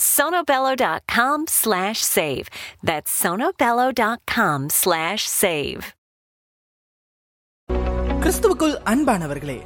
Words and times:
sonobello.com 0.00 1.46
slash 1.48 2.00
save. 2.06 2.48
That's 2.82 3.12
sonobello.com 3.22 4.68
slash 4.72 5.24
save. 5.34 5.82
கிறிஸ்துவுக்குள் 8.20 8.74
அன்பானவர்களே 8.84 9.58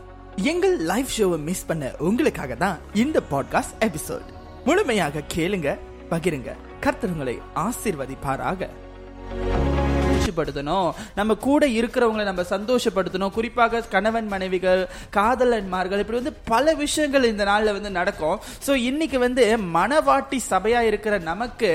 எங்கள் 0.45 0.77
லைவ் 0.83 1.09
ஷோவை 1.17 1.39
மிஸ் 1.41 1.67
பண்ண 1.67 1.85
உங்களுக்காக 1.99 2.55
தான் 2.55 2.79
இந்த 2.95 3.23
பாட்காஸ்ட் 3.31 3.77
எபிசோட் 3.81 4.29
முழுமையாக 4.65 5.25
கேளுங்க 5.35 5.71
பகிருங்க 6.11 6.51
கர்த்தருங்களை 6.81 7.37
ஆசீர்வதிப்பாராக 7.59 8.69
சந்தோஷப்படுத்தணும். 10.23 10.89
நம்ம 11.19 11.35
கூட 11.47 11.63
இருக்கிறவங்களை 11.79 12.25
நம்ம 12.31 12.43
சந்தோஷப்படுத்தணும். 12.55 13.35
குறிப்பாக 13.39 13.83
கணவன் 13.95 14.29
மனைவிகள் 14.35 14.83
காதலன்மார்கள் 15.17 16.03
இப்படி 16.03 16.19
வந்து 16.21 16.35
பல 16.53 16.75
விஷயங்கள் 16.83 17.29
இந்த 17.33 17.45
நாள்ல 17.51 17.73
வந்து 17.77 17.91
நடக்கும். 17.99 18.37
ஸோ 18.67 18.73
இன்னைக்கு 18.91 19.19
வந்து 19.27 19.45
மனவாட்டி 19.77 20.39
சபையா 20.53 20.81
இருக்கிற 20.91 21.15
நமக்கு 21.31 21.71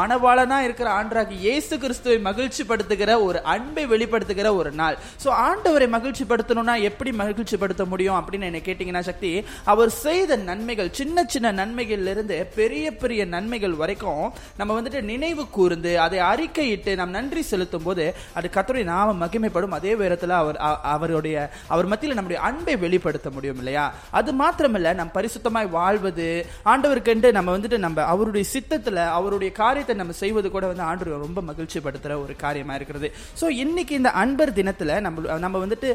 மனவாளனா 0.00 0.58
இருக்கிற 0.66 0.88
ஆண்டாகி 0.98 1.36
இயேசு 1.46 1.74
கிறிஸ்துவை 1.84 2.18
மகிழ்ச்சி 2.28 2.64
படுத்துகிற 2.70 3.10
ஒரு 3.28 3.38
அன்பை 3.54 3.84
வெளிப்படுத்துகிற 3.92 4.48
ஒரு 4.60 4.72
நாள். 4.80 4.98
ஸோ 5.24 5.28
ஆண்டவரை 5.48 5.88
மகிழ்ச்சி 5.96 6.24
படுத்தணும்னா 6.32 6.76
எப்படி 6.90 7.12
மகிழ்ச்சி 7.22 7.58
படுத்த 7.64 7.84
முடியும் 7.92 8.18
அப்படின்னு 8.20 8.50
என்ன 8.50 8.62
கேட்டீங்கன்னா 8.68 9.04
சக்தி 9.10 9.32
அவர் 9.74 9.92
செய்த 10.04 10.40
நன்மைகள் 10.50 10.90
சின்ன 11.00 11.26
சின்ன 11.34 11.52
நன்மைகள்ல 11.60 12.12
இருந்து 12.14 12.38
பெரிய 12.58 12.86
பெரிய 13.02 13.20
நன்மைகள் 13.34 13.76
வரைக்கும் 13.82 14.24
நம்ம 14.60 14.70
வந்துட்டு 14.78 15.00
நினைவு 15.12 15.44
கூர்ந்து 15.56 15.92
அதை 16.06 16.18
அறிக்கையிட்டு 16.30 16.92
நாம் 17.00 17.16
நன்றி 17.18 17.42
செலுத்தும் 17.52 17.86
போது 17.88 18.04
அது 18.34 18.50
கத்தருடைய 18.52 18.84
நாம 18.84 19.26
மகிமைப்படும். 19.26 19.76
அதே 19.78 19.94
நேரத்தில் 19.94 20.30
அவர் 20.30 20.58
அ- 20.60 20.80
அவருடைய 20.94 21.36
அவர் 21.66 21.86
மத்தியில் 21.86 22.14
நம்முடைய 22.14 22.42
அன்பை 22.42 22.76
வெளிப்படுத்த 22.76 23.30
முடியும் 23.30 23.56
இல்லையா? 23.56 23.84
அது 24.10 24.32
மாத்திரமல்ல 24.32 24.94
நம் 24.94 25.14
பரிசுத்தமாய் 25.14 25.70
வாழ்வது 25.70 26.46
ஆண்டவருக்கென்று 26.64 27.32
நம்ம 27.32 27.56
வந்துட்டு 27.56 27.78
நம்ம 27.78 28.02
அவருடைய 28.04 28.46
சித்தத்தில் 28.48 29.00
அவருடைய 29.18 29.52
காரியத்தை 29.52 29.94
நம்ம 29.96 30.12
செய்வது 30.12 30.50
கூட 30.50 30.66
வந்து 30.66 30.82
ஆண்டவர் 30.82 31.20
ரொம்ப 31.20 31.40
மகிழ்ச்சி 31.40 31.78
படுத்துற 31.80 32.22
ஒரு 32.22 32.34
காரியமா 32.36 32.74
இருக்கிறது. 32.74 33.08
ஸோ 33.40 33.46
இன்னைக்கு 33.64 33.94
இந்த 33.94 34.10
அன்பர் 34.10 34.52
தினத்துல 34.52 35.00
நம்ம 35.00 35.38
நம்ம 35.38 35.64
வந்துட்டு 35.64 35.90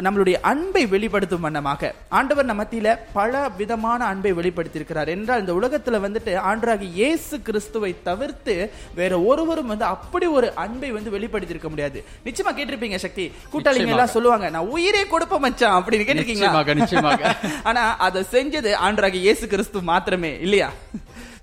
நம்மளுடைய 0.00 0.36
அன்பை 0.42 0.86
வெளிப்படுத்தும் 0.86 1.40
வண்ணமாக 1.40 1.94
ஆண்டவர் 2.08 2.44
நம்ம 2.44 2.62
மத்தியில் 2.64 2.96
பல 3.12 3.48
விதமான 3.48 4.04
அன்பை 4.04 4.32
வெளிப்படுத்தியிருக்கிறார். 4.32 5.06
என்றால் 5.06 5.40
இந்த 5.40 5.52
உலகத்துல 5.52 5.98
வந்துட்டு 6.06 6.32
ஆண்டராகி 6.50 6.88
இயேசு 6.94 7.42
கிறிஸ்துவை 7.42 7.94
தவிர்த்து 8.02 8.70
வேற 8.94 9.20
ஒருவரும் 9.20 9.66
வந்து 9.66 9.84
அப்படி 9.84 10.26
ஒரு 10.26 10.54
அன்பை 10.54 10.90
வந்து 10.90 11.10
வெளிப்படுத்தியிருக்க 11.34 11.68
முடியாது. 11.68 11.98
நிச்சயமா 12.26 12.52
கேட்டிருப்பீங்க 12.56 12.96
சக்தி. 12.96 13.24
கூட்டாளிங்க 13.52 13.94
எல்லாம் 13.94 14.14
சொல்லுவாங்க 14.16 14.50
நான் 14.50 14.68
உயிரே 14.68 15.02
கொடுப்ப 15.04 15.38
மச்சான் 15.38 15.76
அப்படின்னு 15.78 16.06
கேட்டிருக்கீங்களா? 16.08 16.74
நிச்சயமாக. 16.74 17.22
ஆனா 17.68 17.96
அதை 17.98 18.22
செஞ்சது 18.32 18.72
ஆண்டராகி 18.86 19.20
இயேசு 19.26 19.48
கிறிஸ்து 19.48 19.80
மாத்திரமே 19.82 20.32
இல்லையா? 20.40 20.68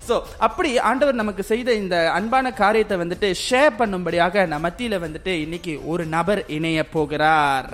சோ 0.08 0.14
அப்படி 0.38 0.78
ஆண்டவர் 0.78 1.14
நமக்கு 1.14 1.42
செய்த 1.42 1.74
இந்த 1.74 2.12
அன்பான 2.12 2.52
காரியத்தை 2.52 2.96
வந்துட்டு 2.96 3.28
ஷேர் 3.48 3.78
பண்ணும்படியாக 3.80 4.46
நம்ம 4.46 4.70
மத்தியில 4.70 4.98
வந்துட்டு 5.00 5.32
இன்னைக்கு 5.44 5.80
ஒரு 5.84 6.06
நபர் 6.06 6.42
இணைய 6.48 6.88
போகிறார். 6.88 7.70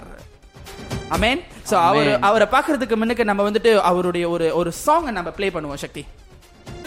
அமேன் 1.16 1.40
சோ 1.70 1.76
அவர். 1.88 2.10
அவரை 2.20 2.46
பார்க்கிறதுக்கு 2.50 2.96
முன்னுக்கு 2.96 3.24
நம்ம 3.24 3.50
வந்துட்டு 3.50 3.72
அவருடைய 3.90 4.28
ஒரு 4.28 4.54
ஒரு 4.54 4.72
சாங் 4.84 5.10
நம்ம 5.10 5.30
ப்ளே 5.30 5.48
பண்ணுவோம் 5.48 5.82
சக்தி. 5.84 6.04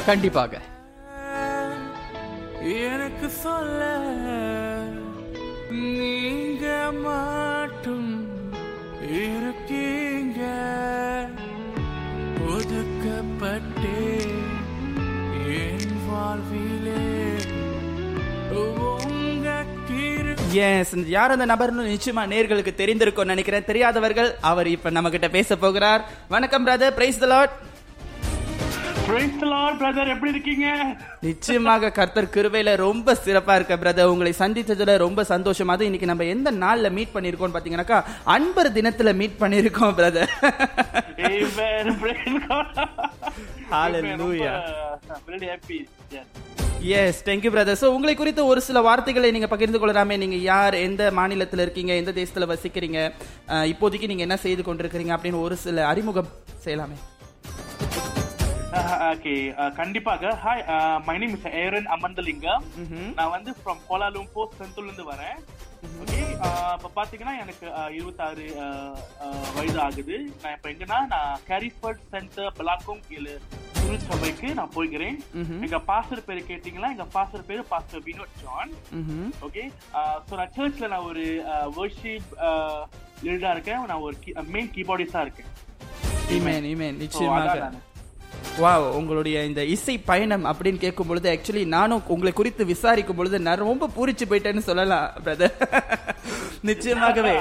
கண்டிப்பாக. 0.06 0.62
எனக்கு 2.86 3.28
சொல்ல 3.44 3.82
மாட்டும் 6.92 8.10
இருக்கீங்க. 9.12 10.42
ஒதுக்கப்பட்டே 12.48 14.04
என் 15.60 15.96
வாழ்விலே 16.08 17.00
எஸ் 20.54 20.96
யார் 21.08 21.32
அந்த 21.32 21.46
நபர்னு 21.46 21.86
நிச்சயமா 21.92 22.24
நேர்களுக்கு 22.32 22.72
தெரிந்திருக்கும் 22.76 23.32
நினைக்கிறேன். 23.34 23.66
தெரியாதவர்கள் 23.66 24.36
அவர் 24.42 24.68
இப்ப 24.68 24.90
நம்ம 24.90 25.10
கிட்ட 25.10 25.30
பேச 25.30 25.56
போகிறார். 25.56 26.06
வணக்கம் 26.28 26.68
பிரதர் 26.68 26.98
பிரைஸ் 26.98 27.20
த 27.20 27.26
லாட் 27.26 27.54
எப்படி 29.02 30.32
இருக்கீங்க? 30.36 30.68
நிச்சயமாக 31.28 31.92
கர்த்தர் 31.98 32.28
கிருபையில 32.34 32.76
ரொம்ப 32.76 33.14
சிறப்பா 33.26 33.54
இருக்க 33.56 33.76
பிரதர் 33.84 34.12
உங்களை 34.14 34.32
சந்தித்ததுல 34.40 34.96
ரொம்ப 35.04 35.24
சந்தோஷம். 35.32 35.72
அது 35.74 35.86
இன்னைக்கு 35.86 36.10
நம்ம 36.12 36.24
எந்த 36.34 36.52
நாள்ல 36.64 36.92
மீட் 36.98 37.14
பண்ணிருக்கோம் 37.16 37.56
பாத்தீங்கன்னாக்கா 37.56 38.00
அன்பர் 38.36 38.72
தினத்துல 38.78 39.14
மீட் 39.22 39.42
பண்ணிருக்கோம் 39.44 39.96
brother 40.00 40.32
uh, 44.52 45.18
really 45.28 45.50
happy. 45.54 45.80
Yes. 46.16 46.28
Yes 47.00 47.20
thank you 47.28 47.50
brother 47.56 47.80
so 47.82 47.88
உங்களை 47.96 48.14
குறித்து 48.16 48.42
ஒரு 48.52 48.62
சில 48.68 48.82
வார்த்தைகளை 48.88 49.32
நீங்க 49.32 49.48
பகிர்ந்து 49.48 49.80
கொள்ளலாமே. 49.80 50.18
நீங்க 50.24 50.38
யார் 50.52 50.76
எந்த 50.88 51.12
மாநிலத்துல 51.20 51.66
இருக்கீங்க 51.66 51.94
எந்த 52.02 52.12
தேசத்துல 52.12 52.48
வசிக்கிறீங்க 52.54 53.00
இப்போதைக்கு 53.74 54.10
நீங்க 54.12 54.26
என்ன 54.28 54.38
செய்து 54.46 54.64
கொண்டிருக்கிறீங்க 54.68 55.16
அப்படின்னு 55.18 55.46
ஒரு 55.48 55.56
சில 55.66 55.88
அறிமுகம் 55.92 56.32
செய்யலாமே. 56.66 56.98
Uh, 58.72 58.78
okay, 59.14 59.40
uh, 59.62 59.70
கண்டிப்பாக. 59.78 60.30
Hi 60.44 60.62
my 61.08 61.16
name 61.22 61.34
is 61.38 61.48
Aaron 61.62 61.88
Amirthalingam 61.96 62.64
நான் 63.18 63.32
வந்து 63.34 63.52
ஃப்ரம் 63.58 63.82
கோலாலும்பூர் 63.90 64.54
செந்தூர்ல 64.60 64.90
இருந்து 64.90 65.06
வரேன். 65.10 65.40
ஓகே 66.02 66.20
இப்ப 66.76 66.92
பாத்தீங்கன்னா 67.00 67.34
எனக்கு 67.44 67.66
uh, 67.80 67.90
இருபத்தாறு 67.98 68.46
uh, 68.66 68.94
uh, 69.26 69.42
வயது 69.58 69.80
ஆகுது. 69.88 70.16
நான் 70.44 70.56
இப்ப 70.58 70.70
எங்கன்னா 70.74 71.00
நான் 71.16 71.44
கேரிஸ்பர்ட் 71.50 72.02
சென்டர் 72.14 72.56
பலாக்கும் 72.60 73.04
கீழே 73.10 73.36
திருச்சபைக்கு 73.82 74.50
நான் 74.60 74.74
போய்கிறேன் 74.78 75.20
எங்க 75.66 75.80
பாஸ்டர் 75.92 76.26
பேரு 76.30 76.42
கேட்டீங்களா? 76.52 76.90
எங்க 76.96 77.08
பாஸ்டர் 77.18 77.48
பேரு 77.52 77.64
pastor 77.74 78.06
Vinod 78.08 78.40
John 78.44 78.74
okay 79.48 79.64
so 80.28 80.34
நான் 80.42 80.56
சர்ச்ல 80.60 80.94
நான் 80.96 81.08
ஒரு 81.12 81.26
வர்ஷிப் 81.80 82.32
லீடரா 83.28 83.54
இருக்கேன். 83.58 83.86
நான் 83.92 84.06
ஒரு 84.08 84.18
மெயின் 84.56 84.74
கீபோர்டிஸ்டா 84.78 85.22
இருக்கேன். 85.28 85.50
நிச்சயமாக. 87.06 87.90
வாவ் 88.62 88.86
உங்களுடைய 89.00 89.38
இந்த 89.50 89.62
இசை 89.74 89.96
பயணம் 90.10 90.46
அப்படின்னு 90.50 90.80
கேட்கும் 90.84 91.10
பொழுது 91.10 91.28
ஆக்சுவலி 91.34 91.64
நானும் 91.76 92.04
உங்களை 92.14 92.32
குறித்து 92.40 92.64
விசாரிக்கும் 92.72 93.20
பொழுது 93.20 93.40
நான் 93.48 93.64
ரொம்ப 93.68 93.90
பூரிச்சு 93.96 94.26
போயிட்டேன்னு 94.32 94.64
சொல்லலாம் 94.70 95.08
பிரதர் 95.26 95.56
நிச்சயமாகவே. 96.70 97.32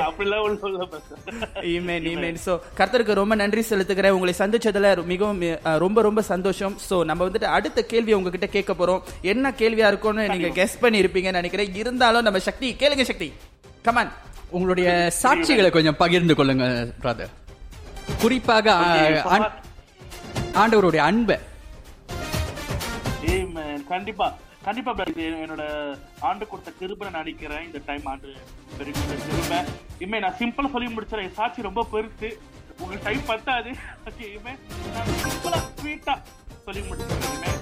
ஈமேன் 1.73 2.07
ஈமேன் 2.11 2.39
சோ 2.45 2.53
கர்த்தருக்கு 2.79 3.19
ரொம்ப 3.21 3.35
நன்றி 3.41 3.63
செலுத்துகிறேன். 3.71 4.15
உங்களை 4.17 4.35
சந்திச்சதுல 4.39 4.93
மிகவும் 5.11 5.43
ரொம்ப 5.85 6.03
ரொம்ப 6.07 6.23
சந்தோஷம். 6.31 6.77
சோ 6.89 6.99
நம்ம 7.11 7.29
வந்துட்டு 7.29 7.49
அடுத்த 7.57 7.83
கேள்வி 7.93 8.13
உங்ககிட்ட 8.19 8.47
கேட்க 8.47 8.73
போறோம். 8.79 9.03
என்ன 9.33 9.53
கேள்வியா 9.61 9.89
இருக்கும்னு 9.93 10.25
நீங்க 10.35 10.51
கெஸ் 10.61 10.81
பண்ணி 10.85 11.03
இருப்பீங்கன்னு 11.03 11.41
நினைக்கிறேன். 11.41 11.75
இருந்தாலும் 11.83 12.27
நம்ம 12.29 12.41
சக்தி 12.49 12.71
கேளுங்க 12.83 13.07
சக்தி. 13.11 13.29
கமான் 13.89 14.13
உங்களுடைய 14.57 14.89
சாட்சிகளை 15.23 15.71
கொஞ்சம் 15.71 16.01
பகிர்ந்து 16.03 16.35
கொள்ளுங்க 16.39 16.67
பிரதர் 17.03 17.35
குறிப்பாக 18.23 18.77
ஆண்டவருடைய 20.59 21.03
அன்பை. 21.09 21.37
கண்டிப்பா 23.91 24.27
கண்டிப்பா 24.65 24.93
என்னோட 25.43 25.65
ஆண்டு 26.29 26.45
கொடுத்த 26.51 26.71
கிருபை 26.79 27.05
நான் 27.07 27.23
நினைக்கிறேன். 27.23 27.65
இந்த 27.67 27.79
டைம் 27.89 28.07
ஆண்டு 28.13 28.29
பெரிய 28.79 28.93
கிருபை. 29.27 29.59
இனிமே 30.03 30.19
நான் 30.25 30.37
சிம்பிளா 30.41 30.71
சொல்லி 30.75 30.89
முடிச்சிடறேன். 30.95 31.33
சாட்சி 31.39 31.67
ரொம்ப 31.69 31.83
பெருசு. 31.93 32.29
உங்களுக்கு 32.81 33.07
டைம் 33.09 33.25
பத்தாது. 33.31 33.71
ஓகே 34.09 34.25
இனிமே 34.33 34.55
நான் 34.97 35.11
சிம்பிளா 35.25 35.61
ஸ்வீட்டா 35.81 36.15
சொல்லி 36.67 36.83
முடிச்சிடறேன். 36.89 37.25
இனிமே 37.31 37.53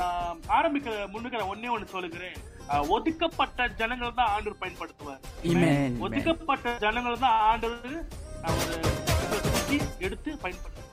நான் 0.00 0.40
ஆரம்பிக்கிற 0.58 0.94
முன்னுக்கு 1.14 1.40
நான் 1.40 1.52
ஒன்னே 1.54 1.72
ஒண்ணு 1.76 1.94
சொல்லுகிறேன். 1.96 2.38
ஒதுக்கப்பட்ட 2.96 3.68
ஜனங்கள் 3.82 4.18
தான் 4.20 4.32
ஆண்டவர் 4.34 4.62
பயன்படுத்துவார். 4.62 5.22
ஒதுக்கப்பட்ட 6.06 6.76
ஜனங்கள் 6.86 7.22
தான் 7.26 7.38
ஆண்டவர் 7.50 7.96
எடுத்து 10.06 10.30
பயன்படுத்துவார். 10.44 10.84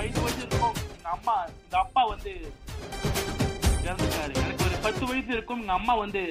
ஐந்து 0.00 0.20
வயசு 0.20 0.40
இருக்கும் 0.42 0.76
எங்க 0.88 1.08
அம்மா 1.10 1.34
எங்க 1.58 1.76
அப்பா 1.78 2.02
வந்து 2.04 2.32
இறந்துட்டாரு. 3.84 4.32
எனக்கு 4.40 4.64
ஒரு 4.64 4.78
பத்து 4.82 5.04
வயசு 5.06 5.30
இருக்கும் 5.32 5.60
எங்க 5.60 5.72
அம்மா 5.72 5.94
வந்து 5.96 6.22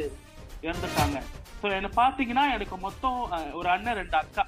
இறந்துட்டாங்க. 0.63 1.17
ஸோ 1.61 1.67
என்ன 1.75 1.89
பாத்தீங்கன்னா 1.95 2.43
எனக்கு 2.53 2.75
மொத்தம் 2.77 3.17
ஒரு 3.53 3.69
அண்ணன் 3.69 3.97
ரெண்டு 3.97 4.17
அக்கா. 4.17 4.43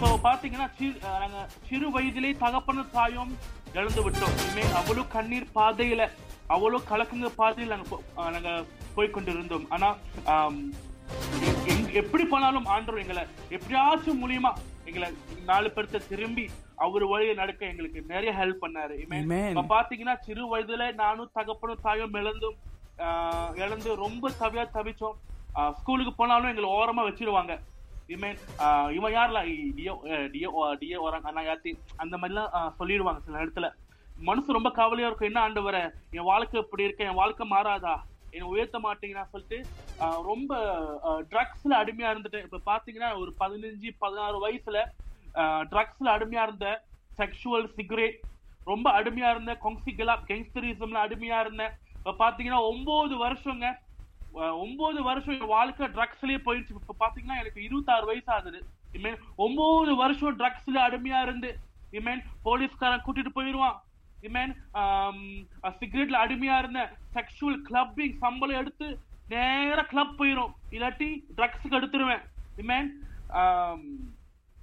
ஸோ 0.00 0.08
பாத்தீங்கன்னா 0.24 0.66
சிறு 0.78 0.96
நாங்கள் 1.14 1.48
சிறு 1.68 1.86
வயதிலே 1.94 2.30
தகப்பன 2.36 2.84
தாயும் 2.92 3.32
இழந்து 3.74 4.02
விட்டோம். 4.02 4.36
இனிமே 4.38 4.64
அவ்வளோ 4.76 5.04
கண்ணீர் 5.08 5.48
பாதையில 5.54 6.02
அவ்வளோ 6.48 6.78
கலக்குங்க 6.90 7.28
பாதையில் 7.36 7.72
நாங்கள் 7.72 7.88
நாங்கள் 7.88 8.14
அஹ், 8.18 8.30
நாங்க 8.30 8.50
போய் 8.94 9.10
கொண்டிருந்தோம். 9.10 9.66
எப்படி 11.94 12.24
போனாலும் 12.24 12.66
ஆண்டவர் 12.66 13.00
எங்களை 13.00 13.22
எப்படியாச்சும் 13.50 14.20
மூலியமா 14.22 14.52
எங்களை 14.86 15.08
நாலு 15.44 15.68
பேர்த்த 15.68 16.06
திரும்பி 16.08 16.44
அவர் 16.78 17.04
வழியை 17.04 17.34
நடக்க 17.34 17.66
எங்களுக்கு 17.66 18.02
நிறைய 18.02 18.32
ஹெல்ப் 18.32 18.64
பண்ணாரு. 18.64 18.94
பாத்தீங்கன்னா 19.68 20.14
சிறு 20.14 20.58
வயதுல 20.58 20.94
நானும் 20.94 21.30
தகப்பனும் 21.34 21.80
தாயும் 21.82 22.14
இழந்தும் 22.14 22.54
இழந்து 23.54 23.96
ரொம்ப 23.96 24.30
தவியா 24.40 24.66
தவிச்சோம். 24.74 25.72
ஸ்கூலுக்கு 25.72 26.12
போனாலும் 26.14 26.48
எங்களை 26.48 26.70
ஓரமா 26.70 27.12
வச்சிருவாங்க. 27.12 27.58
இமேன் 28.08 28.90
இவன் 28.90 29.14
யார்ல? 29.14 29.40
இ- 29.48 29.72
டியோ 29.76 29.96
டியோ 30.04 30.76
டியோ 30.80 31.02
வராங்க 31.02 31.28
அண்ணா 31.28 31.52
யாத்தி 31.52 31.78
அந்த 31.96 32.16
மாதிரிலாம் 32.16 32.72
சொல்லிடுவாங்க 32.78 33.18
சில 33.18 33.44
இடத்துல 33.44 33.72
மனசு 34.18 34.52
ரொம்ப 34.52 34.70
கவலையா 34.70 35.06
இருக்கும். 35.06 35.28
என்ன 35.28 35.40
ஆண்டு 35.40 35.62
வர 35.62 35.92
என் 36.10 36.22
வாழ்க்கை 36.22 36.60
இப்படி 36.60 36.82
இருக்கு 36.82 37.04
என் 37.04 37.14
வாழ்க்கை 37.14 37.50
மாறாதா? 37.50 37.96
என்னை 38.30 38.48
உயர்த்த 38.48 38.78
மாட்டீங்கன்னா 38.78 39.24
சொல்லிட்டு 39.24 39.68
ரொம்ப 40.22 40.56
ட்ரக்ஸ்ல 41.30 41.70
அடிமையா 41.70 42.10
இருந்துட்டேன். 42.12 42.52
இப்ப 42.52 42.60
பாத்தீங்கன்னா 42.72 43.18
ஒரு 43.18 43.34
பதினஞ்சு 43.40 43.90
பதினாறு 43.98 44.48
வயசுல 44.48 44.84
ட்ரக்ஸ்ல 45.72 46.14
அடிமையா 46.16 46.42
இருந்த 46.42 46.68
செக்ஷுவல் 47.18 47.68
சிகரெட் 47.76 48.18
ரொம்ப 48.64 48.86
அடிமையா 49.00 49.28
இருந்தேன் 49.30 49.60
கொங்சிகலா 49.64 50.14
கெங்ஸ்டரிசம்ல 50.30 51.04
அடிமையா 51.06 51.38
இருந்தேன் 51.40 51.74
இப்போ 51.96 52.12
பாத்தீங்கன்னா 52.18 52.60
ஒன்பது 52.70 53.14
வருஷங்க 53.24 53.66
அஹ் 54.34 54.56
ஒன்பது 54.56 55.02
வருஷம் 55.02 55.40
என் 55.40 55.52
வாழ்க்கை 55.54 55.86
ட்ரக்ஸ்லயே 55.86 56.38
போயிடுச்சு. 56.46 56.74
இப்ப 56.80 56.96
பாத்தீங்கன்னா 57.04 57.38
எனக்கு 57.42 57.60
இருபத்தாறு 57.62 58.06
வயசு 58.06 58.30
ஆகுது 58.32 58.60
இமேன் 58.92 59.18
ஒன்பது 59.36 59.96
வருஷம் 59.96 60.38
ட்ரக்ஸ்ல 60.38 60.78
அடிமையா 60.88 61.20
இருந்து 61.22 61.50
இமேன் 61.92 62.22
போலீஸ்காரன் 62.42 63.04
கூட்டிட்டு 63.06 63.32
போயிருவான். 63.34 63.76
இமேன் 64.22 64.52
சிகரெட்ல 65.80 66.16
அடிமையா 66.24 66.58
இருந்தேன் 66.58 66.90
செக்ஷுவல் 67.14 67.58
கிளப்பிங் 67.68 68.16
சம்பளம் 68.24 68.60
எடுத்து 68.60 68.86
நேரா 69.28 69.82
கிளப் 69.82 70.16
போயிரும். 70.18 70.52
இல்லாட்டி 70.70 71.08
ட்ரக்ஸுக்கு 71.36 71.78
எடுத்துருவேன். 71.80 72.24
இமேன் 72.56 72.88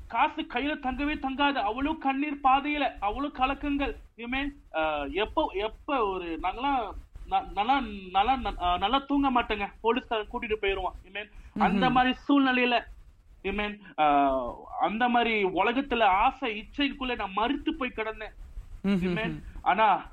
காசு 0.07 0.42
கையில 0.42 0.80
தங்கவே 0.80 1.16
தங்காது. 1.16 1.54
அவ்வளவு 1.54 1.98
கண்ணீர் 1.98 2.40
பாதையில 2.44 2.92
அவ்வளவு 3.00 3.34
கலக்கங்கள். 3.38 3.96
இமேன் 4.18 4.50
எப்போ 5.10 5.52
எப்ப 5.54 6.06
ஒரு 6.06 6.40
நாங்கெல்லாம் 6.44 6.92
ந- 7.30 7.52
நல்லா 7.54 7.81
நல்லா 8.12 8.36
நல்லா 8.78 8.98
தூங்க 9.07 9.31
மாட்டேங்க. 9.31 9.72
போலீஸ்காரன் 9.81 10.28
கூட்டிட்டு 10.34 10.56
போயிருவான். 10.62 10.96
இமேன் 11.12 11.30
அந்த 11.60 11.90
மாதிரி 11.90 12.13
சூழ்நிலையில 12.28 12.84
இமேன் 13.44 13.80
அந்த 14.80 15.10
மாதிரி 15.10 15.44
உலகத்துல 15.44 16.04
ஆசை 16.04 16.63
இச்சைக்குள்ள 16.63 17.16
நான் 17.16 17.34
மறுத்து 17.34 17.74
போய் 17.74 17.92
கிடந்தேன். 17.96 18.34
இமேன் 18.84 19.44
ஆனா 19.62 20.06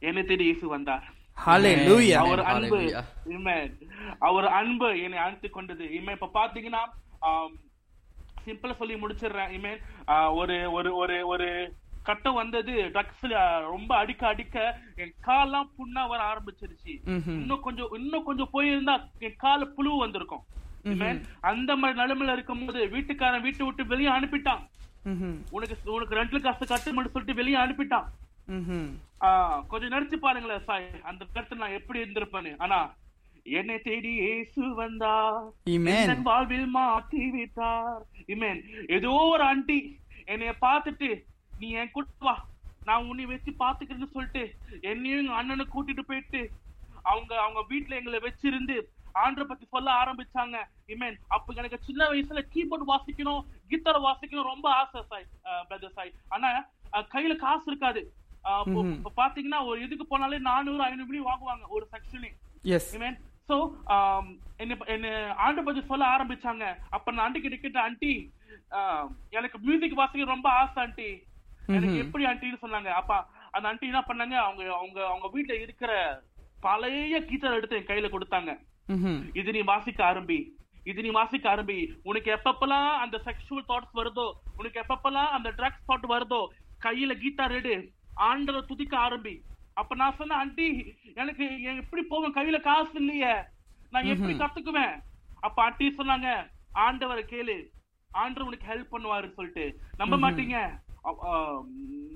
என்னை 0.00 0.24
தேடி 0.24 0.44
இயேசு 0.44 0.68
வந்தார். 0.68 1.18
Hallelujah. 1.46 2.12
அவர் 2.12 2.40
அன்பு. 2.40 3.04
Amen. 3.28 3.72
அவர் 4.18 4.46
அன்பு 4.46 5.00
என்னை 5.00 5.18
அழைத்து 5.18 5.50
கொண்டது. 5.50 5.84
இமே 5.84 6.10
இப்ப 6.10 6.30
பாத்தீங்கன்னா 6.34 6.88
சிம்பிளா 8.46 8.74
சொல்லி 8.80 8.96
முடிச்சிடுறேன். 9.02 9.52
இமே 9.58 9.72
ஒரு 10.40 10.56
ஒரு 10.78 10.92
ஒரு 11.02 11.16
ஒரு 11.32 11.48
கட்டம் 12.08 12.38
வந்தது. 12.40 12.74
ட்ரக்ஸ்ல 12.94 13.34
ரொம்ப 13.72 13.90
அடிக்க 14.02 14.22
அடிக்க 14.32 14.56
என் 15.02 15.14
கால்லாம் 15.26 15.68
புண்ணா 15.78 16.02
வர 16.12 16.20
ஆரம்பிச்சிருச்சு. 16.32 16.94
இன்னும் 17.38 17.64
கொஞ்சம் 17.66 17.92
இன்னும் 17.98 18.26
கொஞ்சம் 18.28 18.52
போயிருந்தா 18.54 18.94
என் 19.26 19.40
கால 19.44 19.68
புழு 19.76 19.98
வந்திருக்கும். 20.04 20.44
அந்த 21.50 21.70
மாதிரி 21.80 22.00
நிலைமையில 22.00 22.34
இருக்கும்போது 22.36 22.82
வீட்டுக்காரன் 22.94 23.44
வீட்டை 23.46 23.66
விட்டு 23.66 23.92
வெளியே 23.92 24.10
அனுப்பிட்டான். 24.18 24.62
உனக்கு 25.56 25.76
உனக்கு 25.96 26.18
ரெண்டு 26.20 26.40
காசு 26.46 26.64
கட்டுமென்னு 26.72 27.12
சொல்லிட்டு 27.12 27.40
வெளியே 27.40 27.58
அனுப்பிட்டான். 27.64 28.08
கொஞ்சம் 29.70 29.92
நினைச்சு 29.94 30.16
பாருங்களேன் 30.24 30.66
சாய். 30.68 30.88
அந்த 31.10 31.22
நேரத்துல 31.34 31.62
நான் 31.62 31.78
எப்படி 31.78 32.02
இருந்திருப்பேன்னு. 32.04 32.52
ஆனா 32.64 32.78
என்னை 33.58 33.76
தேடி 33.84 34.10
இயேசு 34.22 34.62
வந்தா 34.80 35.12
வாழ்வில் 36.28 36.66
மாற்றி 36.78 37.22
விட்டார் 37.36 38.02
இமேன் 38.32 38.60
ஏதோ 38.96 39.12
ஒரு 39.32 39.42
ஆண்டி 39.50 39.78
என்னைய 40.32 40.52
பார்த்துட்டு 40.64 41.08
நீ 41.52 41.68
என் 41.80 41.94
கூட 41.94 42.06
வா. 42.26 42.34
நான் 42.88 43.06
உன்னை 43.08 43.24
வச்சு 43.30 43.50
பாத்துக்கிறேன்னு 43.62 44.14
சொல்லிட்டு 44.14 44.42
என்னையும் 44.90 45.20
எங்க 45.22 45.34
அண்ணனை 45.40 45.64
கூட்டிட்டு 45.66 46.02
போயிட்டு 46.10 46.40
அவங்க 47.10 47.32
அவங்க 47.44 47.60
வீட்டுல 47.72 47.98
எங்களை 48.00 48.18
வச்சிருந்து 48.26 48.76
ஆண்டரை 49.22 49.44
பத்தி 49.46 49.64
சொல்ல 49.74 49.88
ஆரம்பிச்சாங்க. 50.00 50.56
இமேன் 50.92 51.16
அப்ப 51.34 51.54
எனக்கு 51.60 51.78
சின்ன 51.86 52.02
வயசுல 52.10 52.42
கீபோர்டு 52.52 52.84
வாசிக்கணும் 52.92 53.42
கிட்டார் 53.70 54.04
வாசிக்கணும் 54.06 54.50
ரொம்ப 54.52 54.66
ஆசை 54.80 55.02
சாய் 55.10 55.26
பிரதர் 55.68 55.96
சாய். 55.96 56.12
ஆனா 56.34 56.50
கையில 57.14 57.34
காசு 57.44 57.66
இருக்காது. 57.70 58.02
பாத்தீங்கன்னா 59.20 59.60
ஒரு 59.70 59.78
இதுக்கு 59.86 60.04
போனாலே 60.06 60.38
நானூறு 60.46 60.82
ஐநூறு 60.84 61.10
மணி 61.10 61.20
வாங்குவாங்க 61.26 61.66
ஒரு 61.76 61.86
செக்ஷனே 61.94 62.30
Yes. 62.64 62.86
So, 63.50 63.62
um, 63.94 64.26
என்ன 64.56 64.76
என்ன 64.86 65.34
ஆண்டை 65.44 65.62
பத்தி 65.64 65.80
சொல்ல 65.86 66.04
ஆரம்பிச்சாங்க. 66.06 66.64
அப்ப 66.90 67.12
நான் 67.12 67.24
ஆண்டி 67.24 67.40
கிட்ட 67.40 67.56
கேட்ட 67.56 67.80
ஆண்டி 67.80 68.12
எனக்கு 69.30 69.58
மியூசிக் 69.58 69.96
வாசிக்க 70.00 70.26
ரொம்ப 70.32 70.48
ஆசை 70.50 70.82
ஆண்டி 70.82 71.08
எனக்கு. 71.66 71.96
எப்படி 71.98 72.24
ஆண்டின்னு 72.24 72.60
சொன்னாங்க. 72.62 72.90
அப்ப 73.00 73.16
அந்த 73.50 73.68
ஆண்டி 73.68 73.86
என்ன 73.86 74.00
பண்ணாங்க? 74.00 74.36
அவங்க 74.42 74.62
அவங்க 74.76 75.06
அவங்க 75.06 75.30
வீட்டுல 75.34 75.60
இருக்கிற 75.60 76.22
பழைய 76.60 77.20
கீச்சர் 77.20 77.56
எடுத்து 77.58 77.76
என் 77.76 77.90
கையில 77.90 78.08
கொடுத்தாங்க. 78.12 78.50
இது 79.36 79.52
நீ 79.52 79.60
வாசிக்க 79.72 80.12
ஆரம்பி. 80.12 80.40
இது 80.84 81.02
நீ 81.02 81.08
வாசிக்க 81.08 81.56
ஆரம்பி. 81.56 81.78
உனக்கு 82.02 82.40
எப்பப்பெல்லாம் 82.40 82.90
அந்த 83.06 83.20
செக்ஷுவல் 83.24 83.68
தாட்ஸ் 83.68 83.96
வருதோ 84.00 84.32
உனக்கு 84.56 84.84
எப்பப்பெல்லாம் 84.84 85.30
அந்த 85.38 85.52
ட்ரக்ஸ் 85.58 85.88
தாட் 85.88 86.10
வருதோ 86.14 86.42
கையில 86.86 87.18
கீட்டார் 87.22 87.56
எடு. 87.60 87.76
ஆண்டரை 88.28 88.62
துதிக்க 88.66 88.94
ஆரம்பி. 88.98 89.34
அப்ப 89.74 89.94
நான் 89.94 90.14
சொன்னேன் 90.16 90.38
ஆண்டி 90.38 90.94
எனக்கு 91.14 91.62
எப்படி 91.62 92.02
போவேன் 92.02 92.32
கையில 92.32 92.60
காசு 92.60 92.90
இல்லையே. 92.94 93.34
நான் 93.90 94.04
எப்படி 94.04 94.32
கத்துக்குவேன்? 94.38 95.00
அப்ப 95.40 95.62
ஆண்டி 95.62 95.94
சொன்னாங்க 95.98 96.50
ஆண்டவரை 96.74 97.22
கேளு. 97.22 97.66
ஆண்டவர் 98.10 98.48
உனக்கு 98.48 98.74
ஹெல்ப் 98.74 98.94
பண்ணுவாருன்னு 98.94 99.32
சொல்லிட்டு. 99.32 99.80
நம்ப 99.96 100.16
மாட்டீங்க. 100.16 100.78
அ- 101.04 101.18
ஆ, 101.22 101.60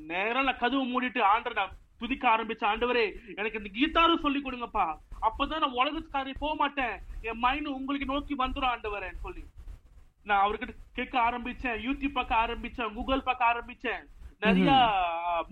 நேரா 0.07 0.43
நான் 0.43 0.57
கதவு 0.57 0.85
மூடிட்டு 0.85 1.23
ஆண்டரை 1.35 1.52
நான் 1.52 1.76
துதிக்க 1.99 2.28
ஆரம்பிச்ச 2.28 2.61
ஆண்டவரே 2.61 3.35
எனக்கு 3.35 3.62
இந்த 3.62 3.71
கீதாரும் 3.71 4.21
சொல்லி 4.21 4.43
கொடுங்கப்பா. 4.43 4.99
அப்பதான் 5.23 5.59
நான் 5.59 5.73
உலகத்துக்காரி 5.73 6.35
போக 6.38 6.55
மாட்டேன். 6.55 7.00
என் 7.21 7.38
மைண்ட் 7.38 7.67
உங்களுக்கு 7.67 8.07
நோக்கி 8.07 8.37
வந்துரும் 8.37 8.75
ஆண்டவரேன்னு 8.75 9.21
சொல்லி. 9.23 9.45
நான் 10.25 10.50
அவர்கிட்ட 10.50 10.69
கேட்க 10.93 11.21
ஆரம்பிச்சேன் 11.21 11.81
யூடியூப் 11.81 12.12
பார்க்க 12.12 12.47
ஆரம்பிச்சேன் 12.47 12.93
கூகுள் 12.93 13.23
பார்க்க 13.23 13.52
ஆரம்பிச்சேன். 13.52 14.05
நிறைய 14.45 14.73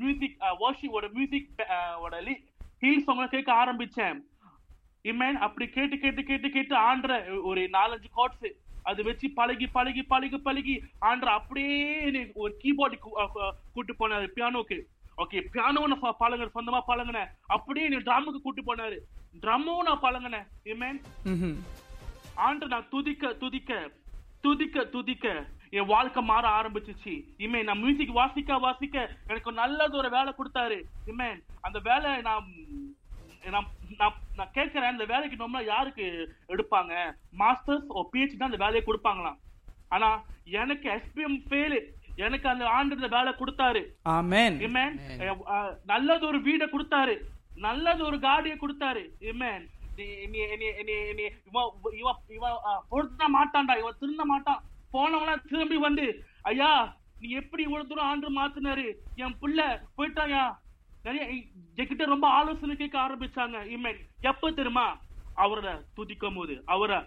மியூசிக் 0.00 0.36
வாஷிங்கோட 0.62 1.06
மியூசிக் 1.16 1.62
ஓட 2.04 2.20
ஹீல் 2.82 3.04
சாங் 3.06 3.24
கேட்க 3.34 3.50
ஆரம்பிச்சேன். 3.62 4.16
இமேன் 5.10 5.38
அப்படி 5.44 5.66
கேட்டு 5.76 5.96
கேட்டு 6.02 6.22
கேட்டு 6.30 6.48
கேட்டு 6.56 6.74
ஆண்ட 6.88 7.14
ஒரு 7.50 7.62
நாலஞ்சு 7.76 8.08
கார்ட்ஸ் 8.18 8.48
அது 8.90 9.00
வச்சு 9.08 9.26
பழகி 9.38 9.66
பழகி 9.76 10.02
பழகி 10.12 10.38
பழகி 10.46 10.74
ஆண்ட 11.08 11.26
அப்படியே 11.38 12.22
ஒரு 12.42 12.52
கீபோர்டு 12.62 12.96
கூட்டு 13.74 13.92
போனாரு 14.00 14.26
பியானோக்கு 14.36 14.78
ஓகே 15.22 15.40
பியானோ 15.54 15.82
நான் 15.92 16.20
பழங்க 16.22 16.48
சொந்தமா 16.56 16.80
பழங்கினேன் 16.90 17.32
அப்படியே 17.56 17.88
நீ 17.88 17.96
ட்ரம்முக்கு 18.06 18.40
கூட்டு 18.42 18.62
போனாரு. 18.68 18.98
ட்ரம்மும் 19.42 19.86
நான் 19.88 20.04
பழங்கினேன் 20.04 20.46
இமேன். 20.72 20.98
ஆண்டு 22.46 22.66
நான் 22.72 22.88
துதிக்க 22.90 23.32
துதிக்க 23.42 23.72
துதிக்க 24.44 24.84
துதிக்க 24.94 25.26
என் 25.72 25.86
வாழ்க்கை 25.86 26.22
மாற 26.22 26.48
ஆரம்பிச்சிச்சு. 26.48 27.24
இமே 27.38 27.62
நான் 27.62 27.78
மியூசிக் 27.78 28.08
வாசிக்க 28.08 28.58
வாசிக்க 28.58 29.16
எனக்கு 29.26 29.52
நல்லது 29.52 29.96
ஒரு 29.96 30.10
வேலை 30.10 30.32
கொடுத்தாரு. 30.32 30.82
இமே 31.06 31.42
அந்த 31.60 31.78
வேலை 31.78 32.20
நான் 32.20 32.44
நான் 33.50 34.12
நான் 34.36 34.50
கேட்கிறேன் 34.52 34.90
இந்த 34.90 35.04
வேலைக்கு 35.04 35.36
நம்ம 35.36 35.62
யாருக்கு 35.62 36.36
எடுப்பாங்க? 36.48 37.14
மாஸ்டர்ஸ் 37.38 37.86
ஓ 37.88 38.08
பிஹெச் 38.12 38.36
தான் 38.36 38.50
அந்த 38.50 38.64
வேலையை 38.64 38.82
கொடுப்பாங்களாம். 38.86 39.36
ஆனா 39.88 40.22
எனக்கு 40.44 40.88
எஸ்பிஎம் 40.88 41.42
ஃபெயிலு 41.48 41.80
எனக்கு 42.16 42.48
அந்த 42.48 42.68
ஆண்டு 42.68 42.96
வேலை 42.96 43.32
கொடுத்தாரு. 43.32 43.86
நல்லது 45.86 46.26
ஒரு 46.26 46.38
வீட 46.40 46.68
கொடுத்தாரு. 46.72 47.20
நல்லது 47.56 48.04
ஒரு 48.04 48.16
காடியை 48.16 48.56
கொடுத்தாரு. 48.56 49.08
நீ- 49.96 50.22
இவன் 51.46 51.74
இவன் 51.86 52.14
இவன் 52.28 52.52
பொருத்த 52.88 53.28
மாட்டான்டா 53.28 53.78
இவன் 53.78 53.96
திருந்த 54.00 54.24
மாட்டான். 54.24 54.62
போனவனா 54.94 55.34
திரும்பி 55.50 55.78
வந்து 55.86 56.06
ஐயா 56.50 56.72
நீ 57.20 57.28
எப்படி 57.40 57.62
இவ்வளவு 57.66 57.88
தூரம் 57.90 58.08
ஆண்டு 58.10 58.28
மாத்தினாரு? 58.38 58.86
என் 59.22 59.38
புள்ள 59.42 59.60
போயிட்டாயா? 59.96 60.44
நிறைய 61.06 61.24
என்கிட்ட 61.78 62.04
ரொம்ப 62.12 62.26
ஆலோசனை 62.38 62.74
கேட்க 62.80 62.96
ஆரம்பிச்சாங்க. 63.06 63.58
இமேன் 63.76 64.00
எப்ப 64.30 64.50
தெரியுமா? 64.58 64.86
அவரை 65.44 65.72
துதிக்கும் 65.96 66.38
போது 66.38 66.54
அவரை 66.74 66.98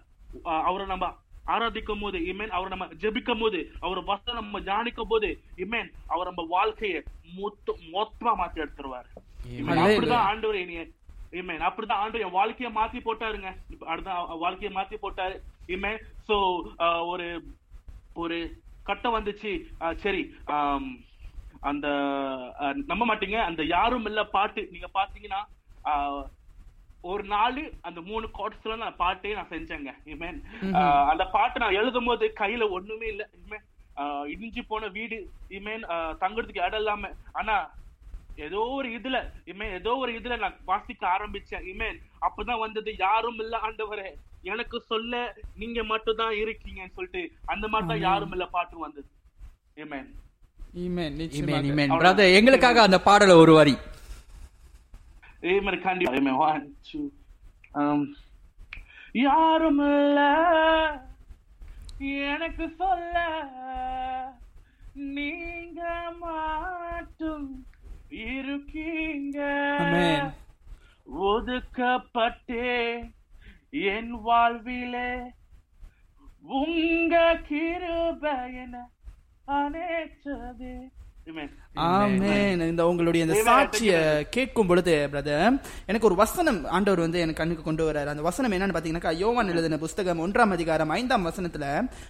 அவரை 0.70 0.86
நம்ம 0.94 1.08
ஆராதிக்கும் 1.54 2.04
போது 2.04 2.18
இமேன் 2.32 2.54
அவரை 2.58 2.70
நம்ம 2.74 2.86
ஜெபிக்கும் 3.02 3.42
போது 3.44 3.60
அவர் 3.86 4.00
வசனம் 4.12 4.46
நம்ம 4.46 4.62
தியானிக்கும் 4.68 5.12
போது 5.14 5.30
இமேன் 5.64 5.90
அவர் 6.14 6.30
நம்ம 6.30 6.46
வாழ்க்கையை 6.56 7.02
மொத்த 7.40 7.76
மொத்தமா 7.96 8.34
மாத்தி 8.42 8.64
எடுத்துருவாரு. 8.66 9.10
அப்படிதான் 9.88 10.28
ஆண்டவர் 10.30 10.64
என்னைய 10.66 10.84
Amen. 11.40 11.60
அப்படிதான் 11.68 12.02
ஆண்டவர் 12.02 12.24
என் 12.26 12.38
வாழ்க்கைய 12.38 12.70
மாத்தி 12.78 13.00
போட்டாருங்க. 13.06 13.50
அடுத்த 13.92 14.12
வாழ்க்கைய 14.44 14.70
மாத்தி 14.78 14.98
போட்டாரு. 15.02 15.36
இமேன் 15.76 16.00
சோ 16.28 16.36
ஒரு 17.12 17.26
ஒரு 18.24 18.38
கட்டம் 18.90 19.16
வந்துச்சு. 19.18 19.52
சரி 20.04 20.24
அந்த 21.70 21.88
நம்ப 22.90 23.04
மாட்டீங்க. 23.10 23.38
அந்த 23.50 23.62
யாரும் 23.76 24.08
இல்ல 24.10 24.22
பாட்டு. 24.38 24.64
நீங்க 24.74 24.90
பாத்தீங்கன்னா 25.00 25.42
ஒரு 27.04 27.24
நாள் 27.34 27.62
அந்த 27.88 28.00
மூணு 28.10 28.26
கோட்ஸ்ல 28.38 28.76
நான் 28.84 29.00
பாட்டே 29.02 29.32
நான் 29.38 29.52
செஞ்சேங்க. 29.54 29.92
இமேன் 30.14 30.38
அந்த 31.12 31.24
பாட்டு 31.36 31.62
நான் 31.64 31.78
எழுதும் 31.80 32.08
போது 32.10 32.26
கையில 32.42 32.64
ஒண்ணுமே 32.78 33.08
இல்ல. 33.14 33.24
இமேன் 33.42 33.66
இடிஞ்சு 34.34 34.62
போன 34.72 34.88
வீடு. 34.98 35.20
இமேன் 35.58 35.84
தங்குறதுக்கு 36.24 36.66
இடம் 36.68 36.82
இல்லாம. 36.84 37.12
ஆனா 37.40 37.56
ஏதோ 38.38 38.62
ஒரு 38.78 38.88
இதுல 38.98 39.18
இமேன் 39.52 39.76
ஏதோ 39.80 39.92
ஒரு 40.04 40.14
இதுல 40.20 40.38
நான் 40.44 40.58
வாசிக்க 40.72 41.04
ஆரம்பிச்சேன். 41.16 41.68
இமேன் 41.74 42.00
அப்பதான் 42.28 42.64
வந்தது 42.66 42.92
யாரும் 43.06 43.40
இல்ல 43.44 43.56
ஆண்டவரே. 43.68 44.10
எனக்கு 44.46 44.78
சொல்ல 44.92 45.14
நீங்க 45.56 45.84
மட்டும் 45.84 46.20
தான் 46.22 46.34
இருக்கீங்கன்னு 46.42 46.96
சொல்லிட்டு 46.96 47.22
அந்த 47.46 47.66
மாதிரி 47.68 47.88
தான் 47.92 48.04
யாரும் 48.08 48.34
இல்ல 48.36 48.46
பாட்டு 48.56 48.76
வந்தது. 48.78 49.10
பிரதர் 52.00 52.36
எங்களுக்காக 52.38 52.82
அந்த 52.82 53.00
பாடல 53.08 53.36
ஒரு 53.44 53.54
வரி. 53.54 53.76
Um, 57.82 58.02
யாரும் 59.26 59.82
இல்ல 59.90 60.20
எனக்கு 62.30 62.66
சொல்ல 62.78 63.18
நீங்க 65.16 65.82
மட்டும் 66.20 67.48
இருக்கீங்க. 68.32 69.40
ஒதுக்கப்பட்டே 71.30 72.72
என் 73.74 74.12
வாழ்விலே 74.22 75.10
உங்க 76.56 77.16
கிருபை 77.48 78.36
என 78.56 78.76
அனைத்தது 79.46 80.74
ஆமென் 81.86 82.62
இந்த 82.62 82.88
உங்களுடைய 82.88 83.26
இந்த. 83.26 83.38
சாட்சிய 83.46 83.94
கேட்கும் 84.30 84.68
பொழுது 84.68 85.10
பிரதர் 85.12 85.56
எனக்கு 85.86 86.08
ஒரு 86.08 86.16
வசனம் 86.16 86.66
ஆண்டவர் 86.66 87.00
வந்து 87.00 87.20
எனக்கு 87.20 87.40
கண்ணுக்கு 87.40 87.64
கொண்டு 87.64 87.92
வராரு 87.92 88.06
அந்த 88.06 88.22
வசனம் 88.22 88.52
என்னன்னு 88.52 88.76
பாத்தீங்கன்னா 88.76 89.18
யோவான் 89.18 89.48
எழுதின 89.48 89.78
புஸ்தகம் 89.78 90.20
ஒன்றாம் 90.20 90.52
அதிகாரம் 90.52 90.90
ஐந்தாம் 90.90 91.26
வசனத்துல 91.26 91.66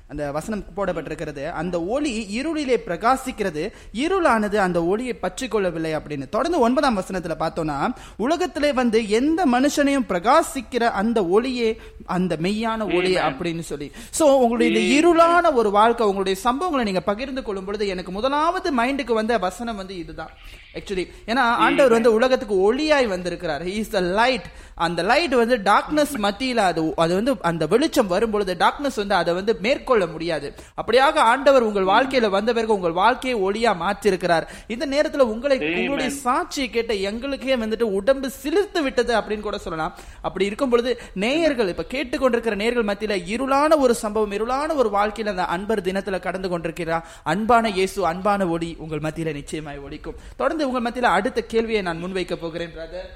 அந்த 0.07 0.31
வசனம் 0.31 0.63
போடப்பட்டிருக்கிறது. 0.75 1.49
அந்த 1.51 1.83
ஒளி 1.83 2.41
இருளிலே 2.41 2.77
பிரகாசிக்கிறது. 2.87 3.63
இருளானது 3.93 4.55
அந்த 4.55 4.83
ஒளியை 4.83 5.13
பற்றி 5.13 5.47
கொள்ளவில்லை 5.47 5.95
அப்படின்னு. 5.95 6.29
தொடர்ந்து 6.29 6.59
ஒன்பதாம் 6.59 6.99
வசனத்துல 6.99 7.37
பார்த்தோம்னா 7.39 7.79
உலகத்திலே 8.17 8.73
வந்து 8.73 9.09
எந்த 9.09 9.45
மனுஷனையும் 9.45 10.07
பிரகாசிக்கிற 10.09 10.83
அந்த 11.01 11.25
ஒளியே 11.25 11.79
அந்த 12.05 12.37
மெய்யான 12.41 12.83
ஒளி. 12.83 13.15
அப்படின்னு 13.29 13.59
சொல்லி. 13.59 13.91
சோ 14.19 14.21
உங்களுடைய 14.21 14.79
இந்த 14.79 15.09
இருளான 15.09 15.53
ஒரு 15.53 15.71
வாழ்க்கை 15.71 16.07
உங்களுடைய 16.07 16.41
சம்பவங்களை 16.43 16.83
நீங்க 16.83 17.01
பகிர்ந்து 17.01 17.41
கொள்ளும் 17.41 17.65
பொழுது 17.65 17.87
எனக்கு 17.87 18.11
முதலாவது 18.11 18.71
வந்த 19.13 19.37
வசனம் 19.37 19.75
வந்து 19.75 19.95
இதுதான். 19.95 20.33
ஆக்சுவலி 20.77 21.05
ஏன்னா 21.27 21.43
ஆண்டவர் 21.65 21.95
வந்து 21.97 22.13
உலகத்துக்கு 22.13 22.57
ஒளியாய் 22.67 23.07
வந்திருக்கிறார். 23.07 23.65
இஸ் 23.79 23.93
த 23.95 23.99
லைட் 24.19 24.47
அந்த 24.85 25.01
லைட் 25.09 25.35
வந்து 25.35 25.57
டார்க்னஸ் 25.57 26.15
மத்தியில 26.25 26.61
அது 26.69 26.81
அது 27.03 27.13
வந்து 27.15 27.33
அந்த 27.41 27.63
வெளிச்சம் 27.67 28.07
வரும் 28.07 28.31
பொழுது 28.31 28.53
டார்க்னஸ் 28.59 28.99
வந்து 29.01 29.15
அதை 29.15 29.33
வந்து 29.33 29.53
மேற்கொள்ள 29.65 30.05
முடியாது. 30.05 30.47
அப்படியாக 30.81 31.15
ஆண்டவர் 31.31 31.63
உங்கள் 31.63 31.89
வாழ்க்கையில 31.93 32.29
வந்த 32.29 32.53
பிறகு 32.53 32.73
உங்கள் 32.73 32.97
வாழ்க்கையை 33.01 33.35
ஒளியா 33.41 33.71
மாற்றிருக்கிறார். 33.83 34.47
இந்த 34.67 34.87
நேரத்துல 34.87 35.25
உங்களை 35.33 35.57
உங்களுடைய 35.57 36.11
சாட்சியை 36.23 36.69
கேட்ட 36.69 36.93
எங்களுக்கே 36.93 37.55
வந்துட்டு 37.55 37.87
உடம்பு 37.99 38.31
சிலிர்த்து 38.43 38.81
விட்டது 38.81 39.13
அப்படின்னு 39.15 39.45
கூட 39.47 39.57
சொல்லலாம். 39.57 39.95
அப்படி 40.21 40.45
இருக்கும் 40.45 40.69
பொழுது 40.69 40.99
நேயர்கள் 41.13 41.67
இப்ப 41.67 41.85
கேட்டுக்கொண்டிருக்கிற 41.93 42.55
நேயர்கள் 42.55 42.89
மத்தியில 42.91 43.17
இருளான 43.35 43.77
ஒரு 43.77 43.95
சம்பவம் 43.95 44.31
இருளான 44.31 44.75
ஒரு 44.75 44.89
வாழ்க்கையில 44.89 45.33
அந்த 45.35 45.45
அன்பர் 45.45 45.81
தினத்துல 45.81 46.19
கடந்து 46.19 46.49
கொண்டிருக்கிறார். 46.49 47.07
அன்பான 47.23 47.69
இயேசு 47.69 48.05
அன்பான 48.05 48.47
ஒளி 48.47 48.75
உங்கள் 48.79 48.99
மத்தியில 48.99 49.33
நிச்சயமாய் 49.33 49.83
ஒலிக்கும். 49.87 50.19
தொடர்ந்து 50.37 50.64
உங்கள் 50.65 50.85
மத்தியில 50.85 51.13
அடுத்த 51.17 51.45
கேள்வியை 51.53 51.81
நான் 51.81 52.03
முன்வைக்க 52.03 52.35
போகிறேன் 52.37 52.73
பிரதர் 52.75 53.11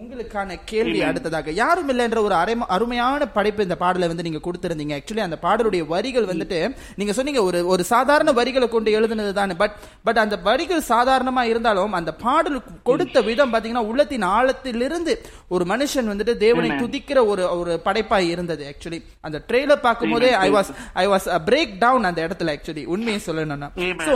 உங்களுக்கான 0.00 0.56
கேள்வி 0.64 0.98
அடுத்ததாக 1.02 1.52
யாரும் 1.52 1.88
இல்லை 1.88 2.04
என்ற 2.04 2.22
ஒரு 2.22 2.34
அரை 2.34 2.54
அருமையான 2.68 3.26
படைப்பு 3.28 3.62
இந்த 3.62 3.76
பாடலை 3.76 4.06
வந்து 4.08 4.22
நீங்க 4.22 4.40
கொடுத்திருந்தீங்க. 4.44 4.94
ஆக்சுவலி 4.98 5.24
அந்த 5.24 5.36
பாடலுடைய 5.42 5.82
வரிகள் 5.86 6.28
வந்துட்டு 6.28 6.58
நீங்க 6.96 7.12
சொன்னீங்க 7.12 7.42
ஒரு 7.42 7.66
ஒரு 7.66 7.82
சாதாரண 7.84 8.32
வரிகளை 8.32 8.68
கொண்டு 8.68 8.90
எழுதுனது 8.98 9.32
தானே 9.32 9.54
பட் 9.54 9.74
பட் 10.04 10.18
அந்த 10.18 10.36
வரிகள் 10.42 10.84
சாதாரணமா 10.88 11.42
இருந்தாலும் 11.42 11.92
அந்த 11.92 12.12
பாடல் 12.22 12.58
கொடுத்த 12.82 13.20
விதம் 13.20 13.52
பாத்தீங்கன்னா 13.54 13.86
உள்ளத்தின் 13.86 14.26
ஆழத்திலிருந்து 14.30 15.14
ஒரு 15.48 15.66
மனுஷன் 15.66 16.10
வந்துட்டு 16.12 16.36
தேவனை 16.36 16.70
துதிக்கிற 16.82 17.26
ஒரு 17.26 17.44
ஒரு 17.58 17.74
படைப்பா 17.84 18.20
இருந்தது 18.28 18.64
ஆக்சுவலி 18.70 19.00
அந்த 19.20 19.40
ட்ரெய்லர் 19.48 19.80
பார்க்கும் 19.80 20.10
போதே 20.10 20.30
I 20.40 20.50
was 20.50 20.70
I 20.94 21.06
was 21.06 21.28
break 21.46 21.74
down 21.78 22.04
அந்த 22.04 22.22
இடத்துல 22.28 22.54
ஆக்சுவலி 22.56 22.84
உண்மையை 22.86 23.20
சொல்லணும்னா. 23.26 23.70
Amen. 23.82 24.06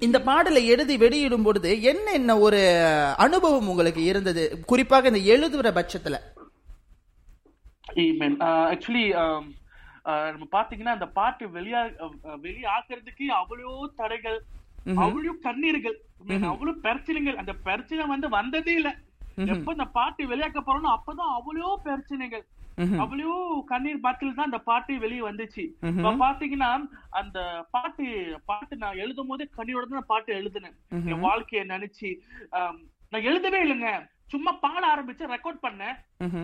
இந்த 0.00 0.18
பாடலை 0.22 0.66
எழுதி 0.66 0.96
வெளியிடும் 0.96 1.42
பொழுது 1.42 1.82
என்ன 1.82 2.12
என்ன 2.12 2.38
ஒரு 2.38 2.60
அனுபவம் 3.18 3.68
உங்களுக்கு 3.68 4.02
இருந்தது? 4.04 4.44
குறிப்பாக 4.66 5.08
இந்த 5.08 5.22
எழுதுற 5.34 5.70
பட்சத்துல. 5.72 6.18
Amen. 7.98 8.32
Uh, 8.40 8.66
actually, 8.72 9.04
um, 9.14 9.44
uh, 10.04 10.26
நம்ம 10.32 10.46
பாத்தீங்கன்னா 10.52 10.94
அந்த 10.96 11.08
பாட்டு 11.10 11.44
வெளியா 11.48 11.80
அஹ், 12.04 12.38
வெளியாக்குறதுக்கு 12.42 13.26
அவ்வளோ 13.38 13.70
தடைகள் 13.96 14.38
அவ்வளோ 15.04 15.32
கண்ணீர்கள் 15.44 15.96
அவ்வளோ 16.50 16.72
பிரச்சனைகள். 16.80 17.36
அந்த 17.36 17.52
பிரச்சனை 17.64 18.06
வந்து 18.06 18.28
வந்ததே 18.28 18.74
இல்ல. 18.74 18.90
எப்ப 19.46 19.72
இந்த 19.72 19.86
பாட்டு 19.92 20.26
வெளியாக்க 20.26 20.60
போறோம்னோ 20.60 20.92
அப்பதான் 20.96 21.32
அவ்வளோ 21.36 21.70
பிரச்சனைகள். 21.82 22.44
அவ்வளோ 23.02 23.36
கண்ணீர் 23.70 24.02
பாட்டில் 24.04 24.34
தான் 24.38 24.48
அந்த 24.50 24.60
பாட்டு 24.70 24.98
வெளியே 25.04 25.22
வந்துச்சு. 25.28 25.64
இப்ப 25.90 26.12
பாத்தீங்கன்னா 26.24 26.70
அந்த 27.20 27.38
பாட்டு 27.74 28.04
பாட்டு 28.50 28.76
நான் 28.82 29.00
எழுதும் 29.04 29.30
போதே 29.30 29.46
கண்ணீரோட 29.56 29.88
தான் 29.94 30.10
பாட்டு 30.12 30.30
எழுதுனேன். 30.40 30.76
என் 31.12 31.24
வாழ்க்கைய 31.28 31.62
நினைச்சு 31.72 32.10
நான் 33.10 33.26
எழுதவே 33.30 33.58
இல்லைங்க. 33.64 33.90
சும்மா 34.34 34.52
பாட 34.66 34.82
ஆரம்பிச்சு 34.92 35.32
ரெக்கார்ட் 35.34 35.64
பண்ணேன். 35.66 35.96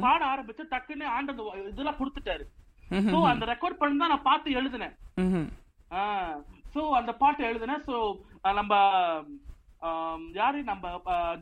பாட 0.07 0.21
ஆரம்பிச்சு 0.33 0.65
டக்குன்னு 0.75 1.07
ஆண்டு 1.15 1.33
அந்த 1.33 1.45
இதெல்லாம் 1.71 2.01
கொடுத்துட்டாரு. 2.01 2.45
சோ 3.13 3.19
அந்த 3.33 3.45
ரெக்கார்ட் 3.53 3.81
பண்ணி 3.81 4.03
தான் 4.03 4.15
நான் 4.15 4.29
பார்த்து 4.31 4.59
எழுதினேன். 4.61 4.95
சோ 6.75 6.83
அந்த 6.99 7.13
பாட்டு 7.23 7.43
எழுதினேன். 7.51 7.83
சோ 7.89 7.97
நம்ம 8.61 8.75
யாரு? 10.41 10.59
நம்ம 10.69 10.87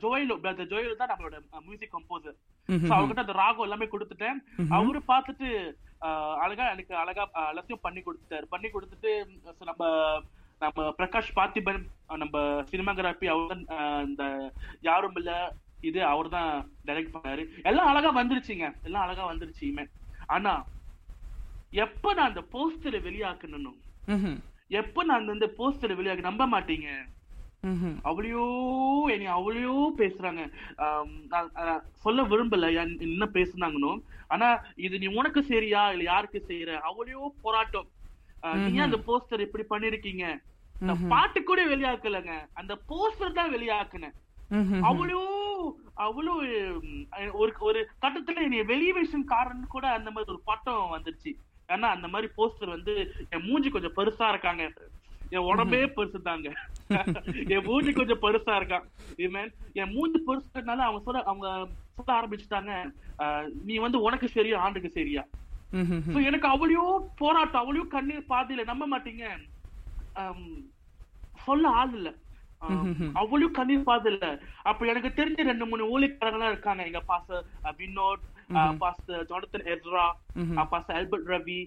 ஜோயல் 0.02 0.30
பிரதர் 0.42 0.70
ஜோயல் 0.72 1.00
தான் 1.00 1.10
நம்மளோட 1.10 1.36
மியூசிக் 1.66 1.94
கம்போசர் 1.94 2.36
அவர்கிட்ட 2.94 3.24
அந்த 3.24 3.36
ராகம் 3.42 3.66
எல்லாமே 3.66 3.88
கொடுத்துட்டேன். 3.92 4.40
அவரு 4.78 5.00
பார்த்துட்டு 5.12 5.48
அழகா 6.44 6.66
எனக்கு 6.74 6.94
அழகா 7.02 7.24
எல்லாத்தையும் 7.52 7.84
பண்ணி 7.86 8.00
கொடுத்துட்டாரு. 8.04 8.46
பண்ணி 8.54 8.68
கொடுத்துட்டு 8.74 9.12
நம்ம 9.70 9.88
நம்ம 10.64 10.86
பிரகாஷ் 10.98 11.36
பார்த்திபன் 11.38 11.82
நம்ம 12.22 12.38
சினிமாகிராபி 12.70 13.26
அவர் 13.34 13.52
தான் 13.52 13.64
இந்த 14.08 14.24
யாரும் 14.88 15.16
இல்ல 15.20 15.32
இது 15.88 16.00
அவர் 16.12 16.28
தான் 16.34 16.50
டைரக்ட் 16.88 17.14
பண்ணாரு. 17.14 17.42
எல்லாம் 17.70 17.90
அழகா 17.90 18.10
வந்துருச்சுங்க. 18.18 18.66
எல்லாம் 18.88 19.04
அழகா 19.06 19.24
வந்துருச்சு 19.30 19.64
இமே 19.70 19.84
ஆனா 20.36 20.52
எப்ப 21.84 22.12
நான் 22.18 22.30
அந்த 22.30 22.42
போஸ்டரை 22.54 23.00
வெளியாக்கணும் 23.06 23.78
எப்ப 24.80 25.04
நான் 25.10 25.32
அந்த 25.34 25.46
போஸ்டரை 25.58 25.94
வெளியாக்க 25.98 26.30
நம்ப 26.30 26.44
மாட்டீங்க? 26.54 26.88
அவ்வளையோ 28.04 28.42
என்னை 29.10 29.26
அவ்வளையோ 29.26 29.88
பேசுறாங்க. 29.96 30.52
சொல்ல 31.92 32.22
விரும்பல. 32.22 32.72
என்- 32.72 33.00
என்ன 33.00 33.28
பேசுனாங்கன்னு 33.32 34.02
ஆனா 34.28 34.62
இது 34.74 34.98
நீ 34.98 35.06
உனக்கு 35.06 35.42
சரியா? 35.42 35.90
இல்ல 35.90 36.02
யாருக்கு 36.02 36.44
செய்யற? 36.48 36.80
அவ்வளையோ 36.80 37.26
போராட்டம். 37.42 37.86
நீ 38.42 38.78
அந்த 38.78 38.96
போஸ்டர் 38.96 39.40
இப்படி 39.40 39.64
பண்ணிருக்கீங்க? 39.70 40.42
இந்த 40.80 40.92
பாட்டு 41.08 41.42
கூட 41.42 41.66
வெளியாக்கலங்க. 41.66 42.48
அந்த 42.52 42.78
போஸ்டர் 42.88 43.32
தான் 43.32 43.54
வெளியாக்குனேன் 43.54 44.12
அவ்வளோ 44.82 45.20
அவ்வளோ 45.96 46.34
ஒரு 47.32 47.52
ஒரு 47.58 47.88
கட்டத்துல 48.02 48.36
என்னைய 48.36 48.64
வெளிவேஷன் 48.64 49.24
காரன் 49.24 49.66
கூட 49.66 49.88
அந்த 49.88 50.10
மாதிரி 50.10 50.32
ஒரு 50.32 50.40
பட்டம் 50.44 50.96
வந்துருச்சு. 50.96 51.34
ஏன்னா 51.68 51.80
அந்த 51.80 52.08
மாதிரி 52.08 52.32
போஸ்டர் 52.36 52.68
வந்து 52.68 53.12
என் 53.30 53.42
மூஞ்சி 53.42 53.70
கொஞ்சம் 53.70 53.94
பெருசா 53.96 54.28
இருக்காங்க. 54.28 54.72
என் 55.32 55.46
உடம்பே 55.50 55.80
பெருசு 55.96 56.18
தாங்க 56.28 56.48
என் 57.54 57.66
மூஞ்சி 57.66 57.92
கொஞ்சம் 57.98 58.22
பெருசா 58.24 58.54
இருக்கான். 58.60 58.86
என் 59.80 59.92
மூஞ்சி 59.94 60.18
பெருசுனால 60.28 60.84
அவங்க 60.86 61.02
சொல்ல 61.06 61.22
அவங்க 61.30 61.48
சொல்ல 61.98 62.10
ஆரம்பிச்சுட்டாங்க 62.18 62.72
நீ 63.68 63.74
வந்து 63.84 63.98
உனக்கு 64.06 64.28
சரியா 64.36 64.62
ஆண்டுக்கு 64.66 64.90
சரியா? 64.98 65.22
எனக்கு 66.28 66.48
அவ்வளோ 66.54 66.84
போராட்டம் 67.20 67.62
அவ்வளோ 67.62 67.86
கண்ணீர் 67.94 68.30
பாதையில 68.32 68.64
நம்ப 68.70 68.86
மாட்டீங்க. 68.92 69.24
சொல்ல 71.46 71.68
ஆள் 71.80 71.94
இல்ல. 71.98 72.10
அவ்வளவு 73.20 73.46
கண்ணீர் 73.58 73.88
பாதல்ல 73.90 74.26
அப்ப 74.70 74.86
எனக்கு 74.92 75.10
தெரிஞ்ச 75.20 75.46
ரெண்டு 75.50 75.66
மூணு 75.70 75.84
ஊழியக்காரங்களா 75.92 76.50
இருக்காங்க. 76.52 76.82
எங்க 76.90 77.00
pastor 77.10 77.46
Vinod 77.78 78.26
pastor 78.82 79.26
Jonathan 79.30 79.66
Ezra 79.72 80.04
pastor 80.72 80.96
Albert 80.98 81.28
Ravi 81.34 81.58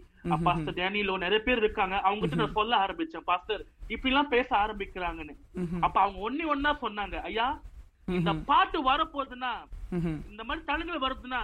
pastor 0.48 0.78
Danilo 0.80 1.16
நிறைய 1.24 1.40
பேர் 1.48 1.62
இருக்காங்க. 1.64 1.96
அவங்க 2.08 2.22
கிட்ட 2.22 2.40
நான் 2.42 2.58
சொல்ல 2.60 2.74
ஆரம்பிச்சேன். 2.86 3.28
பாஸ்டர் 3.32 3.64
இப்படி 3.94 4.12
எல்லாம் 4.14 4.34
பேச 4.36 4.50
ஆரம்பிக்கிறாங்கன்னு. 4.64 5.36
அப்ப 5.86 5.96
அவங்க 6.04 6.20
ஒண்ணு 6.28 6.52
ஒன்னா 6.54 6.74
சொன்னாங்க. 6.86 7.18
ஐயா 7.30 7.48
இந்த 8.20 8.32
பாட்டு 8.50 8.78
வரப்போகுதுன்னா 8.90 9.54
இந்த 10.32 10.44
மாதிரி 10.48 10.62
தளங்கள் 10.70 11.04
வருதுன்னா 11.06 11.42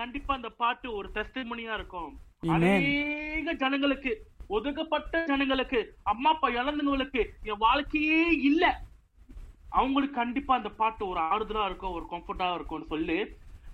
கண்டிப்பா 0.00 0.32
அந்த 0.38 0.50
பாட்டு 0.62 0.88
ஒரு 0.98 1.08
டெஸ்டிமனியா 1.14 1.74
இருக்கும். 1.78 2.10
அநேக 2.54 3.52
ஜனங்களுக்கு 3.62 4.12
ஒதுக்கப்பட்ட 4.56 5.24
ஜனங்களுக்கு 5.30 5.80
அம்மா 6.12 6.30
அப்பா 6.34 6.48
இழந்தவங்களுக்கு 6.58 7.22
என் 7.50 7.62
வாழ்க்கையே 7.64 8.20
இல்ல. 8.50 8.64
அவங்களுக்கு 9.78 10.16
கண்டிப்பா 10.20 10.52
அந்த 10.58 10.70
பாட்டு 10.80 11.02
ஒரு 11.08 11.20
ஆறுதலா 11.32 11.64
இருக்கும் 11.70 11.96
ஒரு 11.96 12.06
கம்ஃபர்டா 12.12 12.46
இருக்கும்னு 12.54 12.92
சொல்லி. 12.92 13.18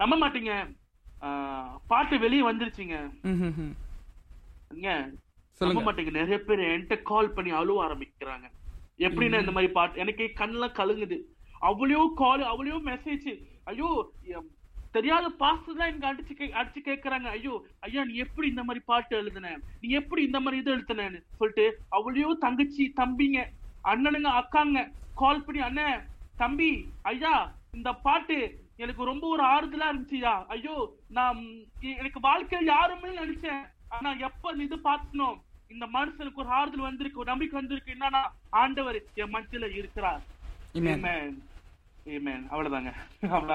நம்ப 0.00 0.14
மாட்டீங்க? 0.23 0.54
பாட்டு 1.90 2.14
வெளியே 2.25 2.42
வந்துருச்சுங்க. 2.49 2.97
நம்ப 5.61 5.83
மாட்டீங்க 5.87 6.12
நிறைய 6.18 6.38
பேர் 6.47 6.62
என்கிட்ட 6.73 6.97
கால் 7.11 7.35
பண்ணி 7.37 7.50
அழுவ 7.61 7.83
ஆரம்பிக்கிறாங்க. 7.87 8.47
எப்படின்னா 9.06 9.38
இந்த 9.44 9.54
மாதிரி 9.56 9.71
பாட்டு 9.78 10.02
எனக்கு 10.04 10.25
கண்ணெல்லாம் 10.40 10.78
கலுங்குது. 10.80 11.18
அவ்வளோ 11.71 12.02
கால் 12.23 12.42
அவ்வளோ 12.52 12.80
மெசேஜ் 12.90 13.28
ஐயோ 13.71 13.88
தெரியாத 14.97 15.26
பாஸ்டர் 15.42 15.78
தான் 15.78 15.90
எனக்கு 15.90 16.09
அடிச்சு 16.11 16.47
அடிச்சு 16.61 16.80
கேக்குறாங்க. 16.88 17.28
ஐயோ 17.37 17.54
ஐயா 17.87 18.02
நீ 18.09 18.14
எப்படி 18.25 18.47
இந்த 18.52 18.62
மாதிரி 18.66 18.83
பாட்டு 18.90 19.14
எழுதுன? 19.21 19.52
நீ 19.83 19.88
எப்படி 20.00 20.21
இந்த 20.28 20.38
மாதிரி 20.42 20.61
இது 20.62 20.75
எழுதுனேன்னு 20.76 21.21
சொல்லிட்டு 21.38 21.66
அவ்வளோ 21.99 22.35
தங்கச்சி 22.44 22.85
தம்பிங்க 23.00 23.40
அண்ணனுங்க 23.92 24.33
அக்காங்க 24.40 24.83
கால் 25.23 25.44
பண்ணி 25.47 25.62
அண்ணன் 25.68 26.04
தம்பி 26.42 26.71
ஐயா 27.12 27.35
இந்த 27.78 27.90
பாட்டு 28.06 28.37
எனக்கு 28.76 29.04
ரொம்ப 29.04 29.28
ஒரு 29.28 29.43
ஆறுதலா 29.45 29.88
இருந்துச்சுயா 29.93 30.47
ஐயோ 30.47 30.97
நான் 31.09 31.40
எனக்கு 31.81 32.21
வாழ்க்கையில 32.21 32.64
யாருமே 32.64 33.09
நினைச்சேன் 33.09 33.62
ஆனா 33.88 34.12
எப்ப 34.19 34.52
இது 34.57 34.76
பார்த்தனோ 34.76 35.38
இந்த 35.69 35.87
மனுஷனுக்கு 35.87 36.35
ஒரு 36.35 36.49
ஆறுதல் 36.49 36.81
வந்திருக்கு 36.81 37.19
ஒரு 37.19 37.31
நம்பிக்கை 37.31 37.61
வந்திருக்கு. 37.61 37.93
என்னன்னா 37.93 38.23
ஆண்டவர் 38.50 39.02
என் 39.14 39.35
மனசுல 39.35 39.75
இருக்கிறார். 39.75 40.23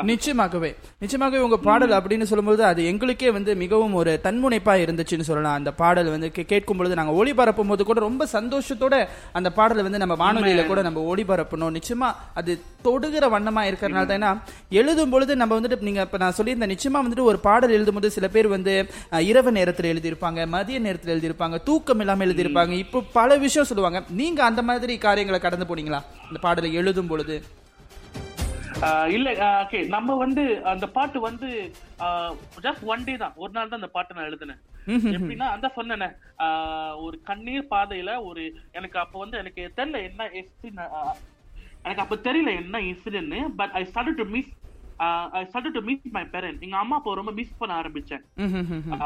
நிச்சயமாகவே. 0.10 0.70
நிச்சயமாகவே 1.02 1.40
உங்க 1.48 1.58
பாடல் 1.58 1.92
அப்படின்னு 1.98 2.24
சொல்லும்போது 2.24 2.64
அது 2.64 2.86
எங்களுக்கே 2.86 3.32
வந்து 3.32 3.56
மிகவும் 3.56 3.94
ஒரு 3.94 4.20
தன்முனைப்பா 4.24 4.74
இருந்துச்சுன்னு 4.84 5.28
சொல்லலாம். 5.28 5.54
அந்த 5.54 5.72
பாடல் 5.72 6.10
வந்து 6.10 6.32
கேட்கும் 6.32 6.78
பொழுது 6.78 6.96
நாங்க 6.96 7.14
ஒளிபரப்பும் 7.20 7.68
போது 7.68 7.84
கூட 7.84 8.00
ரொம்ப 8.00 8.28
சந்தோஷத்தோட 8.34 9.08
அந்த 9.32 9.52
பாடலை 9.52 9.84
வந்து 9.84 9.98
நம்ம 9.98 10.16
வானொலியில 10.24 10.66
கூட 10.66 10.82
நம்ம 10.82 11.16
ஒளிபரப்பணும் 11.16 11.78
நிச்சயமா 11.80 12.12
அது 12.34 12.62
தொடுகிற 12.84 13.26
வண்ணமா 13.36 13.64
இருக்கிறனால 13.70 14.20
தான் 14.20 14.44
எழுதும் 14.70 15.10
பொழுது 15.10 15.36
நம்ம 15.36 15.60
வந்துட்டு 15.60 15.82
நீங்க 15.82 16.02
இப்ப 16.02 16.18
நான் 16.18 16.38
சொல்லியிருந்தேன் 16.38 16.74
நிச்சயமா 16.76 17.04
வந்துட்டு 17.06 17.22
ஒரு 17.22 17.40
பாடல் 17.40 17.70
எழுதும் 17.70 17.94
போது 17.94 18.12
சில 18.12 18.28
பேர் 18.28 18.48
வந்து 18.48 18.90
இரவு 19.20 19.52
நேரத்தில் 19.52 19.92
எழுதியிருப்பாங்க 19.94 20.48
மதிய 20.48 20.80
நேரத்தில் 20.80 21.14
எழுதியிருப்பாங்க 21.16 21.64
தூக்கம் 21.64 22.00
இல்லாம 22.00 22.26
எழுதியிருப்பாங்க. 22.26 22.70
இப்போ 22.70 23.02
பல 23.14 23.38
விஷயம் 23.38 23.68
சொல்லுவாங்க. 23.68 24.04
நீங்க 24.10 24.44
அந்த 24.44 24.62
மாதிரி 24.62 24.98
காரியங்களை 24.98 25.40
கடந்து 25.40 25.76
போனீங்களா? 25.76 26.02
இந்த 26.28 26.40
பாடலை 26.42 26.74
எழுதும் 26.74 27.08
பொழுது? 27.08 27.44
இல்ல 29.16 29.30
ஓகே 29.64 29.80
நம்ம 29.96 30.16
வந்து 30.24 30.44
அந்த 30.72 30.86
பாட்டு 30.98 31.20
வந்து 31.28 31.48
ஜஸ்ட் 32.66 32.84
ஒன் 32.92 33.06
டே 33.08 33.14
தான். 33.24 33.34
ஒரு 33.44 33.52
நாள் 33.56 33.72
தான் 33.72 33.82
அந்த 33.82 33.92
பாட்டு 33.96 34.16
நான் 34.18 34.30
எழுதினேன். 34.30 34.62
எப்படின்னா 35.16 35.48
அந்த 35.56 35.68
சொன்னேனே 35.78 36.08
ஒரு 37.06 37.18
கண்ணீர் 37.30 37.66
பாதையில 37.74 38.12
ஒரு 38.30 38.44
எனக்கு 38.78 38.98
அப்ப 39.04 39.16
வந்து 39.24 39.40
எனக்கு 39.42 39.62
தெரியல 39.80 40.00
என்ன 40.10 40.30
எனக்கு 41.84 42.04
அப்ப 42.04 42.16
தெரியல 42.28 42.54
என்ன 42.62 42.80
incident 42.92 43.36
but 43.60 43.76
I 43.80 43.84
start 43.92 44.20
to 44.22 44.26
miss 44.36 44.52
I 45.40 45.44
start 45.50 45.76
to 45.78 45.84
miss 45.90 46.08
my 46.18 46.24
parent 46.34 46.64
எங்க 46.68 46.78
அம்மா 46.84 46.98
அப்பா 47.00 47.18
ரொம்ப 47.20 47.34
மிஸ் 47.40 47.60
பண்ண 47.60 47.74
ஆரம்பிச்சேன். 47.82 48.24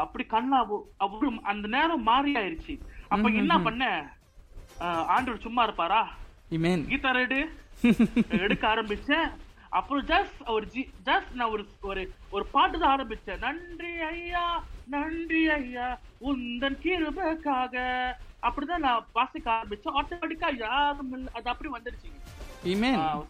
அப்படி 0.02 0.24
கண்ணா 0.34 0.58
அவரு 1.06 1.28
அந்த 1.52 1.66
நேரம் 1.76 2.06
மாறி 2.10 2.32
ஆயிருச்சு. 2.40 2.74
அப்ப 3.12 3.30
என்ன 3.42 3.56
பண்ண? 3.66 3.84
ஆண்டவர் 5.14 5.44
சும்மா 5.46 5.64
இருப்பாரா? 5.68 6.02
கீதார் 6.92 7.22
எடு 7.24 7.40
எடுக்க 8.44 8.64
ஆரம்பிச்சேன். 8.72 9.26
அப்புறம் 9.78 10.04
ஜஸ்ட் 10.10 10.40
ஒரு 10.54 10.66
ஜி 10.74 10.82
ஜஸ்ட் 11.08 11.32
நான் 11.38 11.52
ஒரு 11.54 11.64
ஒரு 11.90 12.02
ஒரு 12.34 12.44
பாட்டு 12.54 12.76
தான் 12.82 12.92
ஆரம்பிச்சேன். 12.96 13.42
நன்றி 13.46 13.92
ஐயா 14.10 14.44
நன்றி 14.94 15.42
ஐயா 15.56 15.88
உந்தன் 16.30 16.78
கிருபைக்காக. 16.84 17.76
அப்படிதான் 18.46 18.84
நான் 18.86 19.06
வாசிக்க 19.18 19.46
ஆரம்பிச்சேன். 19.56 19.96
ஆட்டோமேட்டிக்கா 20.00 20.50
யாரும் 20.64 21.12
இல்ல 21.18 21.30
அது 21.38 21.52
அப்படி 21.52 21.70
வந்துருச்சுங்க 21.76 22.20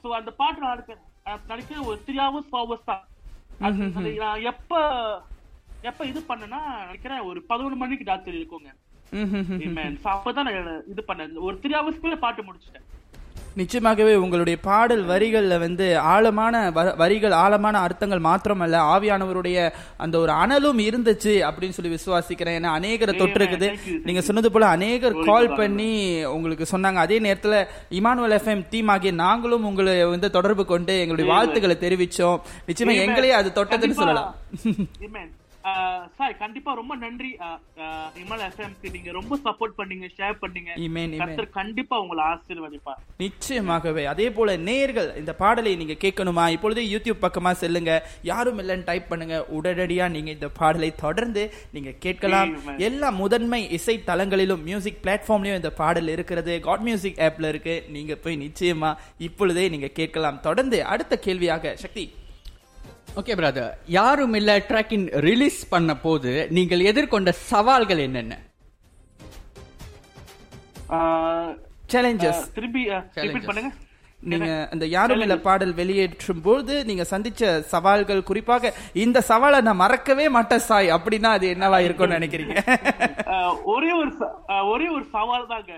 சோ 0.03 0.09
அந்த 0.21 0.31
பாட்டு 0.41 0.65
நான் 0.65 0.75
எடுக்கிறேன் 0.77 1.05
நினைக்கிறேன் 1.53 1.87
ஒரு 1.91 1.99
த்ரீ 2.07 2.17
ஹவர்ஸ் 2.25 2.51
ஃபோர் 2.51 2.65
ஹவர்ஸ் 2.65 2.89
தான். 2.91 3.05
அது 3.67 4.11
நான் 4.25 4.45
எப்ப 4.53 4.81
எப்ப 5.91 6.05
இது 6.11 6.21
பண்ணேன்னா 6.29 6.61
நினைக்கிறேன் 6.89 7.27
ஒரு 7.31 7.39
பதினொன்று 7.51 7.83
மணிக்கு 7.83 8.11
டாக்டர் 8.11 8.39
இருக்குங்க. 8.41 8.71
அப்பதான் 10.15 10.47
நான் 10.49 10.85
இது 10.93 11.03
பண்ணேன். 11.09 11.35
ஒரு 11.49 11.57
த்ரீ 11.63 11.73
ஹவர்ஸ்க்குள்ள 11.79 12.19
பாட்டு 12.25 12.47
முடிச்சிட்டேன். 12.49 12.87
நிச்சயமாகவே 13.57 14.15
உங்களுடைய 14.17 14.57
பாடல் 14.61 15.03
வரிகள்ல 15.05 15.59
வந்து 15.59 15.87
ஆழமான 16.09 16.55
வரிகள் 16.97 17.31
ஆழமான 17.37 17.79
அர்த்தங்கள் 17.79 18.21
மாத்திரமல்ல 18.21 18.77
ஆவியானவருடைய 18.93 19.59
அந்த 19.97 20.19
ஒரு 20.19 20.33
அனலும் 20.35 20.81
இருந்துச்சு 20.85 21.33
அப்படின்னு 21.49 21.71
சொல்லி 21.71 21.93
விசுவாசிக்கிறேன் 21.93 22.57
ஏன்னா 22.57 22.73
அநேகரை 22.75 23.15
thank 23.65 24.01
நீங்க. 24.05 24.21
சொன்னது 24.21 24.53
போல 24.53 24.67
அநேகர் 24.69 25.19
கால். 25.23 25.49
பண்ணி 25.55 25.91
உங்களுக்கு 26.27 26.67
சொன்னாங்க 26.73 26.95
அதே 26.97 27.19
நேரத்துல 27.19 27.61
இமானுவல் 27.93 28.37
எஃப்எம் 28.39 28.67
டீம் 28.71 28.89
ஆகிய 28.89 29.13
நாங்களும் 29.19 29.65
உங்களை 29.65 30.05
வந்து 30.07 30.31
தொடர்பு 30.31 30.65
கொண்டு 30.67 31.01
எங்களுடைய. 31.01 31.29
வாழ்த்துக்களை 31.33 31.79
தெரிவிச்சோம் 31.81 32.39
நிச்சயமா. 32.69 32.97
எங்களையே 33.05 33.35
அது 33.35 33.53
தொட்டதுன்னு. 33.55 34.01
சொல்லலாம் 34.01 34.33
சாய் 36.17 36.37
கண்டிப்பா 36.37 36.75
ரொம்ப 36.75 36.97
நன்றி. 36.97 37.37
இமல் 38.25 38.43
எஃப்எம்க்கு 38.49 38.91
நீங்க 38.91 39.11
ரொம்ப 39.11 39.39
சப்போர்ட் 39.45 39.79
பண்ணீங்க 39.79 40.09
ஷேர் 40.19 40.37
பண்ணீங்க. 40.43 41.49
கண்டிப்பா 41.51 42.01
உங்களை 42.01 42.25
ஆசீர்வதிப்பார். 42.25 43.01
நிச்சயமாகவே. 43.19 44.05
அதே 44.05 44.31
போல 44.31 44.57
நேர்கள் 44.57 45.17
இந்த 45.17 45.35
பாடலை 45.35 45.77
நீங்க 45.77 45.93
கேட்கணுமா? 45.93 46.49
இப்பொழுது 46.49 46.83
யூடியூப் 46.83 47.25
பக்கமா 47.25 47.53
செல்லுங்க. 47.61 48.03
யாரும் 48.23 48.59
இல்லைன்னு 48.59 48.85
டைப் 48.85 49.09
பண்ணுங்க. 49.09 49.47
உடனடியா 49.57 50.11
நீங்க 50.11 50.31
இந்த 50.31 50.49
பாடலை 50.49 50.91
தொடர்ந்து 50.95 51.53
நீங்க 51.73 51.91
கேட்கலாம். 51.99 52.79
எல்லா 52.79 53.11
முதன்மை 53.11 53.71
இசை 53.71 54.03
தளங்களிலும் 54.07 54.63
மியூசிக் 54.63 55.03
பிளாட்ஃபார்ம்லயும் 55.03 55.55
இந்த 55.55 55.71
பாடல் 55.71 56.09
இருக்கிறது. 56.09 56.61
காட் 56.61 56.81
மியூசிக் 56.81 57.19
ஆப்ல 57.19 57.49
இருக்கு. 57.49 57.85
நீங்க 57.89 58.15
போய் 58.15 58.39
நிச்சயமா 58.47 58.97
இப்பொழுதே 59.19 59.69
நீங்க 59.69 59.87
கேட்கலாம். 59.87 60.41
தொடர்ந்து 60.41 60.85
அடுத்த 60.85 61.19
கேள்வியாக 61.19 61.77
சக்தி. 61.77 62.05
ஓகே 63.17 63.35
பிரதர் 63.39 63.73
யாரும் 63.97 64.35
இல்ல 64.39 64.53
ட்ராக்கின் 64.69 65.07
ரிலீஸ் 65.27 65.61
பண்ண 65.69 65.93
போது 65.99 66.31
நீங்கள் 66.57 66.83
எதிர்கொண்ட 66.91 67.31
சவால்கள் 67.51 68.03
என்னென்ன? 68.07 68.35
Challenges 71.93 72.43
repeat 72.65 72.91
Challenges. 73.17 73.47
பண்ணுங்க. 73.49 73.71
நீங்க 74.21 74.49
இந்த 74.75 74.85
யாரும் 74.95 75.23
இல்ல 75.25 75.35
பாடல் 75.47 75.73
வெளியேற்றும் 75.79 76.43
போது 76.45 76.75
நீங்க 76.89 77.05
சந்திச்ச 77.11 77.43
சவால்கள் 77.73 78.29
குறிப்பாக 78.29 78.73
இந்த 79.05 79.19
சவாலை 79.31 79.59
நான் 79.67 79.83
மறக்கவே 79.83 80.27
மாட்டேன் 80.37 80.65
சாய். 80.69 80.89
அப்படின்னா 80.97 81.31
அது 81.37 81.47
என்னவா 81.55 81.79
இருக்கும்னு 81.87 82.19
நினைக்கிறீங்க? 82.19 82.55
ஒரே 83.75 83.91
ஒரு 84.01 84.11
ஒரே 84.73 84.89
ஒரு 84.97 85.05
சவால் 85.15 85.51
தாங்க. 85.53 85.73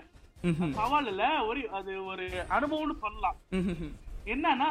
சவால் 0.79 1.09
இல்ல 1.13 1.25
ஒரு 1.49 1.61
அது 1.79 1.93
ஒரு 2.13 2.25
அனுபவம்னு 2.57 2.97
சொல்லலாம். 3.05 3.39
என்னன்னா 4.35 4.71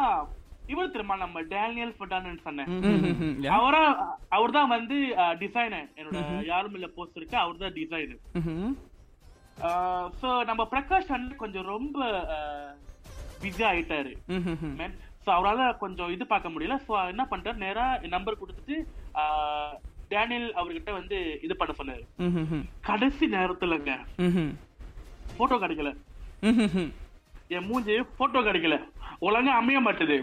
இவர் 0.73 0.91
தெரியுமா? 0.93 1.15
நம்ம 1.23 1.41
டேனியல் 1.54 1.95
ஃபட்டான்னு 1.97 2.43
சொன்னேன் 2.47 2.69
அவரா 3.58 3.82
அவர் 4.36 4.56
தான் 4.58 4.73
வந்து 4.75 4.97
டிசைனர் 5.43 5.88
என்னோட 5.99 6.19
யாரும் 6.51 6.75
இல்ல 6.78 6.88
போஸ்ட் 6.97 7.17
இருக்கு. 7.19 7.38
அவர் 7.43 7.63
தான் 7.63 7.75
டிசைனர் 7.80 8.21
சோ 10.21 10.30
நம்ம 10.51 10.62
பிரகாஷ் 10.71 11.12
அண்ணன் 11.15 11.41
கொஞ்சம் 11.43 11.67
ரொம்ப 11.73 11.97
பிஸி 13.41 13.63
ஆயிட்டாரு. 13.71 14.13
சோ 15.25 15.30
அவரால 15.36 15.67
கொஞ்சம் 15.84 16.13
இது 16.15 16.23
பார்க்க 16.32 16.54
முடியல. 16.54 16.75
சோ 16.88 16.93
என்ன 17.12 17.23
பண்ணிட்டாரு? 17.30 17.63
நேரா 17.65 17.86
நம்பர் 18.15 18.41
கொடுத்துட்டு 18.41 18.75
டேனியல் 20.13 20.49
அவர்கிட்ட 20.60 20.91
வந்து 20.97 21.17
இது 21.45 21.54
பண்ண 21.60 21.73
சொன்னாரு. 21.78 22.04
கடைசி 22.89 23.28
நேரத்துலங்க 23.36 23.93
போட்டோ 25.38 25.56
கிடைக்கல. 25.63 25.91
என் 27.56 27.67
மூஞ்சி 27.69 27.95
போட்டோ 28.19 28.39
கிடைக்கல. 28.47 28.75
ஒழுங்கா 29.28 29.54
அமைய 29.62 29.80
மாட்டுது. 29.88 30.17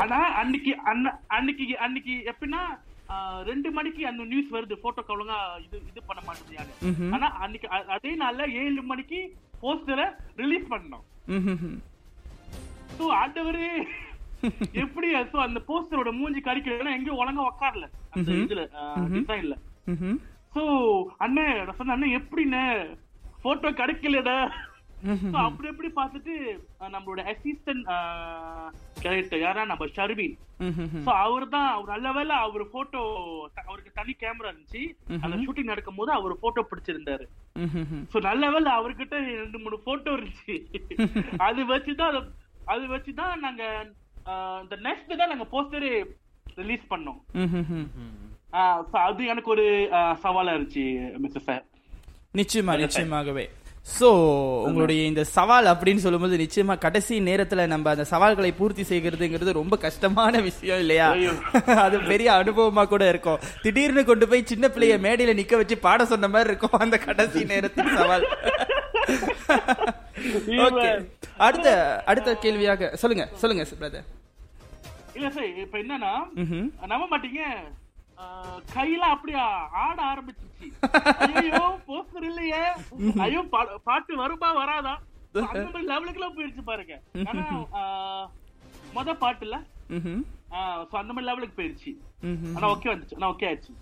ஆனா 0.00 0.18
அன்னைக்கு 0.40 0.72
அன்ன- 0.86 1.16
அன்னைக்கு 1.36 1.64
அன்னைக்கு 1.84 2.14
எப்படின்னா 2.30 2.62
ரெண்டு 3.46 3.68
மணிக்கு 3.72 4.02
அந்த 4.06 4.22
நியூஸ் 4.26 4.48
வருது 4.52 4.76
போட்டோக்கு 4.82 5.12
ஒழுங்கா 5.12 5.36
இது 5.64 5.76
இது 5.90 6.00
பண்ண 6.06 6.20
மாட்டேது 6.22 6.72
ஆனா 7.14 7.26
அன்னைக்கு 7.40 7.66
அதே 7.94 8.12
நாள்ல 8.20 8.46
ஏழு 8.60 8.82
மணிக்கு 8.84 9.20
போஸ்டரை 9.62 10.06
ரிலீஸ் 10.38 10.66
பண்ணோம். 10.72 11.04
சோ 12.96 13.04
ஆண்டவரே 13.16 13.70
எப்படி 14.82 15.08
சோ 15.28 15.38
அந்த 15.44 15.60
போஸ்டரோட 15.68 16.10
மூஞ்சி 16.14 16.40
கடிக்கலன்னா 16.42 16.94
எங்கேயும் 16.94 17.20
ஒழுங்கா 17.20 17.44
உக்காரல 17.48 17.86
அந்த 18.12 18.28
இதுல 18.42 18.62
டிசைன்ல 19.14 19.56
சோ 20.54 20.62
அண்ணே 21.24 21.46
நான் 21.58 21.78
சொன்னேன் 21.78 21.96
அண்ணே 21.96 22.08
எப்படிண்ணே 22.18 22.64
போட்டோ 23.42 23.68
கிடைக்கலடா? 23.74 24.36
அப்படி 25.42 25.68
எப்படி 25.68 25.88
பார்த்துட்டு 25.92 26.34
அஹ், 26.80 26.92
நம்மளோட 26.92 27.20
அசிஸ்டன்ட் 27.32 27.88
கேரக்டர் 29.08 29.40
யாரா? 29.40 29.64
நம்ம 29.64 29.86
ஷர்வின். 29.86 30.36
சோ 31.06 31.08
அவர் 31.08 31.48
தான் 31.48 31.72
அவர் 31.72 31.86
நல்ல 31.86 32.12
வேளை 32.12 32.36
அவர் 32.36 32.70
போட்டோ 32.70 33.00
அவருக்கு 33.66 33.90
தனி 33.94 34.16
கேமரா 34.20 34.52
இருந்துச்சு. 34.52 34.96
அந்த 35.20 35.36
ஷூட்டிங் 35.36 35.62
நடக்கும் 35.62 35.94
போது 35.94 36.12
அவர் 36.12 36.38
போட்டோ 36.38 36.66
பிடிச்சிருந்தாரு. 36.70 37.26
சோ 38.12 38.20
நல்ல 38.20 38.50
வேளை 38.50 38.72
அவர்கிட்ட 38.72 39.10
ரெண்டு 39.10 39.58
மூணு 39.58 39.78
போட்டோ 39.78 40.10
இருந்துச்சு. 40.10 40.56
அது 41.38 41.76
வச்சுதான் 41.76 42.30
அது- 42.66 42.92
வச்சுதான் 42.94 43.36
நாங்க 43.36 43.86
இந்த 44.62 44.76
நெக்ஸ்ட் 44.76 45.16
தான் 45.16 45.36
நாங்க 45.36 45.46
போஸ்டரே 45.52 46.04
ரிலீஸ் 46.54 46.82
பண்ணோம். 46.90 47.20
அது 48.92 49.26
எனக்கு 49.26 49.50
ஒரு 49.50 49.88
சவாலா 49.92 50.52
இருந்துச்சு 50.56 51.16
மிஸ்டர் 51.16 51.42
சார். 51.42 51.64
நிச்சயமா 52.34 52.78
நிச்சயமாகவே. 52.78 53.48
சோ 53.86 54.08
உங்களுடைய 54.66 55.06
இந்த 55.06 55.26
சவால் 55.34 55.72
அப்படின்னு 55.72 55.96
சொல்லும்போது 55.96 56.36
நிச்சயமா 56.36 56.78
கடைசி 56.78 57.20
நேரத்துல 57.20 57.66
நம்ம 57.66 57.90
அந்த 57.90 58.04
சவால்களை 58.04 58.52
பூர்த்தி 58.52 58.82
செய்கிறதுங்கிறது 58.82 59.52
ரொம்ப 59.52 59.78
கஷ்டமான 59.84 60.40
விஷயம் 60.40 60.78
இல்லையா. 60.78 61.14
அது 61.84 62.02
பெரிய 62.02 62.32
அனுபவமா 62.32 62.84
கூட 62.84 63.08
இருக்கும். 63.08 63.38
திடீர்னு 63.62 64.04
கொண்டு 64.04 64.28
போய் 64.28 64.44
சின்ன 64.44 64.68
பிள்ளைய 64.68 65.06
மேடையில 65.06 65.40
நிக்க 65.40 65.56
வச்சு 65.56 65.78
பாட 65.78 66.04
சொன்ன 66.04 66.28
மாதிரி 66.28 66.50
இருக்கும் 66.50 66.80
அந்த 66.80 66.98
கடைசி 67.06 67.44
நேரத்தின் 67.52 67.98
சவால். 67.98 68.26
ஓகே 70.66 70.88
அடுத்த 71.46 71.68
அடுத்த 72.06 72.34
கேள்வியாக 72.44 72.96
சொல்லுங்க 73.02 73.28
சொல்லுங்க 73.42 73.64
பிரதர் 73.80 74.06
இல்ல 75.16 75.30
சார் 75.30 75.44
இப்ப 75.64 75.78
என்னன்னா 75.78 76.12
நம்ப 76.92 77.06
மாட்டீங்க. 77.12 77.42
கையெல்லாம் 78.74 79.14
அப்படியே? 79.14 79.40
ஆட 79.84 79.98
ஆரம்பிச்சிருச்சு. 80.12 80.68
ஐயோ 81.26 81.62
போஸ்டர் 81.88 82.26
இல்லையே. 82.30 82.62
ஐயோ 83.24 83.40
பாட்டு 83.88 84.12
வருமா 84.22 84.50
வராதா? 84.60 84.94
அந்த 85.50 85.64
மாதிரி 85.64 85.88
லெவலுக்கு 85.92 86.20
எல்லாம் 86.20 86.36
போயிருச்சு 86.36 86.64
பாருங்க. 86.70 86.94
ஆனா 87.30 87.44
மொத 88.98 89.16
பாட்டுல 89.24 89.56
அந்த 91.00 91.12
மாதிரி 91.12 91.28
லெவலுக்கு 91.30 91.58
போயிருச்சு. 91.60 91.92
ஆனா 92.56 92.66
ஓகே 92.74 92.90
வந்துச்சு. 92.92 93.16
ஆனா 93.18 93.30
ஓகே 93.34 93.48
ஆயிடுச்சு. 93.48 93.74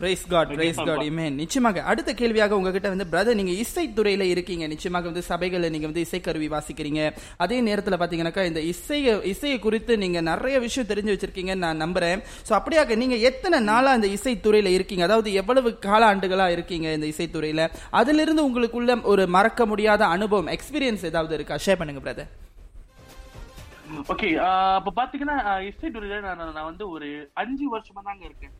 Praise 0.00 0.22
God 0.32 0.50
praise 0.58 0.78
God 0.88 1.02
amen 1.08 1.34
நிச்சயமாக 1.40 1.82
அடுத்த 1.90 2.10
கேள்வியாக 2.20 2.56
உங்ககிட்ட 2.58 2.88
வந்து 2.92 3.06
பிரதர் 3.12 3.38
நீங்க 3.40 3.54
இசைத்துறையில 3.62 4.24
இருக்கீங்க. 4.34 4.64
நிச்சயமாக 4.72 5.06
வந்து 5.10 5.24
சபைகள்ல 5.30 5.70
நீங்க 5.74 5.86
வந்து 5.90 6.04
இசைக்கருவி 6.06 6.48
வாசிக்கிறீங்க. 6.54 7.00
அதே 7.44 7.58
நேரத்துல 7.68 7.98
பாத்தீங்கன்னாக்கா 8.02 8.44
இந்த 8.50 8.60
இசைய 8.72 9.16
இசையை 9.32 9.58
குறித்து 9.66 9.92
நீங்க 10.04 10.20
நிறைய 10.30 10.58
விஷயம் 10.66 10.90
தெரிஞ்சு 10.92 11.14
வச்சிருக்கீங்கன்னு 11.14 11.66
நான் 11.66 11.82
நம்புறேன். 11.84 12.22
சோ 12.48 12.54
அப்படியாக 12.58 12.96
நீங்க 13.02 13.18
எத்தனை 13.30 13.60
நாளா 13.70 13.92
இந்த 13.98 14.10
இசைத்துறையில 14.16 14.72
இருக்கீங்க? 14.76 15.04
அதாவது 15.08 15.30
எவ்வளவு 15.42 15.72
கால 15.88 16.02
ஆண்டுகளா 16.12 16.46
இருக்கீங்க 16.56 16.88
இந்த 16.98 17.08
இசைத்துறையில 17.14 17.66
அதுல 18.00 18.22
இருந்து 18.26 18.46
உங்களுக்குள்ள 18.48 18.96
ஒரு 19.14 19.26
மறக்க 19.36 19.66
முடியாத 19.72 20.02
அனுபவம் 20.16 20.52
எக்ஸ்பீரியன்ஸ் 20.56 21.08
ஏதாவது 21.10 21.36
இருக்கா? 21.40 21.58
ஷேர் 21.66 21.80
பண்ணுங்க 21.82 22.02
பிரதர் 22.06 22.30
ஓகே 24.12 24.28
அப்ப 24.78 24.92
பாத்தீங்கன்னா 24.98 25.36
இசை 25.68 25.88
துறையில 25.94 26.18
நான் 26.26 26.42
நான் 26.56 26.68
வந்து 26.70 26.84
ஒரு 26.94 27.08
அஞ்சு 27.42 27.64
வருஷமா 27.72 28.02
தாங்க 28.08 28.24
இருக்கேன். 28.28 28.52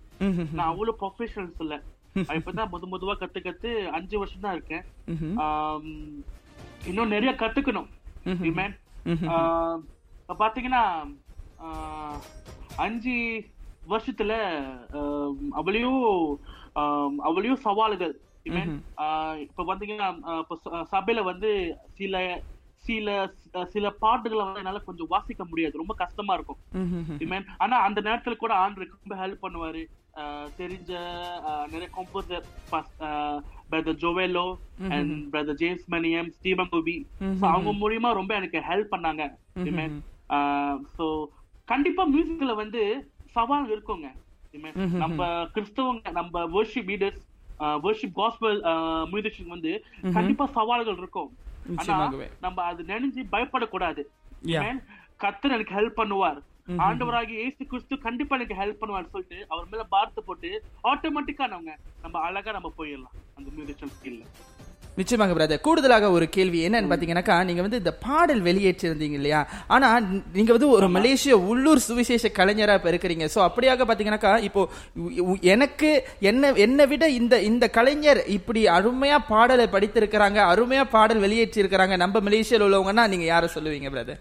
நான் 0.52 0.66
அவ்வளவு 0.66 0.98
ப்ரொஃபஷனல்ஸ் 1.00 1.60
இல்ல. 1.60 1.74
இப்பதான் 2.36 2.70
முத 2.72 2.86
முதுவா 2.92 3.14
கத்து 3.20 3.40
கத்து 3.40 3.70
அஞ்சு 3.88 4.18
வருஷம் 4.18 4.40
தான் 4.40 4.52
இருக்கேன். 4.52 4.84
இன்னும் 6.86 7.08
நிறைய 7.08 7.32
கத்துக்கணும். 7.38 7.88
பாத்தீங்கன்னா 10.38 10.82
அஞ்சு 12.76 13.14
வருஷத்துல 13.88 14.32
ஆஹ், 14.98 15.34
அவ்வளையும் 17.20 17.62
சவால்கள். 17.66 18.14
இப்ப 19.44 19.64
பாத்தீங்கன்னா 19.68 20.08
சபையில 20.92 21.22
வந்து 21.22 21.50
சில 21.92 22.14
சில 22.88 23.06
சில 23.72 23.86
பாட்டுகளை 24.02 24.42
வந்து 24.44 24.62
என்னால 24.62 24.80
கொஞ்சம் 24.88 25.10
வாசிக்க 25.14 25.42
முடியாது. 25.48 25.80
ரொம்ப 25.80 25.94
கஷ்டமா 26.02 26.34
இருக்கும். 26.38 26.60
ஆனா 27.64 27.76
அந்த 27.86 28.00
நேரத்துல 28.06 28.36
கூட 28.42 28.52
ஆண்டு 28.64 28.88
ரொம்ப 28.92 29.14
ஹெல்ப் 29.22 29.44
பண்ணுவாரு. 29.44 29.82
தெரிஞ்ச 30.60 30.90
நிறைய 31.72 31.88
composer 31.96 32.46
brother 33.70 34.00
ஜோவேலோ 34.04 34.46
and 34.94 35.12
brother 35.34 35.58
James 35.62 35.84
Maniam 35.94 36.30
Steven 36.38 36.72
Gopi 36.72 36.96
அவங்க 37.50 37.72
மூலியமா 37.82 38.10
ரொம்ப 38.20 38.32
எனக்கு 38.40 38.60
ஹெல்ப் 38.70 38.94
பண்ணாங்க. 38.94 39.26
So 40.96 41.06
கண்டிப்பா 41.72 42.02
மியூசிக்ல 42.14 42.54
வந்து 42.62 42.82
சவால் 43.36 43.70
இருக்குங்க. 43.74 44.08
நம்ம 45.02 45.26
கிறிஸ்தவங்க 45.54 46.10
நம்ம 46.18 46.44
worship 46.56 46.90
leaders 46.92 47.22
worship 47.84 48.18
gospel 48.20 48.58
musician 49.12 49.54
வந்து 49.56 49.72
கண்டிப்பா 50.18 50.44
சவால்கள் 50.58 51.00
இருக்கும். 51.02 51.30
நம்ம 52.44 52.62
அது 52.70 52.82
நினைஞ்சு 52.92 53.22
பயப்படக்கூடாது. 53.34 54.02
கர்த்தர் 55.24 55.56
எனக்கு 55.56 55.76
ஹெல்ப் 55.78 56.00
பண்ணுவார். 56.02 56.40
ஆண்டவராகி 56.86 57.34
இயேசு 57.40 57.62
கிறிஸ்து 57.70 57.94
கண்டிப்பா 58.06 58.36
எனக்கு 58.38 58.58
ஹெல்ப் 58.60 58.80
பண்ணுவார் 58.80 59.12
சொல்லிட்டு 59.14 59.38
அவர் 59.52 59.70
மேல 59.72 59.84
பார்த்து 59.94 60.20
போட்டு 60.28 60.50
ஆட்டோமேட்டிக்கா 60.90 61.46
நம்ம 61.54 61.76
நம்ம 62.04 62.16
அழகா 62.26 62.50
நம்ம 62.58 62.68
போயிடலாம். 62.78 63.16
அந்த 63.38 63.48
மியூசிஷியன் 63.56 63.94
ஸ்கில்ல 63.96 64.24
நிச்சயமாக 64.96 65.34
பிரதர் 65.34 65.60
கூடுதலாக 65.60 66.10
ஒரு 66.10 66.28
கேள்வி 66.28 66.58
என்னன்னு 66.66 66.90
பாத்தீங்கன்னாக்கா 66.90 67.36
நீங்க 67.44 67.62
வந்து 67.62 67.78
இந்த 67.78 67.92
பாடல் 68.04 68.40
வெளியேற்றிருந்தீங்க 68.40 69.16
இல்லையா? 69.20 69.40
ஆனா 69.66 69.88
நீங்க 70.32 70.50
வந்து 70.52 70.68
ஒரு 70.68 70.88
மலேசிய 70.88 71.36
உள்ளூர் 71.50 71.78
சுவிசேஷ 71.78 72.30
கலைஞரா 72.38 72.74
இப்ப 72.78 72.90
இருக்கிறீங்க 72.90 73.28
சோ 73.34 73.40
அப்படியாக 73.46 73.86
பாத்தீங்கன்னாக்கா 73.90 74.32
இப்போ 74.48 74.62
எனக்கு 75.52 75.90
என்ன 76.30 76.52
என்னை 76.66 76.86
விட 76.86 77.08
இந்த 77.10 77.34
இந்த 77.42 77.68
கலைஞர் 77.70 78.22
இப்படி 78.28 78.62
அருமையா 78.68 79.18
பாடலை 79.28 79.68
படித்திருக்கிறாங்க 79.68 80.40
அருமையா 80.52 80.84
பாடல் 80.90 81.24
வெளியேற்றி 81.26 81.62
இருக்கிறாங்க 81.62 81.96
நம்ம 81.96 82.20
மலேசியால 82.20 82.68
உள்ளவங்கன்னா 82.68 83.06
நீங்க 83.08 83.26
யார 83.32 83.48
சொல்லுவீங்க 83.56 83.90
பிரதர். 83.90 84.20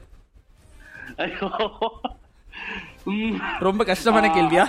ரொம்ப 3.68 3.82
கஷ்டமான 3.84 4.28
கேள்வியா? 4.30 4.66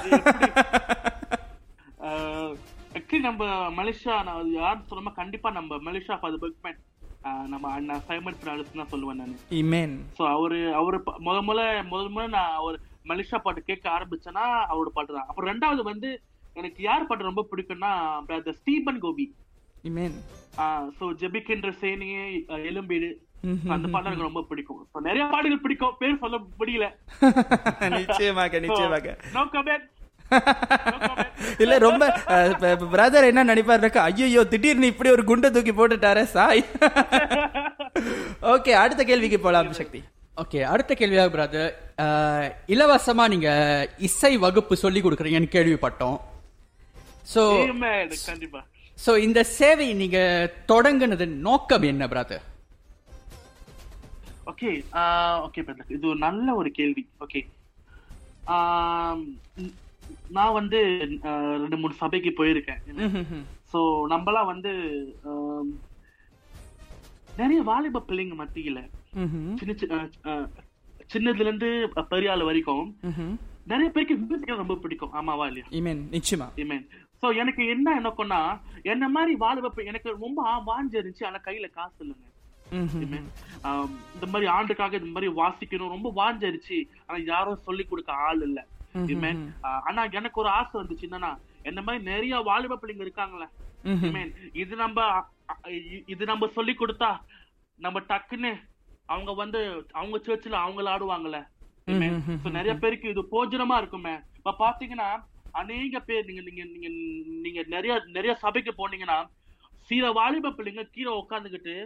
ஆக்சுவலி 3.11 3.29
நம்ம 3.29 3.44
மலேசியா 3.77 4.16
நான் 4.27 4.51
யாருன்னு 4.57 4.88
சொல்லாம 4.88 5.12
கண்டிப்பா 5.18 5.49
நம்ம 5.57 5.79
மலேசியா 5.87 6.16
ஃபார் 6.18 6.37
பர்க்மேன் 6.42 6.77
நம்ம 7.53 7.70
அண்ணா 7.77 7.94
சைமன் 8.09 8.37
பிராலிஸ் 8.42 8.77
தான் 8.81 8.90
சொல்லுவேன் 8.92 9.18
நான். 9.20 9.33
இமேன் 9.61 9.94
சோ 10.18 10.23
அவரு 10.35 10.59
அவரு 10.81 10.99
முத 11.27 11.38
முத 11.49 11.61
முதல் 11.90 12.12
முத 12.14 12.27
நான் 12.37 12.55
அவர் 12.61 12.77
மலேசியா 13.11 13.38
பாட்டு 13.46 13.66
கேட்க 13.70 13.87
ஆரம்பிச்சேன்னா 13.94 14.44
அவரோட 14.70 14.90
பாட்டு 14.96 15.12
தான். 15.16 15.27
அப்புறம் 15.29 15.51
ரெண்டாவது 15.53 15.83
வந்து 15.90 16.11
எனக்கு 16.57 16.81
யார் 16.88 17.09
பாட்டு 17.09 17.31
ரொம்ப 17.31 17.44
பிடிக்கும்னா 17.51 17.92
brother 18.29 18.59
Stephen 18.61 19.03
Gopi 19.05 19.27
Imman 19.85 20.16
so 20.99 21.07
ஜெபிக்கின்ற 21.23 21.73
சேனியே 21.83 22.25
எலும்பீடு. 22.70 23.11
அந்த 23.75 23.87
பாட்டு 23.92 24.09
எனக்கு 24.09 24.29
ரொம்ப 24.29 24.42
பிடிக்கும். 24.49 24.81
So, 24.92 25.01
நிறைய 25.07 25.25
பாடல்கள் 25.33 25.64
பிடிக்கும். 25.64 25.96
பேர் 26.01 26.23
சொல்ல 26.25 26.38
முடியல. 26.61 26.87
நிச்சயமாக 28.01 28.61
நிச்சயமாக. 28.66 29.16
இல்ல 31.64 31.75
ரொம்ப 31.87 32.05
பிரதர் 32.95 33.29
என்ன 33.31 33.45
நினைப்பாருனாக்கா 33.51 34.03
ஐயோ 34.09 34.43
திடீர்னு 34.53 34.90
இப்படி 34.93 35.11
ஒரு 35.16 35.25
குண்டை 35.31 35.49
தூக்கி 35.57 35.73
போட்டுட்டாரே 35.79 36.25
சாய். 36.37 36.62
ஓகே 38.55 38.73
அடுத்த 38.83 39.03
கேள்விக்கு 39.11 39.38
போலாம் 39.47 39.79
சக்தி. 39.81 40.01
ஓகே 40.43 40.61
அடுத்த 40.73 40.93
கேள்வியாக 41.01 41.33
பிரதர் 41.35 41.73
இலவசமா 42.75 43.25
நீங்க 43.33 43.49
இசை 44.09 44.33
வகுப்பு 44.45 44.75
சொல்லி 44.85 45.01
கொடுக்குறீங்கன்னு 45.03 45.55
கேள்விப்பட்டோம். 45.57 46.19
ஸோ 47.33 47.43
கண்டிப்பா. 48.29 48.61
ஸோ 48.99 49.11
இந்த 49.27 49.40
சேவை 49.59 49.88
நீங்க 50.03 50.19
தொடங்குனது 50.73 51.27
நோக்கம் 51.49 51.87
என்ன 51.93 52.07
பிரதர் 52.12 52.47
ஓகே 54.53 54.71
ஓகே 55.47 55.61
பிரதர் 55.66 55.93
இது 55.97 56.05
ஒரு 56.12 56.21
நல்ல 56.27 56.55
ஒரு 56.61 56.71
கேள்வி. 56.79 57.05
ஓகே 57.27 57.40
நான் 60.31 60.53
வந்து 60.53 60.79
ரெண்டு 61.59 61.77
மூணு 61.77 61.94
சபைக்கு 61.94 62.44
போயிருக்கேன். 62.44 62.81
சோ 63.73 63.79
நம்மலாம் 64.09 64.46
வந்து 64.46 64.73
நிறைய 67.37 67.62
வாலிப 67.62 68.05
பிள்ளைங்க 68.09 68.37
மத்தியில 68.42 68.79
சின்ன 69.57 70.09
சின்னதுல 71.12 71.40
இருந்து 71.40 71.92
பெரிய 72.09 72.33
ஆள் 72.33 72.42
வரைக்கும் 72.42 72.99
நிறைய 73.66 73.90
பேருக்கு 73.90 74.16
மியூசிக் 74.16 74.49
ரொம்ப 74.49 74.75
பிடிக்கும். 74.75 75.12
ஆமாவா 75.12 75.46
இல்லையா? 75.46 75.68
இமேன் 75.70 76.03
நிச்சயமா. 76.11 76.46
Amen. 76.57 76.83
சோ 77.23 77.37
எனக்கு 77.37 77.66
என்ன 77.66 78.01
எனக்குன்னா 78.01 78.61
என்ன 78.83 79.09
மாதிரி 79.09 79.35
வாலிப 79.37 79.83
எனக்கு 79.85 80.16
ரொம்ப 80.20 80.44
ஆ- 80.44 80.64
வாஞ்சு 80.66 80.92
இருந்துச்சு 80.92 81.25
ஆனா 81.25 81.37
கையில 81.44 81.70
காசு 81.70 82.05
இல்லைங்க. 82.05 82.29
இந்த 84.14 84.27
மாதிரி 84.27 84.46
ஆண்டுக்காக 84.46 84.96
இந்த 84.96 85.20
மாதிரி 85.20 85.33
வாசிக்கணும் 85.33 85.94
ரொம்ப 85.96 86.12
வாஞ்சிருச்சு 86.16 86.79
ஆனா 87.07 87.23
யாரும் 87.25 87.57
சொல்லி 87.57 87.85
கொடுக்க 87.85 88.12
ஆள் 88.12 88.42
இல்ல. 88.42 88.66
ஆனா 89.88 90.05
எனக்கு 90.18 90.40
ஒரு 90.40 90.50
ஆசை 90.59 90.74
வந்துச்சு. 90.81 91.07
என்னன்னா 91.09 91.31
என்ன 91.62 91.83
மாதிரி 91.83 92.05
நிறைய 92.05 92.38
வாலிப 92.50 92.79
பிள்ளைங்க 92.83 93.07
இருக்காங்களே 93.07 93.48
Amen. 93.85 94.29
இது 94.62 94.74
நம்ம 94.76 94.98
இது 96.07 96.24
நம்ம 96.24 96.48
சொல்லி 96.57 96.72
கொடுத்தா 96.79 97.11
நம்ம 97.79 98.00
டக்குன்னு 98.09 98.50
அவங்க 99.07 99.33
வந்து 99.35 99.61
அவங்க 99.92 100.18
சர்ச்சில் 100.26 100.62
அவங்கள 100.64 100.88
ஆடுவாங்கல்ல. 100.94 101.38
நிறைய 102.57 102.74
பேருக்கு 102.83 103.09
இது 103.14 103.22
போஜனமா 103.35 103.76
இருக்குமே. 103.83 104.14
இப்ப 104.38 104.55
பாத்தீங்கன்னா 104.64 105.09
அநேக 105.61 106.00
பேர் 106.00 106.29
நீங்க 106.29 106.42
நீங்க 106.48 106.64
நீங்க 106.74 106.88
நீங்க 107.44 107.62
நிறைய 107.74 107.94
நிறைய 108.16 108.35
சபைக்கு 108.35 108.74
போனீங்கன்னா 108.81 109.18
சில 109.90 110.11
வாலிப 110.18 110.53
பிள்ளைங்க 110.59 110.85
கீழே 110.96 111.12
உட்காந்துக்கிட்டு 111.22 111.76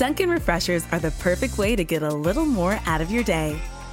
Dunkin' 0.00 0.30
Refreshers 0.30 0.84
are 0.94 1.00
the 1.06 1.10
perfect 1.24 1.56
way 1.62 1.72
to 1.80 1.84
get 1.84 2.02
a 2.10 2.14
little 2.26 2.46
more 2.58 2.74
out 2.92 3.02
of 3.04 3.10
your 3.16 3.24
day. 3.30 3.48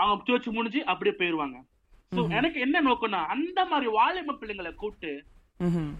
அவங்க 0.00 0.22
சர்ச் 0.28 0.48
முடிஞ்சு 0.56 0.80
அப்படியே 0.92 1.14
போயிருவாங்க. 1.18 1.56
சோ 2.16 2.22
எனக்கு 2.38 2.58
என்ன 2.66 2.82
நோக்கம்னா 2.88 3.20
அந்த 3.34 3.58
மாதிரி 3.70 3.86
வாலிப 3.98 4.36
பிள்ளைங்களை 4.40 4.72
கூப்பிட்டு 4.82 5.12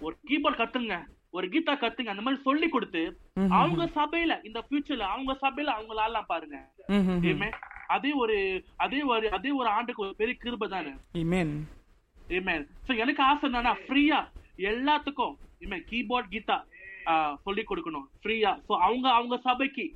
ஒரு 0.06 0.14
கீபோர்ட் 0.30 0.60
கத்துங்க 0.60 0.96
ஒரு 1.36 1.46
கீதா 1.52 1.72
கத்துங்க 1.82 2.12
அந்த 2.12 2.24
மாதிரி 2.24 2.38
சொல்லி 2.48 2.68
கொடுத்து 2.74 3.02
அவங்க 3.58 3.84
சபையில 3.98 4.34
இந்த 4.48 4.60
ஃபியூச்சர்ல 4.66 5.06
அவங்க 5.14 5.32
சபையில 5.44 5.72
அவங்க 5.76 6.02
ஆடலாம் 6.04 6.30
பாருங்க. 6.32 6.58
அதே 7.94 8.12
ஒரு 8.22 8.36
அதே 8.84 9.00
ஒரு 9.12 9.26
அதே 9.36 9.50
ஒரு 9.60 9.68
ஆண்டுக்கு 9.76 10.04
ஒரு 10.06 10.14
பெரிய 10.20 10.36
கிருபை 10.44 10.68
தானே. 10.68 10.92
எனக்கு 13.02 13.22
ஆசை 13.30 13.44
என்னன்னா 13.48 13.74
ஃப்ரீயா 13.84 14.20
எல்லாத்துக்கும். 14.70 15.36
கீபோர்ட் 15.90 16.32
கீதா 16.34 16.58
சொல்லி 17.46 17.62
கொடுக்கணும். 17.70 18.06
ஃப்ரீயா 18.22 18.52
சோ 18.68 18.72
அவங்க 18.86 19.06
அவங்க 19.18 19.36
சபைக்கு 19.48 19.86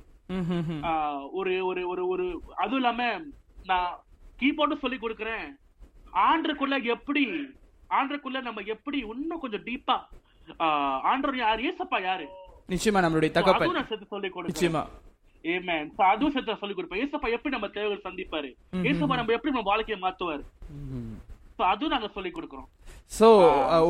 ஒரு 1.39 1.53
ஒரு 1.69 1.81
ஒரு 1.91 2.03
ஒரு 2.13 2.25
அதுவும் 2.61 2.79
இல்லாம 2.81 3.09
நான் 3.71 3.91
கீபோர்டும் 4.41 4.83
சொல்லி 4.83 4.99
கொடுக்கறேன். 5.01 5.45
ஆண்டுக்குள்ள 6.29 6.75
எப்படி 6.95 7.23
ஆண்டுக்குள்ள 7.99 8.39
நம்ம 8.47 8.63
எப்படி 8.75 8.97
இன்னும் 9.13 9.43
கொஞ்சம் 9.43 9.65
டீப்பா 9.69 9.97
ஆண்டர் 11.11 11.37
யார்? 11.43 11.59
ஏசப்பா 11.69 11.97
யாரு? 12.09 12.25
நிச்சயமா 12.73 12.99
நம்மளுடைய 13.05 13.31
தகப்பன். 13.37 13.77
நான் 13.77 13.89
சேர்த்து 13.91 14.13
சொல்லி 14.15 14.29
கொடுக்கிறேன். 14.35 14.55
நிச்சயமா. 14.55 14.83
அதுவும் 16.11 16.33
சேர்த்து 16.33 16.61
சொல்லி 16.61 16.75
கொடுப்பேன். 16.77 17.01
ஏசப்பா 17.03 17.29
எப்படி 17.35 17.53
நம்ம 17.55 17.69
தேவைகள் 17.77 18.05
சந்திப்பாரு? 18.07 18.49
ஏசப்பா 18.89 19.19
நம்ம 19.19 19.33
எப்படி 19.37 19.53
நம்ம 19.53 19.67
வாழ்க்கையை 19.71 19.99
மாத்துவாரு? 20.05 20.43
அதுவும் 21.71 21.93
நாங்க 21.93 22.07
சொல்லி 22.13 22.29
கொடுக்கிறோம். 22.35 22.69
சோ 23.17 23.27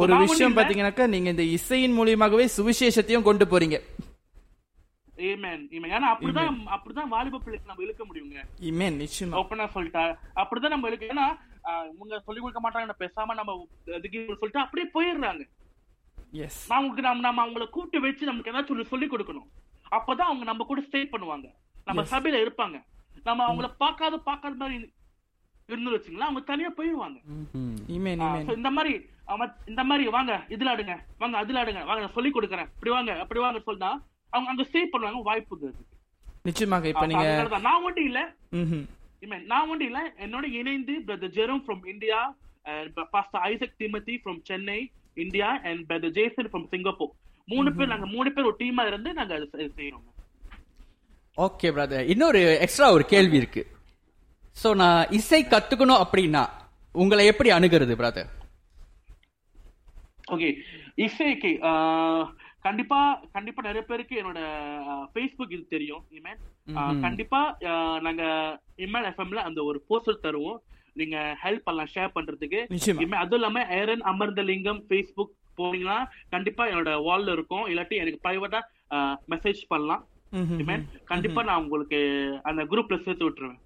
ஒரு 0.01 0.13
விஷயம். 0.21 0.55
பாத்தீங்கன்னாக்கா 0.57 1.05
நீங்க 1.13 1.29
இந்த 1.33 1.45
இசையின் 1.57 1.97
மூலியமாகவே 1.99 2.45
சுவிசேஷத்தையும் 2.55 3.27
கொண்டு 3.27 3.45
போறீங்க. 3.51 3.77
ஏன்னா 5.23 6.09
அப்படிதான் 6.11 6.47
அப்படிதான் 6.75 7.11
வாலிப 7.13 7.39
பிள்ளைக்கு 7.39 7.69
நம்ம 7.69 7.83
இழுக்க 7.85 8.03
முடியுங்க. 8.05 8.37
இமேன் 8.69 8.97
நிச்சயமா. 9.01 9.35
ஓப்பனா 9.39 9.65
சொல்லிட்டா. 9.75 10.03
அப்படிதான் 10.41 10.75
நம்ம 10.75 10.89
இருக்கு 10.91 11.11
ஏன்னா 11.13 11.25
ஆஹ், 11.69 11.87
இவங்க 11.91 12.15
சொல்லி 12.27 12.39
கொடுக்க 12.41 12.61
மாட்டாங்க 12.61 12.93
பேசாம 13.01 13.35
நம்ம 13.39 13.51
இதுக்கு 13.97 14.19
சொல்லிட்டு 14.33 14.63
அப்படியே 14.63 14.87
போயிடுறாங்க. 14.95 15.43
எஸ் 16.43 16.61
நான் 16.69 16.79
உங்களுக்கு 16.79 17.05
நம்ம 17.07 17.21
நம்ம 17.21 17.43
அவங்கள 17.45 17.65
கூப்பிட்டு 17.69 18.05
வச்சு 18.05 18.29
நமக்கு 18.29 18.51
ஏதாச்சும் 18.51 18.75
ஒண்ணு 18.75 18.91
சொல்லி 18.91 19.07
கொடுக்கணும். 19.09 19.47
அப்பதான் 19.91 20.29
அவங்க 20.29 20.45
நம்ம 20.45 20.65
கூட 20.65 20.81
ஸ்டே 20.87 21.01
பண்ணுவாங்க. 21.13 21.47
நம்ம 21.87 22.03
சபையில 22.11 22.41
இருப்பாங்க. 22.43 22.77
நம்ம 23.25 23.41
அவங்கள 23.47 23.67
பார்க்காத 23.83 24.15
பார்க்காத 24.27 24.55
மாதிரி 24.61 24.77
இருந்து 25.69 25.93
வச்சுங்களா 25.93 26.27
அவங்க 26.27 26.41
தனியா 26.47 26.69
போயிடுவாங்க 26.77 27.17
இமேன் 27.95 28.21
so 28.47 28.53
இந்த 28.59 28.69
மாதிரி 28.77 28.93
இந்த 29.67 29.83
மாதிரி 29.89 30.03
வாங்க 30.15 30.33
இதுல 30.49 30.71
ஆடுங்க 30.71 30.95
வாங்க 31.19 31.35
அதுல 31.37 31.59
ஆடுங்க 31.61 31.81
வாங்க 31.89 32.01
நான் 32.03 32.17
சொல்லி 32.17 32.31
கொடுக்குறேன். 32.31 32.69
இப்படி 32.75 32.91
வாங்க 32.95 33.11
அப்படி 33.23 33.39
வாங்க 33.39 33.59
சொன்னா 33.67 33.89
அவங்க 34.33 34.49
அங்க 34.49 34.63
ஸ்டே 34.63 34.81
பண்ணுவாங்க 34.91 35.21
வாய்ப்பு 35.23 35.57
இருக்கு 35.61 35.85
நிச்சயமாக 36.43 36.87
இப்ப 36.87 37.05
நீங்க 37.05 37.25
நான் 37.61 37.83
மட்டும் 37.83 38.07
இல்ல. 38.07 38.19
நான் 39.47 39.67
ஒன்றும் 39.69 39.87
இல்ல. 39.87 39.99
என்னோட 40.19 40.45
இணைந்து 40.53 40.93
brother 41.01 41.35
Jerome 41.35 41.63
from 41.63 41.83
India 41.87 42.19
pastor 43.11 43.43
Isaac 43.43 43.77
Timothy 43.79 44.15
from 44.21 44.39
Chennai 44.43 44.79
India 45.17 45.49
and 45.63 45.81
brother 45.89 46.15
Jason 46.15 46.49
from 46.49 46.67
Singapore 46.69 47.13
மூணு 47.47 47.69
பேர் 47.73 47.87
நாங்க 47.87 48.07
மூணு 48.07 48.31
பேர் 48.31 48.45
ஒரு 48.45 48.57
டீமா 48.59 48.83
இருந்து 48.87 49.13
நாங்க 49.13 49.33
அது 49.35 49.47
செ- 49.53 49.71
செய்றோம். 49.77 50.07
ஓகே 51.37 51.69
பிரதர் 51.71 52.09
இன்னொரு 52.09 52.41
எக்ஸ்ட்ரா 52.59 52.87
ஒரு 52.91 53.05
கேள்வி 53.05 53.37
இருக்கு. 53.37 53.63
சோ 54.57 54.69
நான் 54.75 55.09
இசை 55.11 55.41
கத்துக்கணும் 55.45 56.03
அப்படின்னா 56.03 56.43
உங்களை 56.95 57.25
எப்படி 57.25 57.49
அணுகிறது 57.51 57.93
பிரதர் 57.95 58.29
ஓகே 60.31 60.49
இசைக்கு 60.97 61.51
கண்டிப்பா 62.65 62.99
கண்டிப்பா 63.35 63.61
நிறைய 63.67 63.83
பேருக்கு 63.89 64.15
என்னோட 64.21 64.41
ஃபேஸ்புக் 65.13 65.53
இது 65.55 65.63
தெரியும் 65.75 66.03
இமேன் 66.17 66.41
கண்டிப்பா 67.05 67.39
நாங்க 68.07 68.23
இமேன் 68.85 69.07
எஃப்எம்ல 69.11 69.41
அந்த 69.49 69.59
ஒரு 69.69 69.79
போஸ்டர் 69.89 70.23
தருவோம். 70.25 70.59
நீங்க 70.99 71.17
ஹெல்ப் 71.43 71.65
பண்ணலாம் 71.67 71.91
ஷேர் 71.93 72.15
பண்றதுக்கு. 72.15 72.59
நிச்சயமா. 72.73 73.01
இனிமே 73.01 73.17
அதுவும் 73.23 73.39
இல்லாம 73.39 73.63
ஏரன் 73.79 74.03
அமர்ந்தலிங்கம் 74.11 74.81
ஃபேஸ்புக் 74.87 75.33
போனீங்கன்னா 75.59 75.97
கண்டிப்பா 76.33 76.63
என்னோட 76.71 76.91
வால்ல 77.07 77.35
இருக்கும். 77.37 77.65
இல்லாட்டி 77.71 77.95
எனக்கு 78.03 78.23
பிரைவேட்டா 78.25 78.61
மெசேஜ் 79.33 79.61
பண்ணலாம். 79.73 80.03
கண்டிப்பா 81.11 81.41
நான் 81.49 81.61
உங்களுக்கு 81.63 81.99
அந்த 82.49 82.63
குரூப்ல 82.71 82.97
சேர்த்து 83.05 83.27
விட்டுருவேன். 83.27 83.59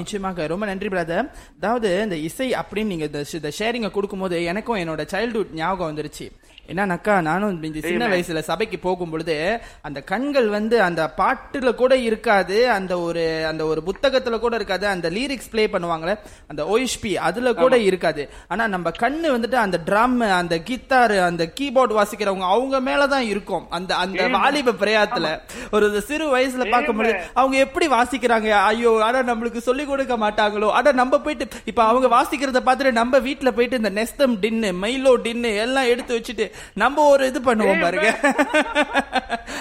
நிச்சயமாக 0.00 0.46
ரொம்ப 0.52 0.64
நன்றி 0.70 0.88
பிரதர் 0.94 1.26
அதாவது 1.58 1.90
இந்த 2.06 2.16
இசை 2.28 2.48
அப்படின்னு 2.60 2.92
நீங்க 2.92 3.08
இந்த 3.40 3.52
ஷேரிங்க 3.58 3.90
கொடுக்கும்போது 3.96 4.38
எனக்கும் 4.52 4.80
என்னோட 4.82 5.02
சைல்ட்ஹுட் 5.12 5.52
ஞாபகம் 5.60 5.90
வந்துருச்சு. 5.90 6.26
என்னன்னாக்கா 6.70 7.14
நானும் 7.28 7.54
இந்த 7.68 7.80
சின்ன. 7.86 8.08
வயசுல 8.12 8.40
சபைக்கு 8.48 8.78
போகும் 8.78 9.12
பொழுது 9.12 9.36
அந்த 9.86 9.98
கண்கள் 10.10 10.48
வந்து 10.48 10.76
அந்த 10.88 11.02
பாட்டுல 11.18 11.70
கூட 11.80 11.94
இருக்காது 12.08 12.56
அந்த 12.70 12.92
ஒரு 13.00 13.24
அந்த 13.50 13.62
ஒரு 13.70 13.80
புத்தகத்துல 13.88 14.38
கூட 14.44 14.54
இருக்காது 14.60 14.86
அந்த 14.86 15.10
லிரிக்ஸ் 15.10 15.50
ப்ளே 15.52 15.64
பண்ணுவாங்களே 15.74 16.14
அந்த 16.50 16.62
ஓஎஸ்பி 16.72 17.12
அதுல 17.28 17.54
கூட 17.54 17.74
இருக்காது. 17.88 18.22
ஆனா 18.48 18.66
நம்ம 18.74 18.92
கண்ணு 19.02 19.28
வந்துட்டு 19.36 19.58
அந்த 19.64 19.80
ட்ரம் 19.88 20.16
அந்த 20.40 20.58
கித்தார் 20.68 21.16
அந்த 21.28 21.44
கீபோர்டு 21.58 21.96
வாசிக்கிறவங்க 21.98 22.46
அவங்க 22.54 22.76
மேலதான் 22.90 23.26
இருக்கும். 23.32 23.66
அந்த 23.70 23.90
அந்த 24.04 24.28
வாலிப 24.36 24.76
பிரயாத்துல. 24.82 25.26
ஒரு 25.76 25.86
சிறு 26.08 26.26
வயசுல 26.36 26.64
பார்க்கும்போது 26.70 27.12
அவங்க 27.34 27.56
எப்படி 27.66 27.88
வாசிக்கிறாங்க? 27.96 28.48
ஐயோ 28.70 28.92
ஆனா 29.08 29.20
நம்மளுக்கு 29.30 29.60
சொல்லி 29.68 29.84
கொடுக்க 29.84 30.14
மாட்டாங்களோ? 30.24 30.70
ஆனா 30.78 30.90
நம்ம 31.00 31.20
போயிட்டு 31.24 31.46
இப்ப 31.64 31.82
அவங்க 31.90 32.08
வாசிக்கிறத 32.16 32.62
பார்த்துட்டு 32.66 32.98
நம்ம 33.00 33.18
வீட்ல 33.28 33.50
போயிட்டு 33.58 33.80
இந்த 33.82 33.92
நெஸ்தம் 34.00 34.36
டின்னு 34.42 34.70
மைலோ 34.82 35.14
டின்னு 35.26 35.52
எல்லாம் 35.64 35.90
எடுத்து 35.92 36.18
வச்சுட்டு 36.18 36.46
நம்ம 36.82 37.04
ஒரு 37.12 37.26
இது 37.30 37.40
பண்ணுவோம் 37.48 37.82
பாருங்க. 37.84 38.10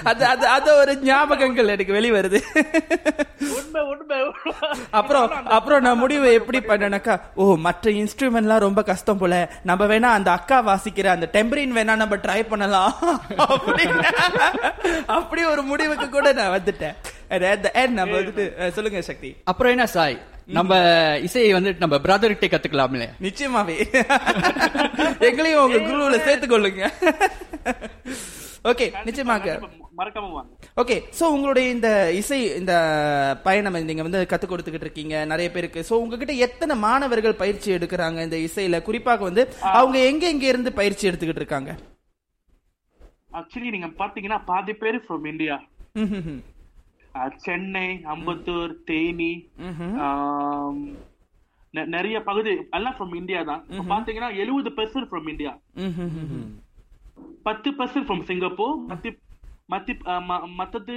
அது 0.09 0.23
அது 0.33 0.45
அது 0.57 0.69
ஒரு 0.81 0.93
ஞாபகங்கள் 1.09 1.73
எனக்கு 1.75 1.95
வெளிவருது 1.97 2.39
உண்மை 3.57 3.81
உண்மை 3.91 4.17
அப்புறம் 4.99 5.27
அப்புறம் 5.57 5.83
நான் 5.85 6.01
முடிவு 6.03 6.27
எப்படி 6.39 6.59
பண்ணேனாக்கா 6.69 7.15
ஓ 7.41 7.45
மற்ற 7.65 7.91
இன்ஸ்ட்ருமெண்ட்லாம் 8.01 8.65
ரொம்ப 8.67 8.81
கஷ்டம் 8.91 9.21
போல. 9.21 9.35
நம்ம 9.69 9.85
வேணா 9.91 10.09
அந்த 10.17 10.31
அக்கா 10.37 10.57
வாசிக்கிற 10.69 11.07
அந்த 11.15 11.29
டெம்பரின் 11.35 11.75
வேணா 11.77 11.95
நம்ம 12.03 12.15
ட்ரை 12.25 12.39
பண்ணலாம். 12.49 12.93
அப்படி 15.19 15.43
ஒரு 15.53 15.61
முடிவுக்கு 15.71 16.09
கூட 16.09 16.33
நான் 16.39 16.55
வந்துட்டேன். 16.57 16.97
சொல்லுங்க 18.75 19.01
சக்தி. 19.09 19.29
அப்புறம் 19.51 19.73
என்ன 19.75 19.87
சாய்? 19.95 20.17
நம்ம 20.57 20.73
இசையை 21.25 21.49
வந்து 21.53 21.71
நம்ம 21.79 21.95
பிரதர்கிட்ட 22.05 22.47
கத்துக்கலாம்ல. 22.51 23.05
நிச்சயமாவே. 23.25 23.75
எங்களையும் 25.27 25.63
உங்க 25.65 25.79
குருவுல 25.79 26.17
சேர்த்துக்கொள்ளுங்க. 26.27 26.83
ஓகே 28.71 28.85
நிச்சயமாக. 29.07 29.45
ஓகே 30.81 30.95
சோ 31.19 31.23
உங்களுடைய 31.35 31.67
இந்த 31.75 31.89
இசை 32.21 32.39
இந்த 32.59 32.73
பயணம் 33.43 33.77
நீங்க 33.89 34.03
வந்து 34.07 34.21
கத்து 34.31 34.47
கொடுத்துக்கிட்டு 34.47 34.87
இருக்கீங்க 34.87 35.25
நிறைய 35.31 35.47
பேருக்கு. 35.55 35.81
சோ 35.89 35.93
உங்ககிட்ட 36.03 36.33
எத்தனை 36.47 36.75
மாணவர்கள் 36.87 37.39
பயிற்சி 37.43 37.69
எடுக்கிறாங்க 37.77 38.21
இந்த 38.27 38.37
இசையில? 38.47 38.81
குறிப்பாக 38.81 39.23
வந்து 39.29 39.43
அவங்க 39.79 39.97
எங்க 40.11 40.25
எங்க 40.33 40.45
இருந்து 40.45 40.73
பயிற்சி 40.81 41.09
எடுத்துக்கிட்டு 41.09 41.43
இருக்காங்க? 41.43 41.71
ஆக்சுவலி 43.39 43.69
நீங்க 43.75 43.89
பாத்தீங்கன்னா 44.01 44.39
பாதி 44.51 44.73
பேர் 44.73 45.03
ஃப்ரம் 45.05 45.27
இந்தியா. 45.33 45.57
சென்னை 47.37 47.87
அம்பத்தூர் 48.05 48.83
தேனி 48.83 49.31
நிறைய 51.91 52.23
பகுதி 52.23 52.51
எல்லாம் 52.69 52.95
ஃப்ரம் 52.95 53.15
இந்தியா 53.15 53.41
தான். 53.43 53.61
பாத்தீங்கன்னா 53.89 54.35
எழுபது 54.35 54.69
பெர்சன்ட் 54.71 55.09
ஃப்ரம் 55.09 55.29
இந்தியா. 55.29 55.51
பத்து 57.43 57.69
பெர்சன்ட் 57.71 58.07
ஃப்ரம் 58.07 58.23
சிங்கப்பூர் 58.23 58.75
மத்தி 59.69 59.93
அஹ், 60.05 60.23
ம- 60.25 60.45
மத்தது 60.57 60.93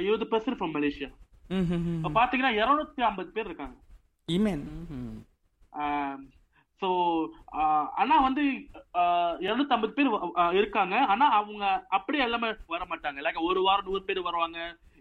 இருபது 0.00 0.26
பெர்சன்ட் 0.30 0.58
ஃப்ரம் 0.58 0.74
மலேசியா 0.74 1.10
பாத்தீங்கன்னா 2.14 2.52
இருநூத்தி 2.56 3.00
ஐம்பது 3.00 3.30
பேர் 3.30 3.44
இருக்காங்க. 3.44 3.76
இமேன் 4.28 4.64
ஸோ 6.82 6.88
ஆனா 7.96 8.18
வந்து 8.18 8.42
இருநூத்தி 9.44 9.70
ஐம்பது 9.70 9.92
பேர் 9.92 10.10
இருக்காங்க. 10.54 10.96
ஆனா 11.06 11.26
அவங்க 11.32 11.64
அப்படியே 11.88 12.24
எல்லாமே 12.24 12.48
வர 12.66 12.84
மாட்டாங்க. 12.84 13.20
லைக் 13.20 13.40
ஒரு 13.42 13.62
வாரம் 13.62 13.84
நூறு 13.84 14.02
பேர் 14.02 14.20
வருவாங்க. 14.20 14.58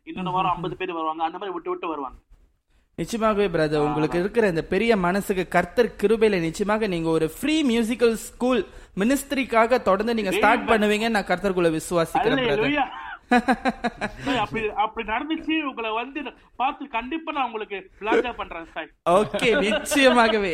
இன்னொரு 0.07 0.31
வாரம் 0.31 0.53
ஐம்பது 0.55 0.75
பேர் 0.79 0.97
வருவாங்க. 0.97 1.21
அந்த 1.27 1.37
மாதிரி 1.37 1.53
விட்டு 1.55 1.71
விட்டு 1.71 1.87
வருவாங்க. 1.87 2.17
நிச்சயமாகவே 2.97 3.45
பிரதர் 3.53 3.85
உங்களுக்கு 3.85 4.17
இருக்கிற 4.19 4.45
இந்த 4.47 4.61
பெரிய 4.65 4.91
மனசுக்கு 4.97 5.43
கர்த்தர் 5.47 5.89
கிருபையில 6.01 6.37
நிச்சயமாக 6.39 6.87
நீங்க 6.87 7.09
ஒரு 7.09 7.27
ஃப்ரீ 7.37 7.55
மியூசிக்கல் 7.71 8.13
ஸ்கூல் 8.27 8.61
மினிஸ்ட்ரிக்காக 8.97 9.79
தொடர்ந்து 9.81 10.13
நீங்க 10.13 10.31
ஸ்டார்ட் 10.31 10.63
பண்ணுவீங்க 10.69 11.07
நான் 11.09 11.27
கர்த்தருக்குள்ள 11.31 11.71
விசுவாசிக்கிறேன் 11.71 12.43
அப்படி 14.41 14.61
அப்படி 14.83 15.03
நடந்துச்சு 15.09 15.55
உங்களை 15.69 15.89
வந்து 15.93 16.19
பார்த்து 16.55 16.83
கண்டிப்பா 16.95 17.31
நான் 17.31 17.47
உங்களுக்கு 17.47 17.77
பிளாஜா 17.99 18.31
பண்றேன் 18.37 18.89
ஓகே 19.15 19.49
நிச்சயமாகவே. 19.65 20.53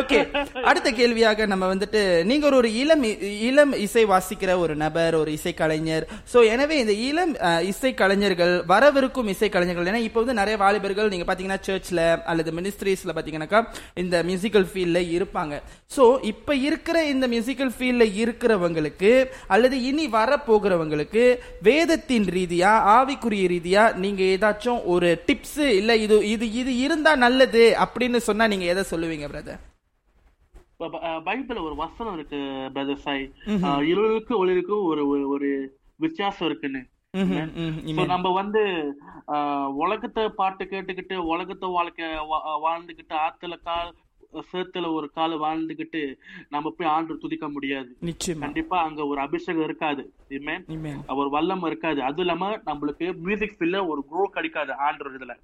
ஓகே 0.00 0.18
அடுத்த 0.64 0.88
கேள்வியாக 0.92 1.46
நம்ம 1.46 1.64
வந்துட்டு 1.72 2.00
நீங்க 2.24 2.46
ஒரு 2.52 2.70
இளம் 2.82 3.04
இளம் 3.48 3.72
இசை 3.84 4.04
வாசிக்கிற 4.06 4.50
ஒரு 4.58 4.76
நபர் 4.76 5.16
ஒரு 5.16 5.32
இசை 5.32 5.54
கலைஞர் 5.54 6.04
சோ 6.32 6.40
எனவே 6.50 6.76
இந்த 6.78 6.94
இளம் 7.06 7.34
இசை 7.70 7.92
கலைஞர்கள் 7.94 8.54
வரவிருக்கும் 8.66 9.28
இசை 9.28 9.48
கலைஞர்கள் 9.48 9.90
ஏன்னா 9.90 10.02
இப்போ 10.02 10.20
வந்து 10.22 10.38
நிறைய 10.40 10.56
வாலிபர்கள் 10.56 11.08
நீங்க 11.08 11.26
பாத்தீங்கன்னா 11.26 11.60
சர்ச்ல 11.62 12.00
அல்லது 12.26 12.52
மினிஸ்ட்ரீஸ்ல 12.52 13.14
பாத்தீங்கன்னாக்கா 13.14 13.62
இந்த 13.96 14.16
மியூசிக்கல் 14.24 14.68
ஃபீல்ட்ல 14.70 15.00
இருப்பாங்க. 15.12 15.54
சோ 15.90 16.02
இப்ப 16.24 16.54
இருக்கிற 16.62 16.98
இந்த 17.06 17.26
மியூசிக்கல் 17.28 17.72
ஃபீல்ட்ல 17.76 18.04
இருக்கிறவங்களுக்கு 18.22 19.10
அல்லது 19.48 19.76
இனி 19.82 20.06
வர 20.10 20.30
போகிறவங்களுக்கு 20.46 21.24
வேதத்தின் 21.62 22.26
ரீதியா 22.34 22.70
ஆவிக்குரிய 22.92 23.44
ரீதியா 23.48 23.82
நீங்க 23.96 24.22
ஏதாச்சும் 24.32 24.80
ஒரு 24.86 25.08
டிப்ஸ் 25.26 25.60
இல்ல 25.72 25.96
இது 25.96 26.16
இது 26.28 26.46
இது 26.52 26.72
இருந்தா 26.78 27.12
நல்லது 27.18 27.64
அப்படின்னு 27.84 28.20
சொன்னா 28.22 28.46
நீங்க 28.46 28.66
எதை 28.66 28.84
சொல்லுவீங்க 28.90 29.28
பிரதர் 29.28 29.60
பைபிள்ல 31.26 31.60
ஒரு 31.62 31.76
வசனம் 31.76 32.14
இருக்கு 32.14 32.38
பிரதர் 32.74 33.02
சாய் 33.02 33.26
இருளுக்கு 33.86 34.34
ஒளிருக்கு 34.38 34.76
ஒரு 34.84 35.02
ஒரு- 35.34 35.50
வித்தியாசம் 36.00 36.46
இருக்குன்னு. 36.46 36.80
நம்ம 38.08 38.30
வந்து 38.32 38.62
உலகத்தை 39.82 40.22
பாட்டு 40.32 40.64
கேட்டுக்கிட்டு 40.64 41.16
உலகத்தை 41.32 41.68
வாழ்க்கை 41.70 42.06
வாழ்ந்துகிட்டு 42.64 43.14
ஆத்துல 43.22 43.56
கால் 43.62 43.90
சேத்துல 44.32 44.92
ஒரு 44.92 45.10
கால் 45.10 45.40
வாழ்ந்துகிட்டு 45.40 46.14
நம்ம 46.48 46.74
போய் 46.76 46.88
ஆண்டு 46.88 47.18
துதிக்க 47.18 47.48
முடியாது. 47.48 47.96
கண்டிப்பா 48.38 48.82
அங்க 48.82 49.06
ஒரு 49.06 49.20
அபிஷேகம் 49.20 49.64
இருக்காது. 49.64 50.12
ஒரு 51.06 51.28
வல்லம் 51.32 51.66
இருக்காது. 51.66 52.02
அது 52.02 52.20
இல்லாம 52.20 52.56
நம்மளுக்கு 52.56 53.16
மியூசிக் 53.16 53.56
ஃபீல்ட்ல 53.58 53.86
ஒரு 53.86 54.04
க்ரோ 54.12 54.22
கிடைக்காது 54.22 54.72
ஆண்டர் 54.72 55.16
இதுல. 55.18 55.36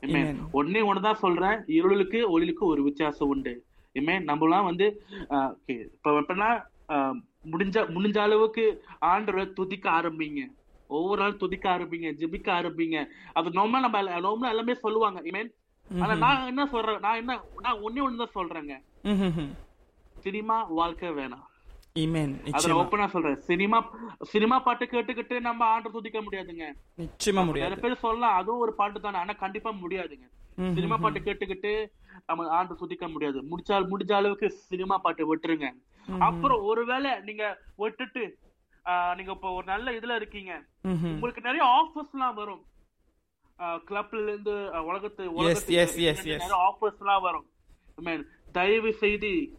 Amen. 0.00 0.36
ஒன்னே 0.52 0.90
ஒண்ணுதான் 0.92 1.12
சொல்றேன். 1.12 1.64
இருளுக்கு 1.66 2.40
ஒளிலுக்கு 2.40 2.58
ஒரு 2.58 2.82
வித்தியாசம் 2.82 3.28
உண்டு. 3.28 3.64
Amen. 3.94 4.24
நம்மலாம் 4.26 4.64
வந்து 4.64 5.02
இப்ப 5.66 6.10
எப்படின்னா 6.10 6.62
முடிஞ்ச 7.50 7.86
முடிஞ்ச 7.88 8.18
அளவுக்கு 8.18 8.84
ஆண்டரை 9.00 9.52
துதிக்க 9.52 9.90
ஆரம்பிங்க. 9.90 10.40
ஒவ்வொரு 10.86 11.22
நாள் 11.22 11.36
துதிக்க 11.36 11.78
ஆரம்பிங்க 11.78 12.10
ஜெபிக்க 12.20 12.50
ஆரம்பிங்க. 12.58 13.06
அது 13.32 13.48
நார்மலா 13.50 13.80
நம்ம 13.80 14.02
நார்மலா 14.02 14.48
எல்லாமே 14.48 14.74
சொல்லுவாங்க. 14.74 15.20
Amen. 15.20 15.54
ஆனா 16.02 16.14
நான் 16.24 16.46
என்ன 16.50 16.62
சொல்றேன் 16.74 17.02
நான் 17.06 17.20
என்ன 17.22 17.40
நான் 17.64 17.82
ஒன்னே 17.86 18.04
ஒண்ணுதான் 18.06 18.36
சொல்றேங்க. 18.38 18.74
சினிமா 20.24 20.56
வாழ்க்கை 20.80 21.10
வேணாம். 21.18 21.44
ஓப்பனா 22.82 23.06
சொல்றேன். 23.14 23.40
சினிமா 23.48 23.78
சினிமா 24.30 24.56
பாட்டு 24.66 24.84
கேட்டுக்கிட்டு 24.92 25.36
நம்ம 25.48 25.64
ஆண்டு 25.64 25.90
துதிக்க 25.96 26.20
முடியாதுங்க. 26.20 26.66
நிச்சயமா 27.02 27.44
முடியாது. 27.50 27.76
பேர் 27.84 28.02
சொல்லலாம் 28.06 28.38
அதுவும் 28.40 28.62
ஒரு 28.66 28.72
பாட்டு 28.80 29.00
தானே. 29.00 29.18
ஆனா 29.24 29.34
கண்டிப்பா 29.44 29.72
முடியாதுங்க. 29.82 30.26
சினிமா 30.76 30.96
பாட்டு 31.02 31.20
கேட்டுக்கிட்டு 31.26 31.72
நம்ம 32.26 32.48
ஆண்டு 32.56 32.74
துதிக்க 32.82 33.04
முடியாது. 33.08 33.38
முடிச்சால் 33.50 33.88
முடிஞ்ச 33.92 34.12
அளவுக்கு 34.20 34.50
சினிமா 34.50 34.98
பாட்டு 35.04 35.22
விட்டுருங்க. 35.30 35.68
அப்புறம் 36.28 36.62
ஒருவேளை 36.70 37.12
நீங்க 37.28 37.44
விட்டுட்டு 37.82 38.24
நீங்க 39.18 39.32
இப்போ 39.36 39.50
ஒரு 39.58 39.66
நல்ல 39.72 39.90
இதுல 39.98 40.14
இருக்கீங்க. 40.20 40.52
உங்களுக்கு 41.12 41.46
நிறைய 41.46 41.64
ஆஃபர்ஸ் 41.78 42.14
எல்லாம் 42.16 42.38
வரும். 42.40 42.62
கிளப்ல 43.58 44.22
இருந்து 44.22 44.84
உலகத்து 44.84 45.32
உலகத்துக்கு 45.32 45.74
yes, 45.74 46.00
yes, 46.00 46.14
நிறைய 46.24 46.36
yes. 46.36 46.84
ஆஃபர்ஸ் 46.84 46.98
எல்லாம் 46.98 47.22
வரும். 47.22 47.46
Mean, 48.02 48.22
தயவு 48.52 48.92
செய்து 48.92 49.58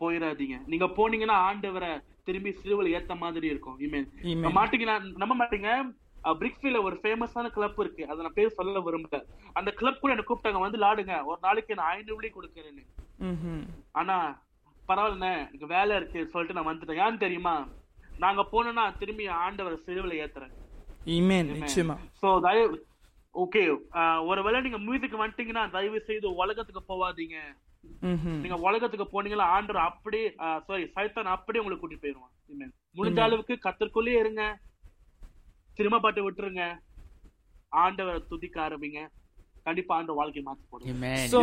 போயிடாதீங்க. 0.00 0.60
நீங்க 0.66 0.84
போனீங்கன்னா 0.84 1.36
ஆண்டவரை 1.48 2.02
திரும்பி 2.24 2.52
சிறுவல் 2.52 2.86
ஏத்த 2.86 3.16
மாதிரி 3.16 3.46
இருக்கும். 3.46 3.80
Amen. 3.80 4.06
மாட்டீங்கன்னா 4.24 5.16
நம்ப 5.16 5.44
மாட்டீங்க. 5.44 5.94
பிரிக்ஸ்ஃபீல்ட்ல 6.24 6.82
ஒரு 6.82 6.98
ஃபேமஸான 7.02 7.48
கிளப் 7.48 7.80
இருக்கு. 7.80 8.08
அதை 8.08 8.20
நான் 8.20 8.32
பேர் 8.34 8.48
சொல்ல 8.48 8.78
விரும்பல. 8.78 9.22
அந்த 9.52 9.70
கிளப் 9.70 10.00
கூட 10.00 10.12
என்ன 10.12 10.24
கூப்பிட்டாங்க. 10.28 10.60
வந்து 10.60 10.78
விளாடுங்க 10.78 11.24
ஒரு 11.24 11.38
நாளைக்கு 11.40 11.74
நான் 11.74 11.90
ஐநூறு 11.90 12.30
வெள்ளி 12.32 12.32
கொடுக்கறேன்னு. 12.34 13.66
ஆனா 13.92 14.42
பரவாயில்லண்ணே. 14.88 15.34
எனக்கு 15.36 15.66
வேலை 15.66 15.96
இருக்கு 15.96 16.26
சொல்லிட்டு 16.26 16.62
நான் 16.62 16.78
வந்துட்டேன். 16.78 17.14
ஏன்னு 17.14 17.16
தெரியுமா? 17.16 17.68
நாங்க 18.18 18.46
போனோம்னா 18.52 18.98
திரும்பி 18.98 19.28
ஆண்டவரை 19.28 19.78
சிறுவில 19.86 20.14
ஏத்துறேன். 20.24 20.54
இமேன் 21.04 21.50
நிச்சயமா. 21.60 21.96
சோ 22.22 22.40
தயவு 22.40 22.86
ஓகே 23.40 23.60
ஒருவேளை 24.30 24.58
நீங்க 24.64 24.78
மியூசிக் 24.86 25.20
வந்துட்டீங்கன்னா 25.20 25.62
தயவு 25.76 25.98
செய்து 26.08 26.26
உலகத்துக்கு 26.42 26.82
போவாதீங்க. 26.88 27.36
நீங்க 28.42 28.56
உலகத்துக்கு 28.68 29.06
போனீங்களா 29.12 29.46
ஆண்டவர் 29.54 29.82
அப்படியே 29.88 30.26
சாரி 30.66 30.84
சைத்தான் 30.96 31.32
அப்படியே 31.36 31.62
உங்களை 31.64 31.78
கூட்டிட்டு 31.78 32.04
போயிருவான். 32.04 32.72
முடிஞ்ச 32.98 33.20
அளவுக்கு 33.26 33.54
கத்தற்குள்ளே 33.66 34.14
இருங்க. 34.22 34.42
சினிமா 35.78 35.98
பாட்டு 36.04 36.24
விட்டுருங்க. 36.24 36.64
ஆண்டவரை 37.82 38.20
துதிக்க 38.32 38.56
ஆரம்பிங்க. 38.68 39.02
கண்டிப்பா 39.66 39.92
ஆண்டவர் 39.96 40.18
வாழ்க்கையை 40.20 40.42
மாத்தி 40.46 40.64
போடுங்க. 40.70 41.10
சோ 41.32 41.40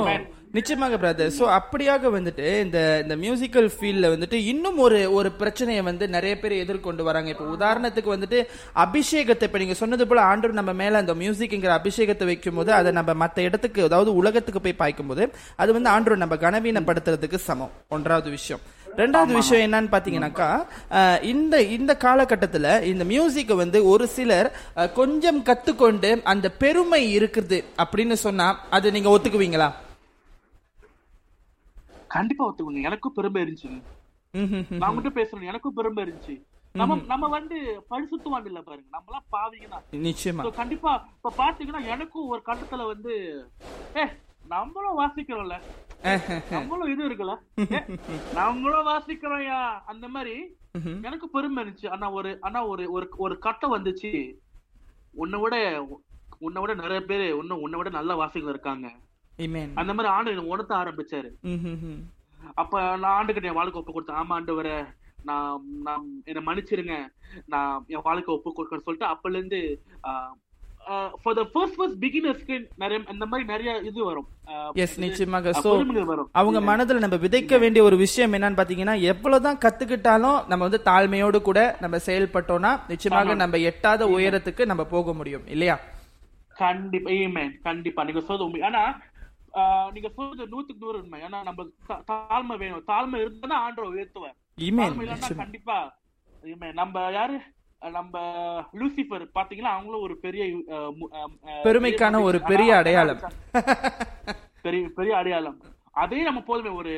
நிச்சயமாக 0.56 0.96
பிரதர் 1.02 1.34
சோ 1.38 1.46
அப்படியாக 1.58 2.10
வந்துட்டு 2.16 2.48
இந்த 2.66 2.80
இந்த 3.04 3.16
மியூசிக்கல் 3.22 3.70
ஃபீல்ட்ல 3.76 4.08
வந்துட்டு 4.14 4.38
இன்னும் 4.52 4.80
ஒரு 4.86 5.00
ஒரு 5.18 5.30
பிரச்சனையை 5.42 5.84
வந்து 5.90 6.06
நிறைய 6.16 6.34
பேர் 6.42 6.56
எதிர்கொண்டு 6.64 7.04
வராங்க. 7.10 7.30
இப்போ 7.34 7.46
உதாரணத்துக்கு 7.58 8.14
வந்துட்டு 8.16 8.40
அபிஷேகத்தை 8.86 9.48
இப்ப 9.50 9.62
நீங்க 9.64 9.78
சொன்னது 9.84 10.08
போல 10.10 10.26
ஆண்டவர் 10.32 10.60
நம்ம 10.60 10.74
மேல 10.82 11.02
அந்த 11.04 11.16
மியூசிக்ங்கிற 11.22 11.74
அபிஷேகத்தை 11.80 12.28
வைக்கும் 12.32 12.60
போது 12.62 12.74
அதை 12.80 12.92
நம்ம 13.00 13.16
மத்த 13.24 13.48
இடத்துக்கு 13.50 13.88
அதாவது 13.90 14.14
உலகத்துக்கு 14.22 14.64
போய் 14.66 14.80
பாய்க்கும் 14.82 15.12
போது 15.14 15.26
அது 15.64 15.78
வந்து 15.78 15.92
ஆண்டவர் 15.96 16.24
நம்ம 16.26 16.38
கனவீனப்படுத்துறதுக்கு 16.46 17.40
சமம். 17.50 17.74
ஒன்றாவது 17.98 18.30
விஷயம். 18.38 18.64
ரெண்டாவது 18.98 19.34
விஷயம் 19.40 19.64
என்னன்னு 19.66 19.92
பாத்தீங்கன்னாக்கா 19.94 20.48
இந்த 21.32 21.56
இந்த 21.78 21.92
காலகட்டத்துல 22.04 22.68
இந்த 22.92 23.04
மியூசிக்கை 23.12 23.56
வந்து 23.62 23.80
ஒரு 23.92 24.06
சிலர் 24.16 24.50
கொஞ்சம் 25.00 25.40
கத்துக்கொண்டு 25.50 26.12
அந்த 26.32 26.50
பெருமை 26.64 27.02
இருக்குது 27.18 27.60
அப்படின்னு 27.84 28.18
சொன்னா 28.26 28.48
அது 28.78 28.94
நீங்க 28.96 29.10
ஒத்துக்குவீங்களா? 29.16 29.70
கண்டிப்பா 32.16 32.44
ஒத்துக்குங்க 32.50 32.88
எனக்கும் 32.90 33.16
பெருமை 33.18 33.42
இருந்துச்சுங்க 33.44 33.80
நான் 34.82 34.96
மட்டும் 34.96 35.18
பேசுறேன் 35.20 35.50
எனக்கும் 35.52 35.76
பெருமை 35.78 36.02
இருந்துச்சு. 36.06 36.36
நம்ம 36.76 36.98
நம்ம 37.12 37.28
வந்து 37.36 37.58
பரிசுத்துவான் 37.92 38.48
இல்ல 38.50 38.60
பாருங்க. 38.68 38.88
நம்ம 38.96 39.08
எல்லாம் 39.10 39.30
பாவிங்க 39.36 39.68
தான். 39.74 39.86
நிச்சயமா. 40.08 40.44
கண்டிப்பா 40.62 40.92
இப்ப 41.16 41.34
பாத்தீங்கன்னா 41.44 41.82
எனக்கும் 41.94 42.30
ஒரு 42.34 42.42
கட்டத்துல 42.50 42.86
வந்து 42.94 43.14
ஏ 44.00 44.06
நம்மளும் 44.54 45.00
வாசிக்கிறோம்ல. 45.02 45.58
நம்மளும் 46.52 46.92
இது 46.92 47.10
இருக்குல்ல? 47.10 47.34
நம்மளும் 48.34 48.88
வாசிக்கிறோம்யா. 48.88 49.82
அந்த 49.86 50.08
மாதிரி 50.08 50.36
எனக்கு 51.02 51.30
பெருமை 51.30 51.64
இருந்துச்சு. 51.64 51.90
ஆனா 51.90 52.12
ஒரு 52.12 52.38
ஆனா 52.42 52.66
ஒரு 52.66 52.84
ஒரு 53.18 53.38
கட்டம் 53.40 53.76
வந்துச்சு. 53.76 54.12
உன்னை 55.14 55.40
விட 55.40 55.56
உன்னை 56.40 56.62
விட 56.62 56.74
நிறைய 56.74 57.00
பேரு 57.04 57.38
இன்னும் 57.38 57.62
உன்னை 57.62 57.78
விட 57.78 57.90
நல்ல 57.90 58.16
வாசிகள் 58.16 58.50
இருக்காங்க. 58.50 58.88
அந்த 59.76 59.94
மாதிரி 59.94 60.14
ஆண்டு 60.14 60.48
உணர்த்த 60.48 60.76
ஆரம்பிச்சாரு. 60.76 61.30
அப்ப 62.54 62.98
நான் 62.98 63.16
ஆண்டுகிட்ட 63.18 63.52
என் 63.52 63.60
வாழ்க்கை 63.62 63.82
ஒப்பு 63.82 63.96
கொடுத்தேன். 63.96 64.20
ஆமா 64.22 64.36
ஆண்டவரே 64.38 64.78
நான் 65.24 65.62
நான் 65.84 66.22
என்னை 66.26 66.44
மன்னிச்சிருங்க. 66.46 66.96
நான் 67.46 67.84
என் 67.88 68.02
வாழ்க்கை 68.04 68.36
ஒப்பு 68.36 68.56
கொடுக்கறேன்னு 68.58 68.88
சொல்லிட்டு 68.88 69.14
அப்பல 69.14 69.38
இருந்து 69.38 69.62
ஃபார் 71.22 71.36
த 71.36 71.44
ஃபர்ஸ்ட் 71.54 71.76
ஃபர்ஸ்ட் 71.76 71.98
பிகினர்ஸ்க்கு 72.04 72.70
நிறைய 72.76 73.04
இந்த 73.12 73.26
மாதிரி 73.26 73.50
நிறைய 73.50 73.78
இது 73.80 74.06
வரும். 74.06 74.28
எஸ் 74.74 74.98
இது, 74.98 75.08
நிச்சயமாக. 75.08 75.50
சோ 75.64 76.04
வரும். 76.06 76.30
அவங்க 76.32 76.60
மனதுல 76.70 76.98
நம்ம 76.98 77.16
விதைக்க 77.16 77.60
வேண்டிய 77.60 77.86
ஒரு 77.86 77.98
விஷயம் 77.98 78.34
என்னன்னு 78.34 78.60
பாத்தீங்கன்னா 78.62 79.02
எவ்வளவுதான் 79.02 79.58
கத்துக்கிட்டாலும் 79.58 80.48
நம்ம 80.48 80.68
வந்து 80.68 80.82
தாழ்மையோடு 80.86 81.42
கூட 81.42 81.78
நம்ம 81.80 81.98
செயல்பட்டோம்னா 82.06 82.80
நிச்சயமாக 82.88 83.34
நம்ம 83.34 83.58
எட்டாத 83.58 84.06
உயரத்துக்கு 84.06 84.66
நம்ம 84.66 84.86
போக 84.86 85.14
முடியும் 85.14 85.48
இல்லையா? 85.48 85.80
கண்டிப்பா 86.56 87.12
ஏமேன் 87.12 87.62
கண்டிப்பா. 87.62 88.04
நீங்க 88.04 88.20
சொல்றது 88.20 88.44
உண்மை. 88.44 88.62
ஆனா 88.62 89.02
ஆஹ் 89.54 89.92
நீங்க 89.92 90.10
சொல்றது 90.16 90.44
நூத்துக்கு 90.46 90.80
நூறு 90.80 91.02
உண்மை. 91.02 91.22
ஏன்னா 91.22 91.44
நம்ம 91.44 91.68
தாழ்மை 92.08 92.58
வேணும். 92.58 92.84
தாழ்மை 92.88 93.16
இருந்தா 93.16 93.56
ஆண்டவர் 93.56 93.94
உயர்த்துவார். 93.94 94.38
கண்டிப்பா. 95.36 95.98
நம்ம 96.74 97.10
யாரு? 97.12 97.42
நம்ம 97.80 98.20
லூசிபர் 98.74 99.24
பாத்தீங்கன்னா 99.36 99.74
அவங்களும் 99.74 100.02
ஒரு 100.02 100.18
பெரிய 100.18 100.46
பெருமைக்கான 101.64 102.22
ஒரு 102.22 102.42
பெரிய 102.42 102.76
அடையாளம். 102.76 103.20
பெரிய 104.62 104.90
பெரிய 104.96 105.18
அடையாளம். 105.18 105.62
அதே 105.92 106.24
நம்ம 106.24 106.42
போதுமே 106.42 106.70
ஒரு 106.70 106.94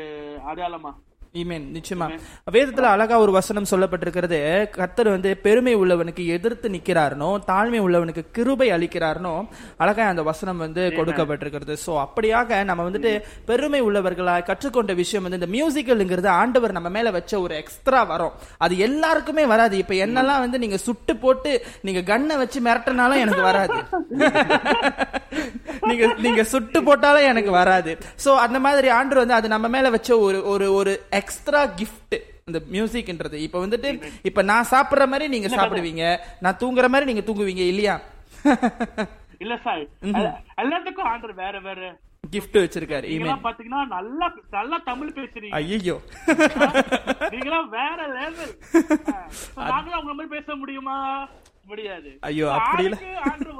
அடையாளமா? 0.45 0.91
ஈமேன் 1.35 1.65
நிச்சயமா. 1.75 2.07
வேதத்துல 2.51 2.87
அழகா 2.93 3.19
ஒரு 3.19 3.31
வசனம் 3.31 3.67
சொல்லப்பட்டிருக்கிறது. 3.71 4.39
கர்த்தர் 4.69 5.09
வந்து 5.09 5.37
பெருமை 5.37 5.75
உள்ளவனுக்கு 5.75 6.25
எதிர்த்து 6.25 6.69
நிக்கிறாருனோ 6.69 7.39
தாழ்மை 7.47 7.79
உள்ளவனுக்கு 7.79 8.25
கிருபை 8.31 8.71
அளிக்கிறாருனோ 8.71 9.31
அழகா 9.77 10.07
அந்த 10.07 10.23
வசனம் 10.23 10.57
வந்து 10.57 10.89
கொடுக்கப்பட்டிருக்கிறது. 10.89 11.75
சோ 11.85 12.05
அப்படியாக 12.05 12.63
நம்ம 12.63 12.89
வந்துட்டு 12.89 13.11
பெருமை 13.45 13.81
உள்ளவர்களா 13.81 14.43
கற்றுக்கொண்ட 14.43 14.93
விஷயம் 14.93 15.23
வந்து 15.23 15.39
இந்த 15.39 15.49
மியூசிக்கல்ங்கிறது 15.55 16.27
ஆண்டவர் 16.33 16.71
நம்ம 16.71 16.89
மேல 16.89 17.11
வச்ச 17.11 17.39
ஒரு 17.41 17.55
எக்ஸ்ட்ரா 17.55 18.03
வரும். 18.03 18.35
அது 18.57 18.77
எல்லாருக்குமே 18.77 19.45
வராது. 19.45 19.77
இப்ப 19.77 19.93
என்னெல்லாம் 20.05 20.39
வந்து 20.39 20.59
நீங்க 20.59 20.77
சுட்டு 20.77 21.15
போட்டு 21.15 21.53
நீங்க 21.81 22.03
கண்ணை 22.03 22.37
வச்சு 22.37 22.61
மிரட்டினாலும் 22.61 23.23
எனக்கு 23.25 23.41
வராது. 23.41 23.79
நீங்க 25.81 26.13
நீங்க 26.17 26.43
சுட்டு 26.43 26.83
போட்டாலும் 26.83 27.23
எனக்கு 27.23 27.51
வராது. 27.51 27.91
சோ 28.25 28.35
அந்த 28.35 28.59
மாதிரி 28.59 28.87
ஆண்டு 28.89 29.15
வந்து 29.15 29.33
அது 29.33 29.47
நம்ம 29.47 29.67
மேல 29.67 29.89
வச்ச 29.89 30.19
ஒரு 30.19 30.45
ஒரு 30.45 30.73
ஒரு 30.73 30.91
எக்ஸ்ட்ரா 31.21 31.61
கிஃப்ட் 31.79 32.15
இந்த 32.49 32.59
மியூசிக்ன்றது 32.75 33.37
இப்ப 33.47 33.57
வந்துட்டு 33.63 33.89
இப்ப 34.29 34.41
நான் 34.51 34.69
சாப்பிடுற 34.73 35.05
மாதிரி 35.11 35.25
நீங்க 35.33 35.49
சாப்பிடுவீங்க. 35.57 36.05
நான் 36.45 36.59
தூங்குற 36.61 36.87
மாதிரி 36.93 37.09
நீங்க 37.11 37.23
தூங்குவீங்க 37.27 37.65
இல்லையா? 37.71 37.95
இல்ல 39.43 39.53
சார் 39.65 39.83
எல்லாத்துக்கும் 40.63 41.11
ஆண்டர் 41.11 41.35
வேற 41.43 41.59
வேற. 41.67 41.81
கிஃப்ட் 42.33 42.57
வச்சிருக்காரு 42.61 43.05
நீங்களாம் 43.11 43.45
பாத்தீங்கன்னா 43.45 43.79
நல்லா 43.93 44.27
நல்லா 44.57 44.77
தமிழ் 44.89 45.15
பேசுறீங்க. 45.15 45.53
ஐயோ 45.59 45.95
நீங்களாம் 47.33 47.69
வேற 47.77 47.99
லெவல் 48.17 48.53
நாங்களும் 49.71 49.97
அவங்க 49.97 50.13
மாதிரி 50.13 50.33
பேச 50.35 50.55
முடியுமா? 50.61 50.97
முடியாது. 51.71 52.09
ஐயோ, 52.27 52.45
அப்படி 52.57 52.83
இல்ல. 52.87 52.97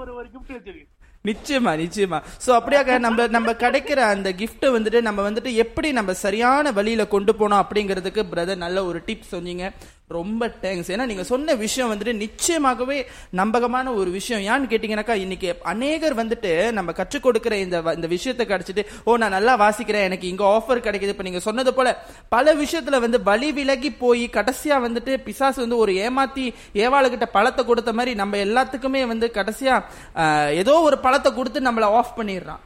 ஒரு 0.01 0.11
ஒரு 0.19 0.27
கிஃப்ட் 0.33 0.53
வச்சிருக்கு. 0.55 0.87
நிச்சயமா 1.29 1.71
நிச்சயமா. 1.81 2.19
சோ 2.45 2.49
அப்படியாக 2.59 2.99
நம்ம 2.99 3.25
நம்ம 3.35 3.49
கிடைக்கிற 3.63 3.99
அந்த 4.13 4.29
கிஃப்ட் 4.39 4.65
வந்துட்டு 4.75 4.99
நம்ம 5.07 5.29
வந்துட்டு 5.29 5.51
எப்படி 5.63 5.89
நம்ம 5.97 6.13
சரியான 6.13 6.71
வழியில 6.77 7.03
கொண்டு 7.07 7.33
போனோம் 7.33 7.61
அப்படிங்கிறதுக்கு 7.63 8.21
பிரதர் 8.31 8.63
நல்ல 8.65 8.85
ஒரு 8.85 8.99
டிப்ஸ் 9.07 9.33
சொன்னீங்க. 9.35 9.65
ரொம்ப 10.11 10.47
தேங்க்ஸ் 10.61 10.89
ஏன்னா 10.91 11.05
நீங்க 11.07 11.23
சொன்ன 11.25 11.55
விஷயம் 11.59 11.89
வந்துட்டு 11.89 12.13
நிச்சயமாகவே 12.21 12.97
நம்பகமான 13.39 13.69
ஒரு 13.95 14.09
விஷயம். 14.11 14.43
ஏன்னு 14.47 14.71
கேட்டீங்கன்னாக்கா 14.71 15.15
இன்னைக்கு 15.21 15.49
அநேகர் 15.71 16.15
வந்துட்டு 16.17 16.51
நம்ம 16.73 16.93
கற்றுக் 16.93 17.25
கொடுக்கிற 17.25 17.53
இந்த 17.59 17.77
இந்த 17.93 18.09
விஷயத்தை 18.11 18.45
கிடைச்சிட்டு 18.47 18.69
ஓ 19.03 19.17
நான் 19.17 19.35
நல்லா 19.35 19.53
வாசிக்கிறேன். 19.61 20.07
எனக்கு 20.07 20.27
இங்க 20.27 20.45
ஆஃபர் 20.51 20.85
கிடைக்குது. 20.85 21.13
இப்ப 21.13 21.27
நீங்க 21.27 21.41
சொன்னது 21.41 21.73
போல 21.73 21.91
பல 22.31 22.55
விஷயத்துல 22.61 22.99
வந்து 23.01 23.21
வழி 23.23 23.51
விலகி 23.53 23.91
போய் 23.99 24.25
கடைசியா 24.33 24.77
வந்துட்டு 24.83 25.13
பிசாசு 25.25 25.59
வந்து 25.61 25.77
ஒரு 25.77 25.93
ஏமாத்தி 26.03 26.45
ஏவாளுகிட்ட 26.81 26.99
பழத்தை 27.31 27.63
கொடுத்த 27.65 27.93
மாதிரி 27.93 28.13
நம்ம 28.15 28.37
எல்லாத்துக்குமே 28.45 29.03
வந்து 29.07 29.29
கடைசியா 29.35 29.77
ஆஹ், 30.21 30.51
ஏதோ 30.61 30.75
ஒரு 30.81 30.99
பழத்தை 31.01 31.31
கொடுத்து 31.33 31.61
நம்மள 31.61 31.87
ஆஃப் 31.95 32.17
பண்ணிடுறான். 32.17 32.61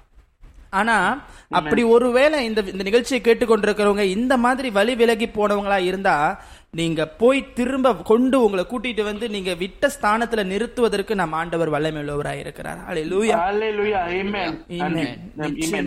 ஆனா 0.74 0.96
அப்படி 1.52 1.82
ஒருவேளை 1.90 2.38
இந்த 2.46 2.62
இந்த 2.70 2.84
நிகழ்ச்சியை 2.84 3.20
கேட்டுக்கொண்டிருக்கிறவங்க 3.22 4.04
இந்த 4.14 4.34
மாதிரி 4.38 4.70
வழி 4.72 4.94
விலகி 4.96 5.28
போனவங்களா 5.30 5.78
இருந்தா 5.84 6.16
நீங்க 6.76 7.02
போய் 7.20 7.40
திரும்ப 7.58 7.92
கொண்டு 8.10 8.38
உங்களை 8.46 8.64
கூட்டிட்டு 8.66 9.04
வந்து 9.04 9.26
நீங்க 9.30 9.52
விட்ட 9.60 9.90
ஸ்தானத்துல 9.96 10.44
நிறுத்துவதற்கு 10.50 11.14
நம்ம 11.16 11.38
ஆண்டவர் 11.42 11.74
வல்லமை 11.74 12.02
உள்ளவராய் 12.02 12.42
இருக்கிறார் 12.44 12.80
ஹalleluya 12.86 13.36
Hallelujah. 13.42 14.02
Amen. 14.16 14.52
Amen. 14.80 15.12
Amen. 15.40 15.86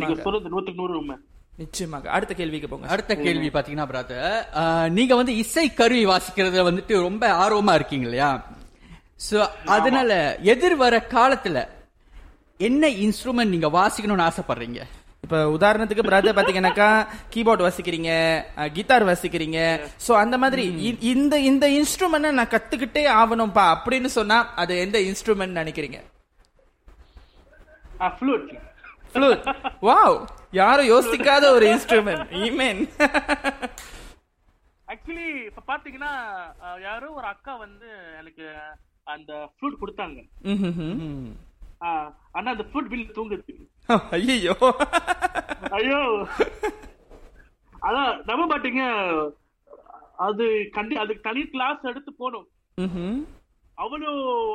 நிச்சயமாக. 1.58 2.04
அடுத்த 2.16 2.32
கேள்விக்கு 2.34 2.68
போங்க 2.68 2.88
அடுத்த 2.94 3.12
கேள்வி 3.18 3.48
பாத்தீங்கன்னா 3.50 3.88
பிரதர் 3.88 4.34
நீங்க 4.96 5.14
வந்து 5.16 5.32
இசை 5.42 5.66
கருவி 5.72 6.04
வாசிக்கிறதுல 6.06 6.66
வந்துட்டு 6.68 6.94
ரொம்ப 7.00 7.24
ஆர்வமா 7.44 7.74
இருக்கீங்க 7.74 8.06
இல்லையா 8.08 8.30
சோ 9.24 9.38
அதனால 9.76 10.10
எதிர் 10.52 10.76
வர 10.76 10.96
காலத்துல 11.14 11.58
என்ன 12.60 12.86
இன்ஸ்ட்ருமெண்ட் 13.02 13.54
நீங்க 13.54 13.70
வாசிக்கணும்னு 13.74 14.28
ஆசைப்படுறீங்க 14.28 14.80
இப்ப 15.24 15.38
உதாரணத்துக்கு 15.54 16.04
பிரதர் 16.04 16.36
பாத்தீங்கன்னாக்கா 16.36 16.88
கீபோர்ட் 17.30 17.64
வாசிக்கிறீங்க 17.64 18.10
கிட்டார் 18.72 19.04
வாசிக்கிறீங்க. 19.04 19.58
சோ 20.04 20.12
அந்த 20.18 20.36
மாதிரி 20.38 20.64
இந்த 21.12 21.34
இந்த 21.50 21.66
இன்ஸ்ட்ருமெண்ட் 21.78 22.30
நான் 22.32 22.52
கத்துக்கிட்டே 22.54 23.02
ஆகணும்பா 23.16 23.64
அப்படின்னு 23.74 24.10
சொன்னா 24.14 24.38
அது 24.56 24.72
எந்த 24.78 24.98
இன்ஸ்ட்ருமெண்ட் 25.08 25.60
நினைக்கிறீங்க? 25.60 25.98
வாவ் 29.82 30.16
யாரும் 30.52 30.90
யோசிக்காத 30.90 31.44
ஒரு 31.52 31.66
இன்ஸ்ட்ருமெண்ட் 31.72 32.24
ஈமேன் 32.42 32.80
ஆக்சுவலி 34.88 35.26
இப்ப 35.48 35.62
பாத்தீங்கன்னா 35.68 36.12
யாரோ 36.82 37.08
ஒரு 37.12 37.26
அக்கா 37.26 37.54
வந்து 37.58 37.88
எனக்கு 38.18 38.44
அந்த 39.06 39.32
ஃப்ளூட் 39.50 39.80
கொடுத்தாங்க. 39.80 40.18
ஆஹ், 41.80 42.08
ஆனா 42.32 42.48
அந்த 42.50 42.64
ஃப்ளூட் 42.68 42.88
பில் 42.88 43.12
தூங்குது 43.12 43.54
ஐயோ 44.16 44.54
ஐயோ. 45.70 46.00
அதான் 47.82 48.12
நம்ப 48.26 48.42
மாட்டீங்க 48.46 48.82
அது 50.20 50.44
கண்டி 50.70 50.94
அதுக்கு 50.96 51.22
தனி 51.22 51.42
கிளாஸ் 51.46 51.86
எடுத்து 51.86 52.10
போகணும் 52.14 52.46
அவ்வளோ 53.78 54.10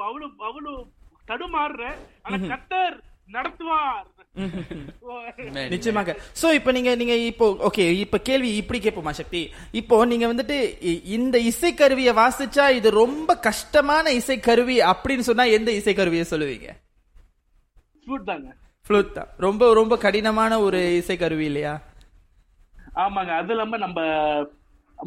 அவ்வளோ 0.07 0.27
அவ்வளோ 0.47 0.73
தடுமாறுற 1.27 1.83
ஆனா 2.23 2.37
கத்தர் 2.45 2.95
நடத்துவார். 3.29 4.07
நிச்சயமாக. 5.69 6.13
சோ 6.41 6.47
இப்போ 6.53 6.71
நீங்க 6.71 6.91
நீங்க 6.95 7.15
இப்போ 7.23 7.45
ஓகே 7.67 7.83
இப்ப 7.97 8.17
கேள்வி 8.19 8.49
இப்படி 8.55 8.79
கேட்போமா 8.79 9.11
சக்தி? 9.11 9.41
இப்போ 9.71 10.05
நீங்க 10.05 10.25
வந்துட்டு 10.27 10.57
இ- 10.83 11.03
இந்த 11.13 11.37
இசைக்கருவியை 11.49 12.13
வாசிச்சா 12.15 12.65
இது 12.71 12.89
ரொம்ப 12.97 13.35
கஷ்டமான 13.41 14.05
இசைக்கருவி 14.13 14.77
அப்படின்னு 14.91 15.27
சொன்னா 15.29 15.45
எந்த 15.57 15.71
இசைக்கருவியை 15.71 16.25
சொல்லுவீங்க? 16.31 16.69
தாங்க. 18.25 18.49
ஃப்ளூட் 18.87 19.11
தான் 19.17 19.29
ரொம்ப 19.45 19.73
ரொம்ப 19.79 19.93
கடினமான 20.05 20.53
ஒரு 20.63 20.79
இசைக்கருவி 20.99 21.45
இல்லையா? 21.49 21.73
ஆமாங்க. 23.03 23.31
அது 23.41 23.51
இல்லாம 23.53 23.77
நம்ம 23.83 23.99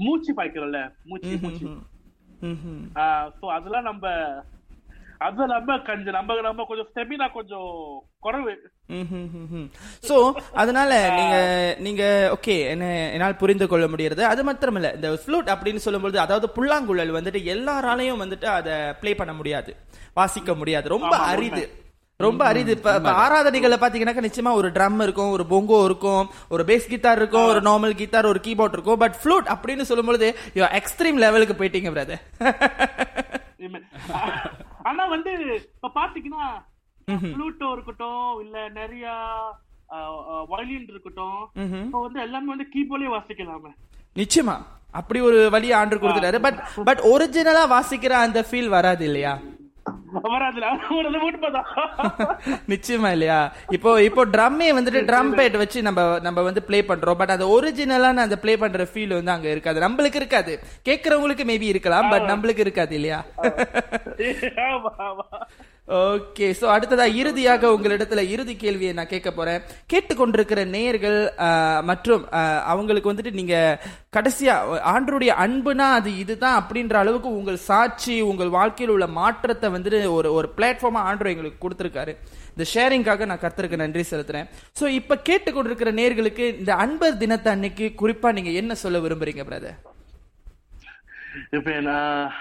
மூச்சு 0.05 0.31
பாய்க்கிறோம்ல. 0.39 0.81
மூச்சு 1.11 1.35
மூச்சு. 1.43 1.67
சோ 3.41 3.47
அதெல்லாம் 3.57 3.87
நம்ம 3.91 4.07
அது 5.27 5.43
இல்லாம 5.45 5.77
கொஞ்சம் 5.91 6.17
நம்ம 6.19 6.41
நம்ம 6.49 6.65
கொஞ்சம் 6.71 6.89
ஸ்டெமினா 6.91 7.27
கொஞ்சம் 7.37 7.69
குறைவு. 8.25 8.55
சோ 10.09 10.17
அதனால 10.63 10.91
நீங்க 11.19 11.37
நீங்க 11.87 12.03
ஓகே 12.39 12.57
என்ன 12.73 12.91
என்னால் 13.15 13.41
புரிந்து 13.45 13.67
கொள்ள 13.73 13.87
முடியறது 13.93 14.23
அது 14.33 14.43
மாத்திரமல்ல. 14.49 14.91
இந்த 14.99 15.11
ஃப்ளூட் 15.23 15.55
அப்படின்னு 15.55 15.87
சொல்லும்போது 15.87 16.19
அதாவது 16.27 16.49
புல்லாங்குழல் 16.59 17.17
வந்துட்டு 17.21 17.43
எல்லாராலையும் 17.55 18.23
வந்துட்டு 18.25 18.49
அதை 18.59 18.77
ப்ளே 19.03 19.13
பண்ண 19.23 19.35
முடியாது. 19.41 19.73
வாசிக்க 20.21 20.55
முடியாது. 20.63 20.89
ரொம்ப 20.99 21.17
அரிது. 21.33 21.65
ரொம்ப 22.25 22.43
அரிது. 22.51 22.75
இப்ப 22.77 23.13
ஆராதனைகள்ல 23.23 23.77
பாத்தீங்கன்னாக்கா 23.81 24.23
நிச்சயமா 24.27 24.53
ஒரு 24.61 24.69
ட்ரம் 24.77 25.01
இருக்கும் 25.07 25.33
ஒரு 25.37 25.45
பொங்கோ 25.51 25.79
இருக்கும் 25.89 26.23
ஒரு 26.55 26.63
பேஸ் 26.69 26.93
கிட்டார் 26.93 27.19
இருக்கும் 27.21 27.49
ஒரு 27.53 27.61
நார்மல் 27.67 27.99
கிட்டார் 27.99 28.29
ஒரு 28.31 28.41
கீபோர்ட் 28.47 28.77
இருக்கும். 28.77 29.01
பட் 29.03 29.17
ஃப்ளூட் 29.23 29.51
அப்படின்னு 29.55 29.85
சொல்லும்போது 29.91 30.29
எக்ஸ்ட்ரீம் 30.79 31.19
லெவலுக்கு 31.25 31.57
போயிட்டீங்க 31.59 31.91
பிரதர் 31.97 32.23
ஆனா 34.91 35.05
வந்து 35.15 35.33
இப்ப 35.75 35.91
பாத்தீங்கன்னா 35.99 36.47
ஃப்ளூட்டோ 37.27 37.69
இருக்கட்டும் 37.77 38.31
இல்ல 38.45 38.57
நிறைய 38.79 39.05
வயலின் 40.53 40.89
இருக்கட்டும் 40.93 41.39
இப்ப 41.85 42.01
வந்து 42.07 42.21
எல்லாமே 42.27 42.51
வந்து 42.55 42.67
கீபோர்ட்லயே 42.75 43.13
வாசிக்கலாமே. 43.17 43.73
நிச்சயமா. 44.23 44.57
அப்படி 45.01 45.21
ஒரு 45.29 45.39
வழி 45.55 45.69
ஆண்டு 45.81 46.01
கொடுத்துட்டாரு. 46.03 46.39
பட் 46.47 46.59
பட் 46.89 47.03
ஒரிஜினலா 47.13 47.65
வாசிக்கிற 47.75 48.13
அந்த 48.27 48.41
ஃபீல் 48.49 48.73
வராது 48.77 49.05
இல்லையா? 49.11 49.35
நிச்சயமா 52.69 53.11
இல்லையா? 53.11 53.53
இப்போ 53.71 54.03
இப்போ 54.03 54.27
ட்ரம்மே 54.27 54.79
வந்துட்டு 54.79 55.11
ட்ரம் 55.11 55.35
பேட் 55.35 55.57
வச்சு 55.57 55.83
நம்ம 55.83 56.19
நம்ம 56.19 56.43
வந்து 56.43 56.63
ப்ளே 56.63 56.83
பண்றோம். 56.83 57.15
பட் 57.15 57.31
அந்த 57.31 57.47
ஒரிஜினலான 57.47 58.17
அந்த 58.17 58.39
ப்ளே 58.39 58.57
பண்ற 58.57 58.85
ஃபீல் 58.85 59.09
வந்து 59.09 59.31
அங்க 59.31 59.49
இருக்காது. 59.49 59.81
நம்மளுக்கு 59.81 60.15
இருக்காது. 60.15 60.61
கேக்குறவங்களுக்கு 60.85 61.45
மேபி 61.45 61.63
இருக்கலாம் 61.63 62.09
பட் 62.09 62.23
நம்மளுக்கு 62.23 62.59
இருக்காது 62.59 62.95
இல்லையா? 62.95 63.25
ஓகே 65.89 66.47
சோ 66.61 66.67
அடுத்ததா 66.75 67.05
இறுதியாக 67.15 67.69
உங்களிடத்துல 67.75 68.23
இறுதி 68.35 68.55
கேள்வியை 68.57 68.93
நான் 68.93 69.11
கேட்க 69.13 69.31
போறேன். 69.31 69.61
கேட்டுக்கொண்டிருக்கிற 69.93 70.61
நேயர்கள் 70.67 71.19
மற்றும் 71.91 72.23
அவங்களுக்கு 72.73 73.11
வந்துட்டு 73.13 73.33
நீங்க 73.33 73.57
கடைசியா 74.17 74.55
ஆண்டருடைய 74.93 75.33
அன்புனா 75.45 75.87
அது 75.99 76.11
இதுதான் 76.23 76.59
அப்படின்ற 76.61 76.97
அளவுக்கு 77.03 77.29
உங்கள் 77.39 77.61
சாட்சி 77.69 78.17
உங்கள் 78.31 78.55
வாழ்க்கையில் 78.57 78.95
உள்ள 78.95 79.07
மாற்றத்தை 79.21 79.71
வந்துட்டு 79.71 80.01
ஒரு 80.17 80.33
ஒரு 80.39 80.51
பிளாட்ஃபார்மா 80.57 81.03
ஆண்டர் 81.11 81.33
எங்களுக்கு 81.35 81.63
கொடுத்துருக்காரு. 81.65 82.15
இந்த 82.55 82.67
ஷேரிங்காக 82.75 83.27
நான் 83.31 83.45
கர்த்தருக்கு 83.45 83.83
நன்றி 83.85 84.05
செலுத்துறேன். 84.11 84.49
சோ 84.81 84.87
இப்ப 85.01 85.21
கேட்டுக்கொண்டிருக்கிற 85.29 85.93
நேர்களுக்கு 86.01 86.47
இந்த 86.59 86.75
அன்பர் 86.75 87.21
தினத்தை 87.23 87.53
அன்னைக்கு 87.53 87.89
குறிப்பா 88.03 88.33
நீங்க 88.33 88.51
என்ன 88.63 88.75
சொல்ல 88.75 88.99
விரும்புறீங்க 89.07 89.45
பிரதர் 89.51 89.79
இப்ப 91.57 91.81
நான் 91.81 92.33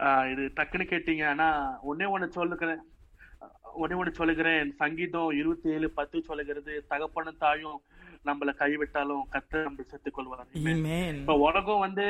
இது 0.00 0.52
டக்குன்னு 0.56 0.86
கேட்டீங்க. 0.86 1.28
ஆனா 1.28 1.78
ஒன்னே 1.88 2.02
ஒண்ணு 2.02 2.26
சொல்லுகிறேன். 2.26 2.78
ஒன்னே 3.82 3.90
ஒண்ணு 3.90 4.10
சொல்லுகிறேன். 4.10 4.72
சங்கீதம் 4.72 5.30
இருபத்தி 5.30 5.70
ஏழு 5.70 5.90
பத்து 5.90 6.22
சொல்லுகிறது 6.22 6.84
தகப்பனும் 6.88 7.36
தாயும் 7.38 7.80
நம்மள 8.24 8.54
கைவிட்டாலும் 8.54 9.26
கத்த 9.32 9.62
நம்ம 9.62 9.82
செத்துக் 9.82 10.14
கொள்வார். 10.14 10.46
இப்ப 11.20 11.34
உலகம் 11.34 11.78
வந்து 11.78 12.04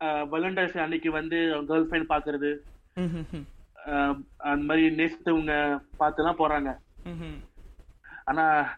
வேலண்டைன்ஸ் 0.00 0.78
அன்னைக்கு 0.78 1.10
வந்து 1.10 1.36
கேர்ள் 1.36 1.88
ஃபிரெண்ட் 1.90 2.08
பாக்குறது. 2.08 2.56
அந்த 4.36 4.64
மாதிரி 4.64 4.96
நேசித்தவங்க 4.96 5.78
பார்த்துலாம் 5.98 6.38
போறாங்க. 6.38 6.76
ஆனா 8.24 8.76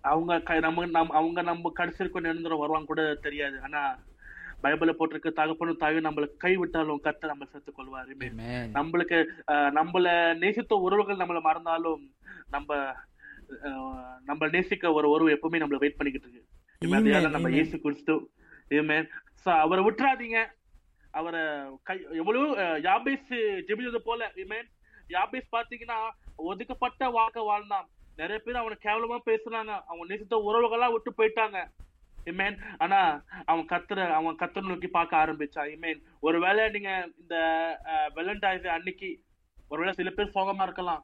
அவங்க 0.00 0.38
க- 0.38 0.58
நம்ம 0.58 0.86
நம் 0.86 1.10
அவங்க 1.10 1.42
நம்ம 1.42 1.72
கடைசிக்கும் 1.74 2.22
நிரந்தரம் 2.22 2.58
வருவாங்க 2.58 2.86
கூட 2.86 3.14
தெரியாது. 3.14 3.62
ஆனா 3.62 3.98
பைபிள்ல 4.64 4.94
போட்டிருக்க 4.98 5.32
தகப்பனும் 5.32 5.76
தாயும் 5.76 6.04
நம்மளுக்கு 6.04 6.36
கை 6.36 6.56
விட்டாலும் 6.56 7.00
கத்த 7.04 7.26
நம்ம 7.26 7.44
சேர்த்துக் 7.44 7.74
கொள்வார். 7.74 8.08
நம்மளுக்கு 8.72 9.26
நம்மள 9.48 10.36
நேசித்த 10.38 10.74
உறவுகள் 10.74 11.16
நம்மள 11.16 11.40
மறந்தாலும் 11.40 12.14
நம்ம 12.50 12.92
நம்ம 14.24 14.46
நேசிக்க 14.46 14.92
ஒரு 14.92 15.10
உறவு 15.10 15.30
எப்பவுமே 15.30 15.54
நம்மள 15.54 15.76
வெயிட் 15.76 15.96
பண்ணிக்கிட்டு 15.96 16.28
இருக்கு. 16.28 16.44
நம்ம 17.30 17.48
கிறிஸ்து. 17.80 18.30
Amen. 18.70 19.08
So, 19.34 19.54
அவரை 19.54 19.84
விட்டுறாதீங்க. 19.84 20.46
அவரை 21.10 21.40
கை 21.82 22.06
எவ்வளவு 22.12 22.56
யாபேஸ் 22.56 23.62
ஜெபிச்சது 23.68 23.96
போல 23.96 24.32
Amen. 24.34 24.62
யாபேஸ் 25.08 25.52
பாத்தீங்கன்னா 25.52 26.10
ஒதுக்கப்பட்ட 26.36 27.08
வாழ்க்கை 27.08 27.42
வாழ்ந்தான். 27.42 27.88
நிறைய 28.16 28.42
பேர் 28.44 28.54
அவனை 28.54 28.78
கேவலமா 28.84 29.18
பேசுனாங்க. 29.26 29.80
அவன் 29.86 30.08
நேசித்த 30.08 30.36
உறவுகளா 30.36 30.92
விட்டு 30.92 31.12
போயிட்டாங்க. 31.18 31.66
இமேன் 32.26 32.56
ஆனா 32.78 32.98
அவன் 33.50 33.66
கத்துற 33.72 33.98
அவன் 34.18 34.40
கத்துற 34.42 34.64
நோக்கி 34.70 34.88
பார்க்க 34.90 35.22
ஆரம்பிச்சான் 35.22 35.70
இமேன் 35.74 35.98
ஒருவேளை 36.20 36.62
நீங்க 36.74 36.90
இந்த 37.22 37.36
வெலண்டைஸ் 38.18 38.68
அன்னைக்கு 38.76 39.10
ஒருவேளை 39.70 39.92
சில 39.98 40.10
பேர் 40.10 40.34
சோகமா 40.36 40.64
இருக்கலாம். 40.66 41.02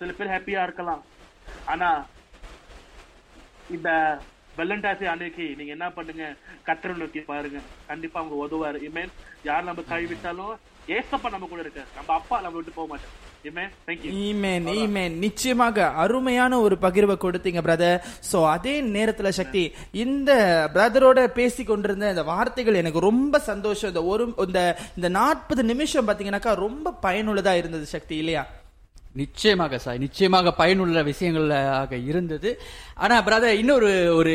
சில 0.00 0.12
பேர் 0.12 0.32
ஹாப்பியா 0.34 0.60
இருக்கலாம். 0.66 1.02
ஆனா 1.66 1.88
இந்த 3.70 3.90
வெலண்டைஸ் 4.56 5.04
அன்னைக்கு 5.12 5.44
நீங்க 5.58 5.72
என்ன 5.76 5.86
பண்ணுங்க? 5.92 6.24
கத்திர 6.68 6.96
நோக்கி 7.00 7.20
பாருங்க. 7.30 7.58
கண்டிப்பா 7.90 8.20
அவங்க 8.20 8.36
உதவாரு 8.44 8.78
இமேன் 8.88 9.12
யார் 9.48 9.68
நம்ம 9.68 9.84
கை 9.92 10.02
விட்டாலும் 10.12 10.54
ஏசப்பா 10.88 11.28
நம்ம 11.34 11.46
கூட 11.48 11.60
இருக்க 11.64 11.82
நம்ம 11.98 12.10
அப்பா 12.20 12.36
நம்ம 12.44 12.56
விட்டு 12.58 12.78
போக 12.78 12.88
மாட்டோம் 12.92 13.14
நிச்சயமாக 15.08 15.86
அருமையான 15.88 16.60
ஒரு 16.60 16.76
பகிர்வை 16.80 17.16
கொடுத்தீங்க 17.16 17.60
பிரதர் 17.66 18.00
சோ 18.32 18.46
அதே 18.46 18.82
நேரத்துல 18.82 19.28
சக்தி 19.28 19.72
இந்த 19.92 20.32
பிரதரோட 20.74 21.26
பேசி 21.26 21.64
கொண்டிருந்த 21.64 22.08
இந்த 22.08 22.22
வார்த்தைகள் 22.22 22.74
எனக்கு 22.74 23.00
ரொம்ப 23.00 23.38
சந்தோஷம். 23.38 23.88
இந்த 23.88 24.04
ஒரு 24.04 24.34
இந்த 24.46 24.76
இந்த 24.96 25.08
நாற்பது 25.08 25.64
நிமிஷம் 25.64 26.08
பாத்தீங்கன்னாக்கா 26.08 26.54
ரொம்ப 26.54 26.94
பயனுள்ளதா 27.02 27.56
இருந்தது 27.56 27.86
சக்தி 27.86 28.16
இல்லையா? 28.16 28.46
நிச்சயமாக 29.12 29.78
சார் 29.78 29.98
நிச்சயமாக 29.98 30.52
பயனுள்ள 30.52 31.02
விஷயங்களாக 31.02 32.06
இருந்தது. 32.06 32.60
ஆனா 32.94 33.22
பிரதர் 33.22 33.58
இன்னொரு 33.62 34.14
ஒரு 34.16 34.34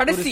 கடைசி 0.00 0.30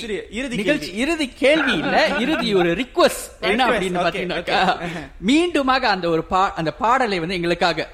நிகழ்ச்சி 0.57 0.91
இறுதி 0.95 1.29
கேள்வி 1.35 1.73
இல்ல 1.73 1.97
இறுதி 2.19 2.55
ஒரு 2.55 2.71
ரிக்வஸ்ட் 2.75 3.27
என்ன 3.49 3.67
அப்படின்னு 3.67 4.03
பாத்தீங்கன்னாக்கா. 4.03 4.61
மீண்டுமாக 5.29 5.85
அந்த 5.95 6.09
ஒரு 6.09 6.25
பா 6.25 6.43
அந்த 6.55 6.75
பாடலை 6.75 7.19
வந்து 7.19 7.35
எங்களுக்காக 7.35 7.89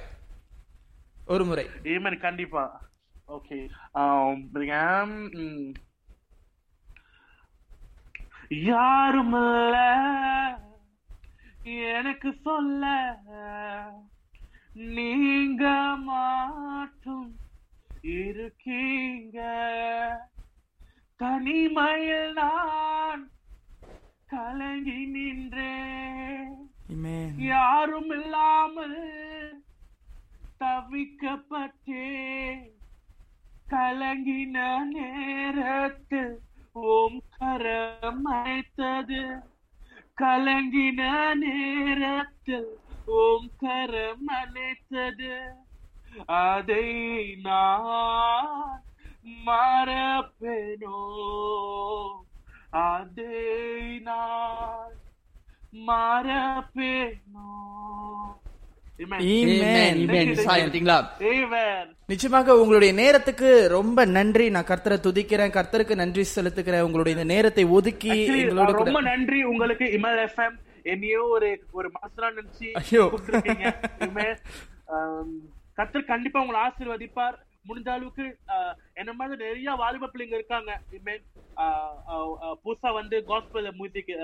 ஒரு 1.26 1.44
முறை. 1.44 1.64
கண்டிப்பா. 2.20 2.64
ஓகே 3.28 3.58
யாரும் 8.64 9.34
இல்ல 9.34 9.76
எனக்கு 11.90 12.30
சொல்ல 12.42 12.84
நீங்க 14.90 15.64
மாற்றும் 16.04 17.30
இருக்கீங்க. 18.24 19.38
தனிமையில் 21.20 22.32
நான் 22.32 23.22
கலங்கி 24.26 25.00
நின்றேன். 25.06 26.54
யாரும் 27.46 28.10
இல்லாமல் 28.10 28.98
தவிக்கப்பட்டே 30.60 32.08
கலங்கின 33.70 34.56
நேரத்தில் 34.92 36.34
ஓம் 36.72 37.22
கரம் 37.38 38.24
அழைத்தது 38.24 39.22
கலங்கின 40.18 41.00
நேரத்தில் 41.34 42.70
ஓம் 43.18 43.50
கரம் 43.56 44.28
அழைத்தது 44.34 45.34
அதை 46.26 46.86
நான் 47.42 48.82
மறப்பேனோ? 49.46 50.98
அதை 52.70 53.98
நான் 54.08 54.92
மறப்பேனோ. 55.88 57.48
நிச்சயமாக 62.06 62.56
உங்களுடைய 62.56 62.94
நேரத்துக்கு 62.94 63.48
ரொம்ப 63.68 64.04
நன்றி. 64.04 64.46
நான் 64.50 64.68
கர்த்தரை 64.68 64.98
துதிக்கிறேன். 65.06 65.54
கர்த்தருக்கு 65.56 65.94
நன்றி 66.02 66.24
செலுத்துக்கிறேன் 66.34 66.86
உங்களுடைய 66.88 67.20
இந்த 67.20 67.32
நேரத்தை 67.34 67.64
ஒதுக்கி 67.64 68.14
ரொம்ப 68.50 69.00
நன்றி 69.10 69.42
உங்களுக்கு. 69.52 69.84
இமல் 69.84 70.20
எஃப்எம் 70.26 70.56
என்னையோ 70.82 71.22
ஒரு 71.36 71.50
ஒரு 71.70 71.90
மாசம் 71.96 72.36
நினைச்சு 72.36 72.68
கர்த்தர் 75.74 76.10
கண்டிப்பா 76.12 76.40
உங்களை 76.40 76.60
ஆசீர்வதிப்பார். 76.68 77.38
முடிஞ்ச 77.68 77.88
அளவுக்கு 77.96 78.26
என்ன 79.00 79.10
மாதிரி 79.18 79.36
நிறைய 79.44 79.74
வாலிப 79.82 80.10
பிள்ளைங்க 80.12 80.36
இருக்காங்க. 80.40 80.70
புதுசா 82.64 82.92
வந்து 83.00 83.18
காஸ்பல் 83.32 83.68
மியூசிக் 83.80 84.14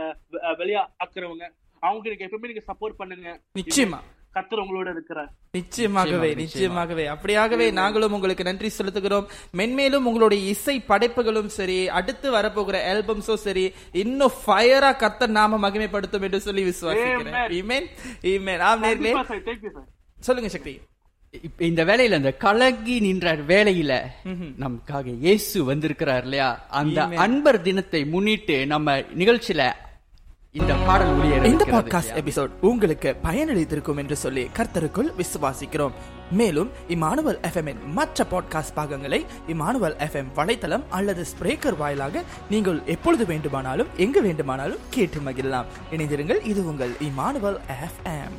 வெளியா 0.62 0.84
ஆக்குறவங்க 1.04 1.44
அவங்க 1.82 2.06
நீங்க 2.08 2.24
எப்பவுமே 2.28 2.50
நீங்க 2.52 2.64
சப்போர்ட் 2.70 3.00
பண்ணுங்க. 3.02 3.28
நிச்சயமா. 3.58 4.00
கர்த்தர் 4.34 4.60
உங்களோட 4.62 4.88
இருக்கிறார். 4.94 5.30
நிச்சயமாகவே 5.56 6.28
நிச்சயமாக, 6.40 6.40
நிச்சயமாகவே. 6.40 7.04
அப்படியாகவே 7.14 7.66
நாங்களும் 7.78 8.14
உங்களுக்கு 8.16 8.44
நன்றி 8.48 8.68
செலுத்துகிறோம். 8.76 9.26
மென்மேலும் 9.60 10.06
உங்களுடைய 10.10 10.42
இசை 10.54 10.76
படைப்புகளும் 10.90 11.50
சரி 11.56 11.78
அடுத்து 12.00 12.28
வரப்போகிற 12.36 12.76
ஆல்பம்ஸும் 12.92 13.42
சரி 13.46 13.64
இன்னும் 14.02 14.36
ஃபயரா 14.44 14.90
கர்த்தர் 15.02 15.34
நாம 15.38 15.58
மகிமைப்படுத்தும் 15.64 16.26
என்று 16.28 16.40
சொல்லி 16.46 16.64
விசுவாசிக்கிறேன். 16.68 17.88
சொல்லுங்க 20.28 20.50
சக்தி. 20.56 20.74
இப்ப 21.34 21.64
இந்த 21.64 21.84
வேலையில 21.84 22.16
இந்த 22.16 22.32
கலங்கி 22.32 23.00
நின்ற 23.00 23.36
வேலையில 23.36 23.92
நமக்காக 24.58 25.06
இயேசு 25.18 25.64
வந்திருக்கிறார் 25.64 26.22
இல்லையா? 26.22 26.48
அந்த. 26.70 27.00
அன்பர் 27.16 27.62
தினத்தை 27.62 28.04
முன்னிட்டு 28.04 28.66
நம்ம 28.66 28.96
நிகழ்ச்சியில 29.14 29.64
இந்த 30.52 30.74
பாடல் 30.86 31.12
ஒளிய 31.14 31.44
இந்த 31.44 31.64
பாட்காஸ்ட் 31.64 32.16
எபிசோட் 32.16 32.48
உங்களுக்கு 32.60 33.16
பயனளித்திருக்கும் 33.24 33.96
என்று 33.96 34.16
சொல்லி 34.16 34.50
கர்த்தருக்குள் 34.56 35.10
விசுவாசிக்கிறோம். 35.18 35.94
மேலும் 36.30 36.70
இமானுவல் 36.88 37.38
எஃப்எம் 37.42 37.84
மற்ற 37.92 38.26
பாட்காஸ்ட் 38.30 38.74
பாகங்களை 38.74 39.20
இமானுவல் 39.48 39.96
எஃப்எம் 39.98 40.32
வலைத்தளம் 40.36 40.82
அல்லது 40.88 41.24
ஸ்பிரேக்கர் 41.24 41.76
வாயிலாக 41.76 42.24
நீங்கள் 42.50 42.82
எப்பொழுது 42.86 43.26
வேண்டுமானாலும் 43.26 43.88
எங்கு 43.96 44.22
வேண்டுமானாலும் 44.22 44.84
கேட்டு 44.90 45.20
மகிழலாம். 45.20 45.70
இணைந்திருங்கள் 45.92 46.44
இது 46.44 46.66
உங்கள் 46.66 46.90
Immanuel 47.00 47.60
FM 47.80 48.38